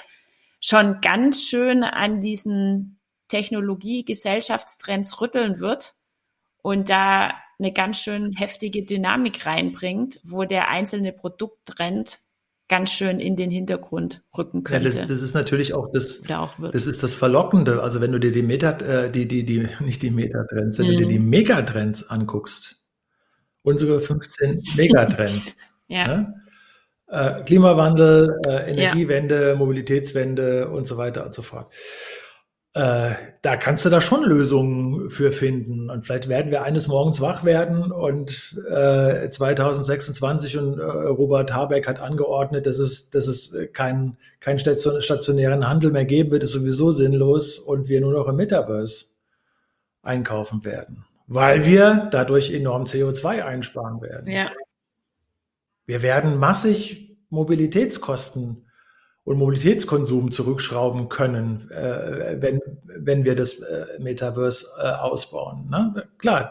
schon 0.60 1.00
ganz 1.00 1.48
schön 1.48 1.86
an 1.86 2.20
diesen 2.20 3.00
Technologie 3.30 4.04
Gesellschaftstrends 4.04 5.22
rütteln 5.22 5.62
wird 5.62 5.94
und 6.62 6.90
da 6.90 7.34
eine 7.58 7.72
ganz 7.72 8.02
schön 8.02 8.34
heftige 8.34 8.84
Dynamik 8.84 9.46
reinbringt, 9.46 10.20
wo 10.26 10.44
der 10.44 10.68
einzelne 10.68 11.14
Produkttrend 11.14 12.20
ganz 12.68 12.92
schön 12.92 13.22
in 13.22 13.38
den 13.38 13.50
Hintergrund 13.50 14.22
rücken 14.38 14.66
könnte. 14.66 14.90
Ja, 14.90 14.96
das, 14.98 15.08
das 15.08 15.22
ist 15.22 15.34
natürlich 15.34 15.76
auch 15.76 15.88
das, 15.94 16.30
auch 16.30 16.56
das 16.74 16.86
ist 16.86 17.04
das 17.04 17.16
Verlockende. 17.16 17.82
Also 17.82 18.02
wenn 18.02 18.12
du 18.12 18.20
dir 18.20 18.34
die 18.34 18.44
Meta, 18.44 18.72
äh, 18.80 19.10
die, 19.10 19.30
die, 19.30 19.46
die, 19.46 19.70
nicht 19.80 20.02
die 20.02 20.12
Metatrends, 20.12 20.78
wenn 20.78 20.88
mhm. 20.88 20.92
du 20.92 20.98
dir 20.98 21.08
die 21.08 21.20
mhm. 21.20 21.30
Megatrends 21.30 22.10
anguckst, 22.10 22.77
unsere 23.68 24.00
15 24.00 24.64
Megatrends, 24.78 25.54
ja. 25.88 26.08
Ne? 26.08 26.34
Äh, 27.10 27.44
Klimawandel, 27.44 28.40
äh, 28.48 28.72
Energiewende, 28.72 29.50
ja. 29.50 29.56
Mobilitätswende 29.56 30.70
und 30.70 30.88
so 30.88 30.98
weiter 30.98 31.26
und 31.26 31.34
so 31.34 31.42
fort. 31.42 31.74
Äh, 32.74 33.12
da 33.42 33.58
kannst 33.58 33.86
du 33.86 33.90
da 33.90 34.00
schon 34.00 34.24
Lösungen 34.24 35.10
für 35.10 35.32
finden. 35.32 35.90
Und 35.90 36.06
vielleicht 36.06 36.30
werden 36.30 36.52
wir 36.52 36.64
eines 36.64 36.88
Morgens 36.88 37.20
wach 37.20 37.44
werden 37.44 37.92
und 37.92 38.58
äh, 38.70 39.30
2026 39.30 40.58
und 40.58 40.80
Robert 40.80 41.54
Habeck 41.54 41.88
hat 41.88 42.00
angeordnet, 42.00 42.68
dass 42.68 42.80
es, 42.80 43.10
dass 43.10 43.28
es 43.28 43.56
keinen 43.74 44.18
kein 44.40 44.60
stationären 44.60 45.68
Handel 45.68 45.92
mehr 45.92 46.06
geben 46.06 46.32
wird, 46.32 46.44
ist 46.44 46.52
sowieso 46.52 46.92
sinnlos 46.92 47.58
und 47.58 47.90
wir 47.90 48.00
nur 48.00 48.14
noch 48.14 48.28
im 48.28 48.36
Metaverse 48.36 49.08
einkaufen 50.04 50.64
werden, 50.64 51.06
weil 51.28 51.66
wir 51.66 52.08
dadurch 52.12 52.54
enorm 52.54 52.84
CO2 52.84 53.44
einsparen 53.44 54.02
werden. 54.02 54.32
Ja. 54.32 54.50
Wir 55.86 56.02
werden 56.02 56.38
massig 56.38 57.18
Mobilitätskosten 57.30 58.66
und 59.24 59.38
Mobilitätskonsum 59.38 60.32
zurückschrauben 60.32 61.10
können, 61.10 61.70
äh, 61.70 62.42
wenn, 62.42 62.62
wenn 62.86 63.26
wir 63.26 63.36
das 63.36 63.60
äh, 63.60 63.86
Metaverse 64.00 64.68
äh, 64.82 64.88
ausbauen. 64.88 65.70
Ne? 65.70 66.08
Klar, 66.18 66.50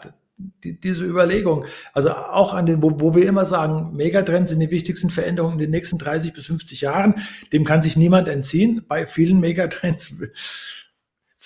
die, 0.63 0.79
diese 0.79 1.03
Überlegung, 1.03 1.65
also 1.93 2.11
auch 2.11 2.53
an 2.53 2.67
den, 2.67 2.83
wo, 2.83 2.99
wo 2.99 3.15
wir 3.15 3.27
immer 3.27 3.45
sagen, 3.45 3.95
Megatrends 3.95 4.51
sind 4.51 4.59
die 4.59 4.69
wichtigsten 4.69 5.09
Veränderungen 5.09 5.53
in 5.53 5.59
den 5.59 5.71
nächsten 5.71 5.97
30 5.97 6.33
bis 6.33 6.45
50 6.45 6.81
Jahren, 6.81 7.15
dem 7.51 7.65
kann 7.65 7.81
sich 7.81 7.97
niemand 7.97 8.27
entziehen. 8.27 8.85
Bei 8.87 9.07
vielen 9.07 9.39
Megatrends 9.39 10.21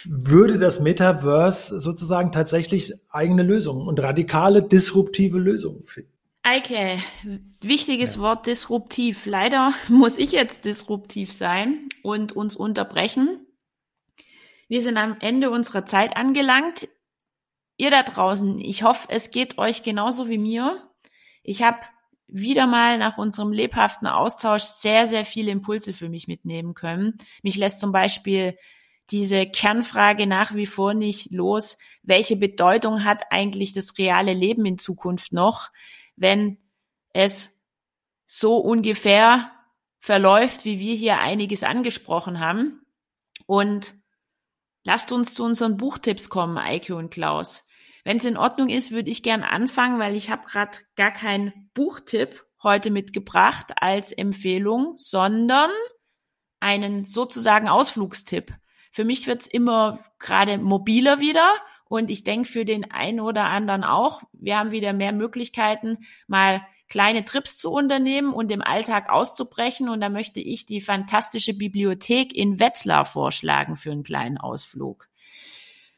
würde 0.10 0.58
das 0.58 0.80
Metaverse 0.80 1.80
sozusagen 1.80 2.32
tatsächlich 2.32 2.94
eigene 3.10 3.44
Lösungen 3.44 3.88
und 3.88 4.00
radikale, 4.00 4.64
disruptive 4.64 5.38
Lösungen 5.38 5.86
finden. 5.86 6.12
Eike, 6.44 6.98
wichtiges 7.62 8.16
ja. 8.16 8.22
Wort 8.22 8.48
disruptiv. 8.48 9.26
Leider 9.26 9.74
muss 9.88 10.18
ich 10.18 10.32
jetzt 10.32 10.66
disruptiv 10.66 11.32
sein 11.32 11.90
und 12.04 12.32
uns 12.32 12.56
unterbrechen. 12.56 13.46
Wir 14.68 14.82
sind 14.82 14.98
am 14.98 15.18
Ende 15.20 15.50
unserer 15.52 15.86
Zeit 15.86 16.16
angelangt. 16.16 16.88
Ihr 17.78 17.92
da 17.92 18.04
draußen, 18.04 18.60
ich 18.60 18.84
hoffe, 18.84 19.08
es 19.10 19.32
geht 19.32 19.58
euch 19.58 19.84
genauso 19.84 20.30
wie 20.30 20.38
mir. 20.38 20.90
Ich 21.44 21.64
habe 21.64 21.80
wieder 22.28 22.68
mal 22.68 22.98
nach 22.98 23.18
unserem 23.18 23.52
lebhaften 23.52 24.08
Austausch 24.08 24.64
sehr, 24.64 25.08
sehr 25.08 25.26
viele 25.26 25.52
Impulse 25.52 25.94
für 25.94 26.08
mich 26.08 26.28
mitnehmen 26.28 26.74
können. 26.74 27.18
Mich 27.44 27.58
lässt 27.58 27.80
zum 27.80 27.92
Beispiel 27.92 28.56
diese 29.12 29.46
Kernfrage 29.46 30.26
nach 30.26 30.56
wie 30.56 30.66
vor 30.66 30.94
nicht 30.94 31.32
los. 31.32 31.78
Welche 32.02 32.36
Bedeutung 32.36 33.04
hat 33.04 33.24
eigentlich 33.30 33.74
das 33.74 33.98
reale 33.98 34.34
Leben 34.34 34.66
in 34.66 34.78
Zukunft 34.78 35.34
noch? 35.34 35.70
wenn 36.22 36.58
es 37.14 37.60
so 38.26 38.58
ungefähr 38.58 39.52
verläuft, 40.00 40.66
wie 40.66 40.80
wir 40.80 40.96
hier 40.96 41.18
einiges 41.20 41.64
angesprochen 41.64 42.40
haben. 42.40 42.86
Und 43.48 43.96
lasst 44.84 45.12
uns 45.12 45.34
zu 45.34 45.44
unseren 45.44 45.78
Buchtipps 45.78 46.30
kommen, 46.30 46.58
Eike 46.58 46.96
und 46.96 47.12
Klaus. 47.12 47.68
Wenn 48.04 48.18
es 48.18 48.26
in 48.26 48.38
Ordnung 48.38 48.70
ist, 48.70 48.92
würde 48.92 49.10
ich 49.10 49.24
gern 49.24 49.44
anfangen, 49.44 50.00
weil 50.00 50.16
ich 50.16 50.30
habe 50.30 50.46
gerade 50.46 50.78
gar 50.96 51.12
keinen 51.12 51.70
Buchtipp 51.74 52.46
heute 52.64 52.92
mitgebracht 52.92 53.74
als 53.78 54.12
Empfehlung, 54.12 54.94
sondern 54.98 55.72
einen 56.60 57.06
sozusagen 57.06 57.68
Ausflugstipp. 57.68 58.54
Für 58.92 59.06
mich 59.06 59.26
wird's 59.26 59.48
immer 59.48 60.04
gerade 60.20 60.58
mobiler 60.58 61.20
wieder. 61.20 61.50
Und 61.86 62.10
ich 62.10 62.24
denke 62.24 62.48
für 62.48 62.64
den 62.64 62.90
einen 62.92 63.20
oder 63.20 63.46
anderen 63.46 63.84
auch. 63.84 64.22
Wir 64.32 64.58
haben 64.58 64.72
wieder 64.72 64.94
mehr 64.94 65.12
Möglichkeiten, 65.12 65.98
mal 66.28 66.62
kleine 66.88 67.26
Trips 67.26 67.58
zu 67.58 67.72
unternehmen 67.72 68.34
und 68.34 68.52
im 68.52 68.62
Alltag 68.62 69.10
auszubrechen. 69.10 69.90
Und 69.90 70.02
da 70.02 70.10
möchte 70.10 70.40
ich 70.40 70.66
die 70.66 70.82
fantastische 70.82 71.54
Bibliothek 71.54 72.36
in 72.36 72.60
Wetzlar 72.60 73.06
vorschlagen 73.06 73.76
für 73.76 73.92
einen 73.92 74.04
kleinen 74.04 74.38
Ausflug. 74.38 75.08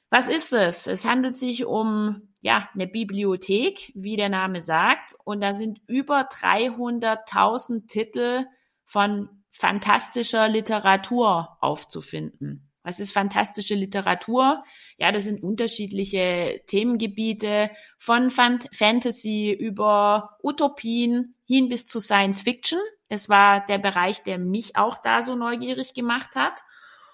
Was 0.09 0.27
ist 0.27 0.53
es? 0.53 0.85
Es 0.85 1.05
handelt 1.05 1.35
sich 1.35 1.65
um 1.65 2.29
ja 2.41 2.69
eine 2.75 2.85
Bibliothek, 2.85 3.91
wie 3.95 4.15
der 4.15 4.29
Name 4.29 4.61
sagt, 4.61 5.15
und 5.23 5.41
da 5.41 5.53
sind 5.53 5.81
über 5.87 6.29
300.000 6.29 7.87
Titel 7.87 8.45
von 8.85 9.29
fantastischer 9.49 10.47
Literatur 10.47 11.57
aufzufinden. 11.61 12.72
Was 12.83 12.99
ist 12.99 13.13
fantastische 13.13 13.75
Literatur? 13.75 14.63
Ja, 14.97 15.11
das 15.11 15.23
sind 15.23 15.41
unterschiedliche 15.41 16.61
Themengebiete 16.67 17.71
von 17.97 18.29
Fantasy 18.29 19.51
über 19.51 20.37
Utopien 20.43 21.35
hin 21.45 21.69
bis 21.69 21.87
zu 21.87 21.99
Science 21.99 22.41
Fiction. 22.41 22.79
Das 23.07 23.29
war 23.29 23.65
der 23.65 23.77
Bereich, 23.77 24.23
der 24.23 24.37
mich 24.37 24.75
auch 24.75 24.97
da 24.97 25.21
so 25.21 25.35
neugierig 25.35 25.93
gemacht 25.93 26.35
hat. 26.35 26.61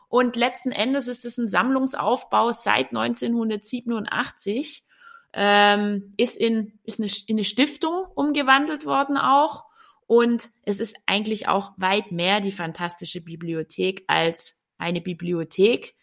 Und 0.07 0.35
letzten 0.35 0.71
Endes 0.71 1.07
ist 1.07 1.23
es 1.23 1.37
ein 1.37 1.47
Sammlungsaufbau 1.47 2.51
seit 2.51 2.89
1987, 2.89 4.85
ähm, 5.33 6.15
ist, 6.17 6.35
in, 6.35 6.79
ist 6.83 6.99
eine, 6.99 7.09
in 7.27 7.35
eine 7.35 7.43
Stiftung 7.43 8.05
umgewandelt 8.15 8.85
worden 8.85 9.17
auch. 9.17 9.65
Und 10.07 10.49
es 10.65 10.79
ist 10.79 10.97
eigentlich 11.05 11.47
auch 11.47 11.73
weit 11.77 12.11
mehr 12.11 12.39
die 12.39 12.51
fantastische 12.51 13.21
Bibliothek 13.21 14.05
als 14.07 14.58
eine 14.79 15.01
Bibliothek. 15.01 15.93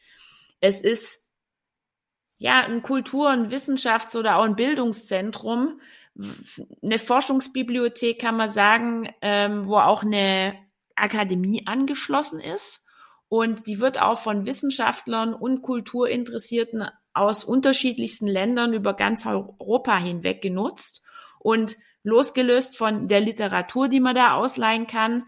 Es 0.60 0.80
ist 0.80 1.32
ja 2.38 2.60
ein 2.60 2.82
Kultur-, 2.82 3.30
ein 3.30 3.50
Wissenschafts- 3.50 4.16
oder 4.16 4.36
auch 4.36 4.44
ein 4.44 4.56
Bildungszentrum, 4.56 5.80
eine 6.82 6.98
Forschungsbibliothek 6.98 8.18
kann 8.18 8.36
man 8.36 8.48
sagen, 8.48 9.08
ähm, 9.20 9.66
wo 9.66 9.76
auch 9.76 10.02
eine 10.02 10.54
Akademie 10.94 11.66
angeschlossen 11.66 12.40
ist. 12.40 12.86
Und 13.28 13.66
die 13.66 13.80
wird 13.80 14.00
auch 14.00 14.18
von 14.18 14.46
Wissenschaftlern 14.46 15.34
und 15.34 15.62
Kulturinteressierten 15.62 16.88
aus 17.12 17.44
unterschiedlichsten 17.44 18.26
Ländern 18.26 18.72
über 18.72 18.94
ganz 18.94 19.26
Europa 19.26 19.98
hinweg 19.98 20.42
genutzt. 20.42 21.02
Und 21.38 21.76
losgelöst 22.02 22.78
von 22.78 23.08
der 23.08 23.20
Literatur, 23.20 23.88
die 23.88 24.00
man 24.00 24.14
da 24.14 24.34
ausleihen 24.34 24.86
kann, 24.86 25.24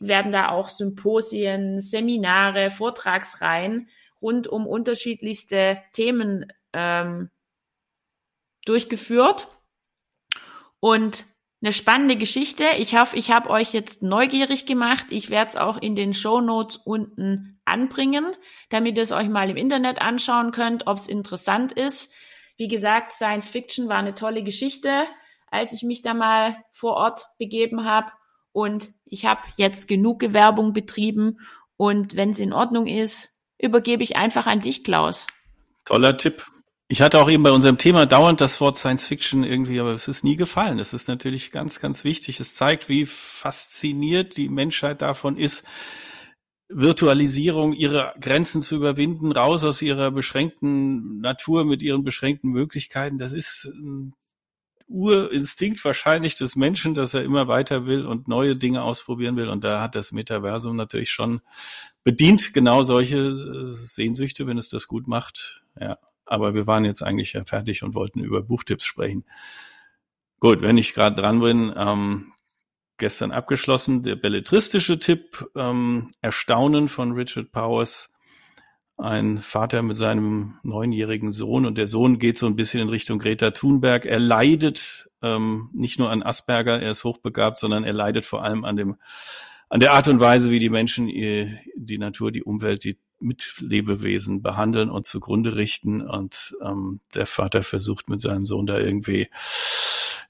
werden 0.00 0.32
da 0.32 0.48
auch 0.48 0.68
Symposien, 0.68 1.80
Seminare, 1.80 2.70
Vortragsreihen 2.70 3.88
rund 4.20 4.46
um 4.46 4.66
unterschiedlichste 4.66 5.82
Themen 5.92 6.52
ähm, 6.72 7.30
durchgeführt. 8.64 9.48
Und 10.80 11.26
eine 11.64 11.72
spannende 11.72 12.16
Geschichte. 12.16 12.64
Ich 12.76 12.94
hoffe, 12.94 13.16
ich 13.16 13.30
habe 13.30 13.48
euch 13.48 13.72
jetzt 13.72 14.02
neugierig 14.02 14.66
gemacht. 14.66 15.06
Ich 15.08 15.30
werde 15.30 15.48
es 15.48 15.56
auch 15.56 15.78
in 15.80 15.96
den 15.96 16.12
Show 16.12 16.42
Notes 16.42 16.76
unten 16.76 17.58
anbringen, 17.64 18.36
damit 18.68 18.96
ihr 18.96 19.02
es 19.02 19.12
euch 19.12 19.30
mal 19.30 19.48
im 19.48 19.56
Internet 19.56 20.00
anschauen 20.02 20.52
könnt, 20.52 20.86
ob 20.86 20.98
es 20.98 21.08
interessant 21.08 21.72
ist. 21.72 22.12
Wie 22.58 22.68
gesagt, 22.68 23.12
Science 23.12 23.48
Fiction 23.48 23.88
war 23.88 23.96
eine 23.96 24.14
tolle 24.14 24.42
Geschichte, 24.42 25.06
als 25.50 25.72
ich 25.72 25.82
mich 25.82 26.02
da 26.02 26.12
mal 26.12 26.62
vor 26.70 26.96
Ort 26.96 27.24
begeben 27.38 27.84
habe. 27.84 28.12
Und 28.54 28.92
ich 29.04 29.26
habe 29.26 29.40
jetzt 29.56 29.88
genug 29.88 30.20
Gewerbung 30.20 30.72
betrieben. 30.72 31.40
Und 31.76 32.14
wenn 32.14 32.30
es 32.30 32.38
in 32.38 32.52
Ordnung 32.52 32.86
ist, 32.86 33.40
übergebe 33.58 34.04
ich 34.04 34.14
einfach 34.14 34.46
an 34.46 34.60
dich, 34.60 34.84
Klaus. 34.84 35.26
Toller 35.84 36.16
Tipp. 36.16 36.46
Ich 36.86 37.02
hatte 37.02 37.18
auch 37.18 37.28
eben 37.28 37.42
bei 37.42 37.50
unserem 37.50 37.78
Thema 37.78 38.06
dauernd 38.06 38.40
das 38.40 38.60
Wort 38.60 38.76
Science 38.78 39.06
Fiction 39.06 39.42
irgendwie, 39.42 39.80
aber 39.80 39.92
es 39.92 40.06
ist 40.06 40.22
nie 40.22 40.36
gefallen. 40.36 40.78
Es 40.78 40.92
ist 40.92 41.08
natürlich 41.08 41.50
ganz, 41.50 41.80
ganz 41.80 42.04
wichtig. 42.04 42.38
Es 42.38 42.54
zeigt, 42.54 42.88
wie 42.88 43.06
fasziniert 43.06 44.36
die 44.36 44.48
Menschheit 44.48 45.02
davon 45.02 45.36
ist, 45.36 45.64
Virtualisierung, 46.68 47.72
ihre 47.72 48.14
Grenzen 48.20 48.62
zu 48.62 48.76
überwinden, 48.76 49.32
raus 49.32 49.64
aus 49.64 49.82
ihrer 49.82 50.12
beschränkten 50.12 51.18
Natur 51.18 51.64
mit 51.64 51.82
ihren 51.82 52.04
beschränkten 52.04 52.50
Möglichkeiten. 52.50 53.18
Das 53.18 53.32
ist 53.32 53.64
ein 53.64 54.14
Urinstinkt 54.86 55.84
wahrscheinlich 55.84 56.36
des 56.36 56.56
Menschen, 56.56 56.94
dass 56.94 57.14
er 57.14 57.24
immer 57.24 57.48
weiter 57.48 57.86
will 57.86 58.06
und 58.06 58.28
neue 58.28 58.56
Dinge 58.56 58.82
ausprobieren 58.82 59.36
will. 59.36 59.48
Und 59.48 59.64
da 59.64 59.80
hat 59.80 59.94
das 59.94 60.12
Metaversum 60.12 60.76
natürlich 60.76 61.10
schon 61.10 61.40
bedient 62.02 62.52
genau 62.52 62.82
solche 62.82 63.18
äh, 63.18 63.72
Sehnsüchte, 63.74 64.46
wenn 64.46 64.58
es 64.58 64.68
das 64.68 64.86
gut 64.86 65.06
macht. 65.08 65.62
Ja. 65.80 65.98
Aber 66.26 66.54
wir 66.54 66.66
waren 66.66 66.84
jetzt 66.84 67.02
eigentlich 67.02 67.32
ja 67.32 67.44
fertig 67.44 67.82
und 67.82 67.94
wollten 67.94 68.20
über 68.20 68.42
Buchtipps 68.42 68.84
sprechen. 68.84 69.24
Gut, 70.40 70.62
wenn 70.62 70.78
ich 70.78 70.94
gerade 70.94 71.20
dran 71.20 71.40
bin, 71.40 71.72
ähm, 71.76 72.32
gestern 72.98 73.32
abgeschlossen, 73.32 74.02
der 74.02 74.16
belletristische 74.16 74.98
Tipp, 74.98 75.44
ähm, 75.56 76.10
Erstaunen 76.20 76.88
von 76.88 77.12
Richard 77.12 77.52
Powers, 77.52 78.10
ein 78.96 79.42
Vater 79.42 79.82
mit 79.82 79.96
seinem 79.96 80.58
neunjährigen 80.62 81.32
Sohn 81.32 81.66
und 81.66 81.78
der 81.78 81.88
Sohn 81.88 82.18
geht 82.18 82.38
so 82.38 82.46
ein 82.46 82.56
bisschen 82.56 82.80
in 82.80 82.88
Richtung 82.88 83.18
Greta 83.18 83.50
Thunberg. 83.50 84.06
Er 84.06 84.20
leidet 84.20 85.08
ähm, 85.22 85.70
nicht 85.72 85.98
nur 85.98 86.10
an 86.10 86.22
Asperger, 86.22 86.80
er 86.80 86.92
ist 86.92 87.04
hochbegabt, 87.04 87.58
sondern 87.58 87.84
er 87.84 87.92
leidet 87.92 88.24
vor 88.24 88.44
allem 88.44 88.64
an 88.64 88.76
dem 88.76 88.96
an 89.68 89.80
der 89.80 89.92
Art 89.92 90.06
und 90.06 90.20
Weise, 90.20 90.50
wie 90.50 90.60
die 90.60 90.70
Menschen 90.70 91.08
die 91.08 91.98
Natur, 91.98 92.30
die 92.30 92.44
Umwelt, 92.44 92.84
die 92.84 92.98
Mitlebewesen 93.18 94.42
behandeln 94.42 94.90
und 94.90 95.06
zugrunde 95.06 95.56
richten. 95.56 96.00
Und 96.02 96.56
ähm, 96.62 97.00
der 97.14 97.26
Vater 97.26 97.62
versucht 97.62 98.08
mit 98.08 98.20
seinem 98.20 98.46
Sohn 98.46 98.66
da 98.66 98.78
irgendwie 98.78 99.28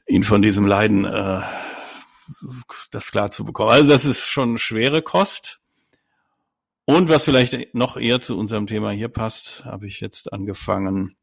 ihn 0.06 0.22
von 0.22 0.40
diesem 0.40 0.66
Leiden 0.66 1.04
äh, 1.04 1.42
das 2.90 3.10
klar 3.10 3.30
zu 3.30 3.44
bekommen. 3.44 3.70
Also 3.70 3.90
das 3.90 4.04
ist 4.04 4.28
schon 4.28 4.56
schwere 4.56 5.02
Kost. 5.02 5.60
Und 6.86 7.08
was 7.08 7.24
vielleicht 7.24 7.74
noch 7.74 7.96
eher 7.96 8.20
zu 8.20 8.36
unserem 8.36 8.66
Thema 8.66 8.90
hier 8.90 9.08
passt, 9.08 9.64
habe 9.64 9.86
ich 9.86 10.00
jetzt 10.00 10.32
angefangen. 10.32 11.16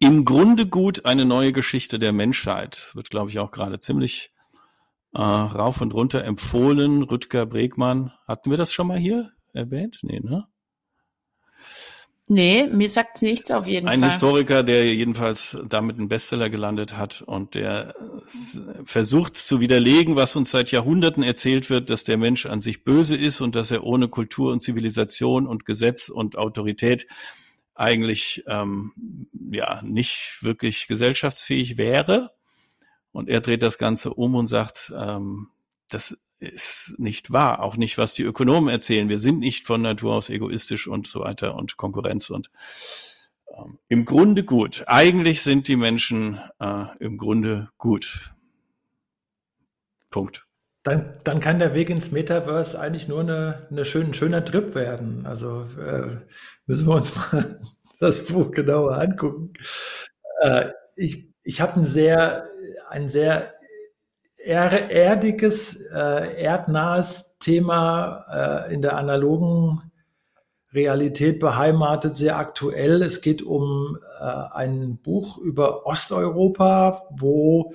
Im 0.00 0.24
Grunde 0.24 0.66
gut 0.66 1.04
eine 1.04 1.24
neue 1.24 1.52
Geschichte 1.52 1.98
der 1.98 2.12
Menschheit. 2.12 2.90
Wird, 2.94 3.10
glaube 3.10 3.30
ich, 3.30 3.38
auch 3.38 3.50
gerade 3.50 3.78
ziemlich 3.78 4.32
äh, 5.14 5.20
rauf 5.20 5.80
und 5.80 5.92
runter 5.94 6.24
empfohlen. 6.24 7.02
Rüdger 7.02 7.46
Bregmann. 7.46 8.12
Hatten 8.26 8.50
wir 8.50 8.56
das 8.56 8.72
schon 8.72 8.86
mal 8.86 8.98
hier 8.98 9.30
erwähnt? 9.52 9.98
Nee, 10.02 10.20
ne? 10.20 10.46
Nee, 12.26 12.66
mir 12.66 12.88
sagt's 12.88 13.20
nichts 13.20 13.50
auf 13.50 13.66
jeden 13.66 13.86
Ein 13.86 14.00
Fall. 14.00 14.08
Ein 14.08 14.12
Historiker, 14.12 14.62
der 14.62 14.94
jedenfalls 14.94 15.58
damit 15.68 15.98
einen 15.98 16.08
Bestseller 16.08 16.48
gelandet 16.48 16.96
hat 16.96 17.20
und 17.20 17.54
der 17.54 17.94
versucht 18.84 19.36
zu 19.36 19.60
widerlegen, 19.60 20.16
was 20.16 20.34
uns 20.34 20.50
seit 20.50 20.70
Jahrhunderten 20.70 21.22
erzählt 21.22 21.68
wird, 21.68 21.90
dass 21.90 22.04
der 22.04 22.16
Mensch 22.16 22.46
an 22.46 22.62
sich 22.62 22.82
böse 22.82 23.14
ist 23.14 23.42
und 23.42 23.54
dass 23.54 23.70
er 23.70 23.84
ohne 23.84 24.08
Kultur 24.08 24.52
und 24.52 24.60
Zivilisation 24.60 25.46
und 25.46 25.66
Gesetz 25.66 26.08
und 26.08 26.38
Autorität 26.38 27.06
eigentlich 27.74 28.42
ähm, 28.46 28.92
ja 29.50 29.82
nicht 29.82 30.38
wirklich 30.40 30.86
gesellschaftsfähig 30.86 31.76
wäre. 31.76 32.30
Und 33.12 33.28
er 33.28 33.42
dreht 33.42 33.62
das 33.62 33.76
Ganze 33.76 34.14
um 34.14 34.34
und 34.34 34.46
sagt, 34.46 34.92
ähm, 34.96 35.48
das 35.90 36.16
ist 36.38 36.94
nicht 36.98 37.32
wahr, 37.32 37.62
auch 37.62 37.76
nicht, 37.76 37.98
was 37.98 38.14
die 38.14 38.22
Ökonomen 38.22 38.68
erzählen. 38.68 39.08
Wir 39.08 39.20
sind 39.20 39.38
nicht 39.38 39.66
von 39.66 39.82
Natur 39.82 40.14
aus 40.14 40.30
egoistisch 40.30 40.86
und 40.86 41.06
so 41.06 41.20
weiter 41.20 41.54
und 41.54 41.76
Konkurrenz 41.76 42.30
und 42.30 42.50
ähm, 43.56 43.78
im 43.88 44.04
Grunde 44.04 44.44
gut. 44.44 44.84
Eigentlich 44.86 45.42
sind 45.42 45.68
die 45.68 45.76
Menschen 45.76 46.40
äh, 46.60 46.86
im 46.98 47.18
Grunde 47.18 47.70
gut. 47.78 48.34
Punkt. 50.10 50.46
Dann, 50.82 51.18
dann 51.24 51.40
kann 51.40 51.58
der 51.58 51.74
Weg 51.74 51.88
ins 51.88 52.12
Metaverse 52.12 52.78
eigentlich 52.78 53.08
nur 53.08 53.20
eine, 53.20 53.66
eine 53.70 53.84
schön, 53.84 54.08
ein 54.08 54.14
schöner 54.14 54.44
Trip 54.44 54.74
werden. 54.74 55.24
Also 55.24 55.66
äh, 55.80 56.18
müssen 56.66 56.86
wir 56.86 56.96
uns 56.96 57.14
mal 57.32 57.60
das 58.00 58.26
Buch 58.26 58.50
genauer 58.50 58.98
angucken. 58.98 59.54
Äh, 60.42 60.70
ich 60.96 61.34
ich 61.44 61.60
habe 61.60 61.76
ein 61.76 61.84
sehr, 61.84 62.48
ein 62.88 63.08
sehr 63.08 63.53
er 64.44 64.90
erdiges, 64.90 65.76
äh, 65.92 66.42
erdnahes 66.42 67.36
Thema 67.38 68.66
äh, 68.68 68.74
in 68.74 68.82
der 68.82 68.96
analogen 68.96 69.90
Realität 70.72 71.38
beheimatet, 71.38 72.16
sehr 72.16 72.36
aktuell. 72.36 73.02
Es 73.02 73.22
geht 73.22 73.42
um 73.42 73.98
äh, 74.20 74.24
ein 74.24 74.98
Buch 75.02 75.38
über 75.38 75.86
Osteuropa, 75.86 77.02
wo 77.10 77.74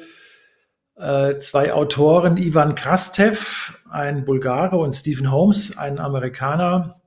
äh, 0.95 1.37
zwei 1.37 1.73
Autoren, 1.73 2.37
Ivan 2.37 2.75
Krastev, 2.75 3.81
ein 3.89 4.25
Bulgare, 4.25 4.77
und 4.77 4.93
Stephen 4.93 5.31
Holmes, 5.31 5.77
ein 5.77 5.97
Amerikaner, 5.97 6.99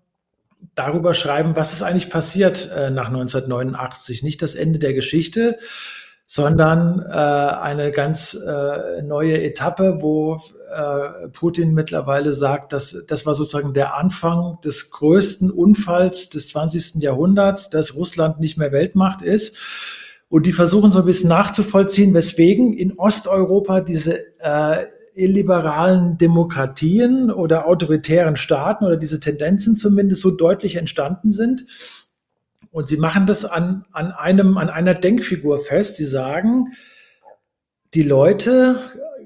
darüber 0.75 1.15
schreiben, 1.15 1.57
was 1.57 1.73
ist 1.73 1.83
eigentlich 1.83 2.11
passiert 2.11 2.71
äh, 2.71 2.91
nach 2.91 3.09
1989. 3.09 4.23
Nicht 4.23 4.41
das 4.43 4.55
Ende 4.55 4.79
der 4.79 4.95
Geschichte, 4.95 5.59
sondern 6.35 7.01
äh, 7.01 7.13
eine 7.13 7.91
ganz 7.91 8.33
äh, 8.33 9.03
neue 9.03 9.43
Etappe, 9.43 9.99
wo 10.01 10.41
äh, 10.75 11.29
Putin 11.29 11.75
mittlerweile 11.75 12.33
sagt, 12.33 12.73
dass 12.73 13.05
das 13.07 13.27
war 13.27 13.35
sozusagen 13.35 13.75
der 13.75 13.99
Anfang 13.99 14.57
des 14.65 14.91
größten 14.93 15.51
Unfalls 15.51 16.31
des 16.31 16.49
20. 16.49 17.03
Jahrhunderts, 17.03 17.69
dass 17.69 17.95
Russland 17.95 18.41
nicht 18.41 18.57
mehr 18.57 18.73
Weltmacht 18.73 19.21
ist. 19.21 19.59
Und 20.31 20.47
die 20.47 20.53
versuchen 20.53 20.91
so 20.91 21.01
ein 21.01 21.05
bisschen 21.05 21.29
nachzuvollziehen, 21.29 22.15
weswegen 22.15 22.73
in 22.73 22.99
Osteuropa 22.99 23.83
diese 23.83 24.19
äh, 24.39 24.87
illiberalen 25.13 26.17
Demokratien 26.17 27.31
oder 27.31 27.67
autoritären 27.67 28.37
Staaten 28.37 28.87
oder 28.87 28.97
diese 28.97 29.21
Tendenzen 29.21 29.77
zumindest 29.77 30.23
so 30.23 30.31
deutlich 30.31 30.77
entstanden 30.77 31.31
sind. 31.31 31.67
Und 32.73 32.89
sie 32.89 32.97
machen 32.97 33.27
das 33.27 33.45
an, 33.45 33.85
an 33.93 34.11
einem, 34.11 34.57
an 34.57 34.71
einer 34.71 34.95
Denkfigur 34.95 35.61
fest. 35.61 35.97
Sie 35.97 36.07
sagen, 36.07 36.73
die 37.93 38.03
Leute, 38.03 38.79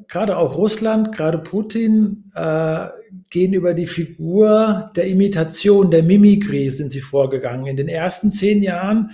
gerade 0.09 0.37
auch 0.37 0.57
Russland, 0.57 1.13
gerade 1.17 1.39
Putin, 1.39 2.31
äh, 2.35 2.89
gehen 3.31 3.53
über 3.53 3.73
die 3.73 3.87
Figur 3.87 4.91
der 4.97 5.07
Imitation, 5.07 5.91
der 5.93 6.03
Mimikrie 6.03 6.71
sind 6.71 6.91
sie 6.91 7.01
vorgegangen. 7.01 7.67
In 7.67 7.77
den 7.77 7.89
ersten 7.89 8.33
zehn 8.33 8.63
Jahren 8.63 9.13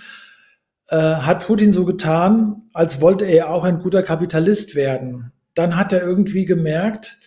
äh, 0.88 0.96
hat 0.96 1.46
Putin 1.46 1.74
so 1.74 1.84
getan, 1.84 2.62
als 2.72 3.02
wollte 3.02 3.26
er 3.26 3.50
auch 3.50 3.64
ein 3.64 3.80
guter 3.80 4.02
Kapitalist 4.02 4.74
werden. 4.74 5.32
Dann 5.54 5.76
hat 5.76 5.92
er 5.92 6.02
irgendwie 6.02 6.46
gemerkt, 6.46 7.18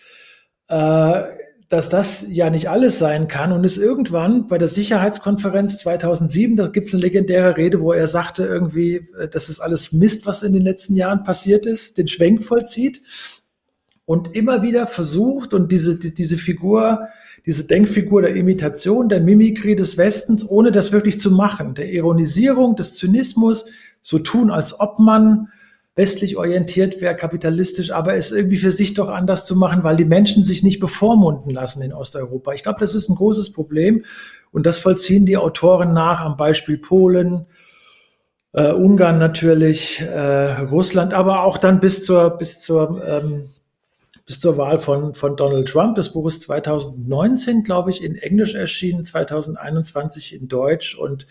äh, 0.70 1.24
dass 1.70 1.90
das 1.90 2.28
ja 2.30 2.50
nicht 2.50 2.70
alles 2.70 3.00
sein 3.00 3.28
kann. 3.28 3.52
Und 3.52 3.64
ist 3.64 3.78
irgendwann 3.78 4.48
bei 4.48 4.58
der 4.58 4.68
Sicherheitskonferenz 4.68 5.78
2007, 5.78 6.56
da 6.56 6.68
gibt 6.68 6.88
es 6.88 6.94
eine 6.94 7.02
legendäre 7.02 7.58
Rede, 7.58 7.82
wo 7.82 7.92
er 7.92 8.08
sagte 8.08 8.46
irgendwie, 8.46 9.08
äh, 9.20 9.28
das 9.28 9.50
ist 9.50 9.60
alles 9.60 9.92
Mist, 9.92 10.26
was 10.26 10.44
in 10.44 10.54
den 10.54 10.62
letzten 10.62 10.96
Jahren 10.96 11.24
passiert 11.24 11.66
ist, 11.66 11.98
den 11.98 12.08
Schwenk 12.08 12.44
vollzieht 12.44 13.02
und 14.06 14.36
immer 14.36 14.62
wieder 14.62 14.88
versucht 14.88 15.54
und 15.54 15.72
diese, 15.72 15.98
diese 15.98 16.38
Figur, 16.38 17.08
diese 17.46 17.66
Denkfigur 17.66 18.22
der 18.22 18.36
Imitation, 18.36 19.10
der 19.10 19.20
Mimikrie 19.20 19.76
des 19.76 19.98
Westens, 19.98 20.48
ohne 20.48 20.72
das 20.72 20.92
wirklich 20.92 21.20
zu 21.20 21.32
machen, 21.32 21.74
der 21.74 21.92
Ironisierung, 21.92 22.76
des 22.76 22.94
Zynismus, 22.94 23.66
so 24.02 24.20
tun, 24.20 24.52
als 24.52 24.80
ob 24.80 25.00
man 25.00 25.50
westlich 25.96 26.36
orientiert 26.36 27.00
wäre, 27.00 27.16
kapitalistisch, 27.16 27.92
aber 27.92 28.16
es 28.16 28.32
irgendwie 28.32 28.58
für 28.58 28.72
sich 28.72 28.94
doch 28.94 29.08
anders 29.08 29.46
zu 29.46 29.56
machen, 29.56 29.84
weil 29.84 29.96
die 29.96 30.06
Menschen 30.06 30.44
sich 30.44 30.62
nicht 30.62 30.80
bevormunden 30.80 31.52
lassen 31.52 31.82
in 31.82 31.94
Osteuropa. 31.94 32.54
Ich 32.54 32.64
glaube, 32.64 32.80
das 32.80 32.94
ist 32.94 33.10
ein 33.10 33.16
großes 33.16 33.54
Problem 33.54 34.04
und 34.52 34.66
das 34.66 34.78
vollziehen 34.78 35.26
die 35.26 35.38
Autoren 35.38 35.94
nach 35.94 36.20
am 36.20 36.36
Beispiel 36.36 36.78
Polen, 36.78 37.46
äh, 38.52 38.74
Ungarn 38.74 39.20
natürlich, 39.20 40.02
äh, 40.02 40.62
Russland, 40.64 41.14
aber 41.14 41.44
auch 41.44 41.58
dann 41.58 41.80
bis 41.80 42.04
zur 42.04 42.32
bis 42.32 42.60
zur 42.60 43.02
ähm, 43.08 43.50
bis 44.26 44.40
zur 44.40 44.58
Wahl 44.58 44.80
von, 44.80 45.14
von 45.14 45.38
Donald 45.38 45.68
Trump. 45.68 45.96
Das 45.96 46.14
Buch 46.14 46.28
ist 46.28 46.42
2019, 46.42 47.64
glaube 47.64 47.92
ich, 47.92 48.04
in 48.04 48.16
Englisch 48.16 48.56
erschienen, 48.56 49.06
2021 49.06 50.34
in 50.34 50.48
Deutsch 50.48 50.96
und 50.96 51.28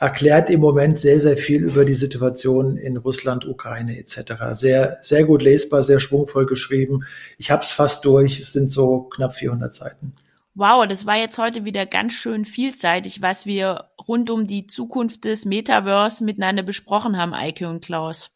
erklärt 0.00 0.48
im 0.48 0.60
Moment 0.60 0.98
sehr, 0.98 1.20
sehr 1.20 1.36
viel 1.36 1.62
über 1.62 1.84
die 1.84 1.94
Situation 1.94 2.78
in 2.78 2.96
Russland, 2.96 3.46
Ukraine 3.46 3.98
etc. 3.98 4.32
Sehr, 4.52 4.98
sehr 5.02 5.24
gut 5.24 5.42
lesbar, 5.42 5.82
sehr 5.82 6.00
schwungvoll 6.00 6.46
geschrieben. 6.46 7.04
Ich 7.36 7.50
habe 7.50 7.62
es 7.62 7.70
fast 7.70 8.04
durch. 8.06 8.40
Es 8.40 8.54
sind 8.54 8.72
so 8.72 9.02
knapp 9.02 9.34
400 9.34 9.72
Seiten. 9.72 10.14
Wow, 10.54 10.86
das 10.86 11.04
war 11.04 11.16
jetzt 11.16 11.36
heute 11.36 11.66
wieder 11.66 11.84
ganz 11.84 12.14
schön 12.14 12.46
vielseitig, 12.46 13.20
was 13.20 13.44
wir 13.44 13.90
rund 14.08 14.30
um 14.30 14.46
die 14.46 14.66
Zukunft 14.66 15.24
des 15.24 15.44
Metaverse 15.44 16.24
miteinander 16.24 16.62
besprochen 16.62 17.18
haben, 17.18 17.34
Eike 17.34 17.68
und 17.68 17.84
Klaus. 17.84 18.30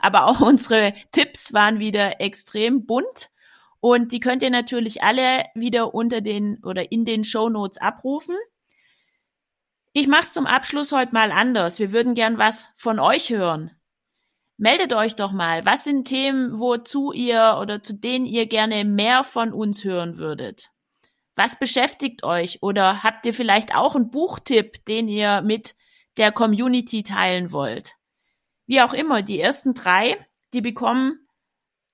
Aber 0.00 0.24
auch 0.24 0.40
unsere 0.46 0.94
Tipps 1.12 1.52
waren 1.52 1.78
wieder 1.78 2.20
extrem 2.22 2.86
bunt 2.86 3.30
und 3.78 4.12
die 4.12 4.20
könnt 4.20 4.42
ihr 4.42 4.50
natürlich 4.50 5.02
alle 5.02 5.44
wieder 5.54 5.94
unter 5.94 6.22
den 6.22 6.64
oder 6.64 6.90
in 6.90 7.04
den 7.04 7.24
Show 7.24 7.50
Notes 7.50 7.78
abrufen. 7.78 8.36
Ich 9.96 10.08
mach's 10.08 10.32
zum 10.32 10.44
Abschluss 10.44 10.90
heute 10.90 11.12
mal 11.12 11.30
anders. 11.30 11.78
Wir 11.78 11.92
würden 11.92 12.14
gern 12.14 12.36
was 12.36 12.68
von 12.74 12.98
euch 12.98 13.30
hören. 13.30 13.70
Meldet 14.56 14.92
euch 14.92 15.14
doch 15.14 15.30
mal. 15.30 15.64
Was 15.66 15.84
sind 15.84 16.08
Themen, 16.08 16.58
wozu 16.58 17.12
ihr 17.12 17.58
oder 17.60 17.80
zu 17.80 17.94
denen 17.94 18.26
ihr 18.26 18.46
gerne 18.46 18.84
mehr 18.84 19.22
von 19.22 19.52
uns 19.52 19.84
hören 19.84 20.18
würdet? 20.18 20.72
Was 21.36 21.60
beschäftigt 21.60 22.24
euch? 22.24 22.60
Oder 22.60 23.04
habt 23.04 23.24
ihr 23.24 23.32
vielleicht 23.32 23.76
auch 23.76 23.94
einen 23.94 24.10
Buchtipp, 24.10 24.84
den 24.86 25.06
ihr 25.06 25.42
mit 25.42 25.76
der 26.16 26.32
Community 26.32 27.04
teilen 27.04 27.52
wollt? 27.52 27.94
Wie 28.66 28.80
auch 28.80 28.94
immer, 28.94 29.22
die 29.22 29.38
ersten 29.38 29.74
drei, 29.74 30.16
die 30.54 30.60
bekommen 30.60 31.20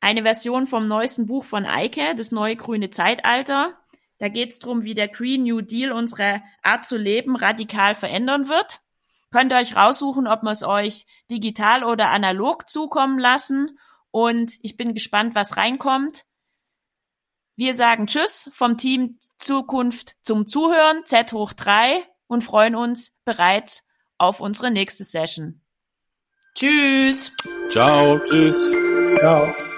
eine 0.00 0.22
Version 0.22 0.66
vom 0.66 0.84
neuesten 0.84 1.26
Buch 1.26 1.44
von 1.44 1.66
Eike, 1.66 2.14
das 2.16 2.32
neue 2.32 2.56
grüne 2.56 2.88
Zeitalter. 2.88 3.78
Da 4.20 4.28
geht 4.28 4.50
es 4.50 4.58
darum, 4.58 4.84
wie 4.84 4.94
der 4.94 5.08
Green 5.08 5.44
New 5.44 5.62
Deal 5.62 5.92
unsere 5.92 6.42
Art 6.62 6.84
zu 6.84 6.96
leben 6.96 7.36
radikal 7.36 7.94
verändern 7.94 8.48
wird. 8.48 8.80
Könnt 9.30 9.52
ihr 9.52 9.58
euch 9.58 9.76
raussuchen, 9.76 10.26
ob 10.26 10.42
wir 10.42 10.50
es 10.50 10.62
euch 10.62 11.06
digital 11.30 11.84
oder 11.84 12.10
analog 12.10 12.68
zukommen 12.68 13.18
lassen. 13.18 13.78
Und 14.10 14.58
ich 14.60 14.76
bin 14.76 14.92
gespannt, 14.92 15.34
was 15.34 15.56
reinkommt. 15.56 16.24
Wir 17.56 17.74
sagen 17.74 18.06
Tschüss 18.06 18.50
vom 18.52 18.76
Team 18.76 19.18
Zukunft 19.38 20.16
zum 20.22 20.46
Zuhören, 20.46 21.04
Z 21.06 21.32
hoch 21.32 21.54
drei 21.54 22.04
und 22.26 22.42
freuen 22.42 22.74
uns 22.74 23.12
bereits 23.24 23.84
auf 24.18 24.40
unsere 24.40 24.70
nächste 24.70 25.04
Session. 25.04 25.62
Tschüss. 26.54 27.32
Ciao. 27.70 28.18
Tschüss. 28.18 28.70
Ciao. 29.18 29.69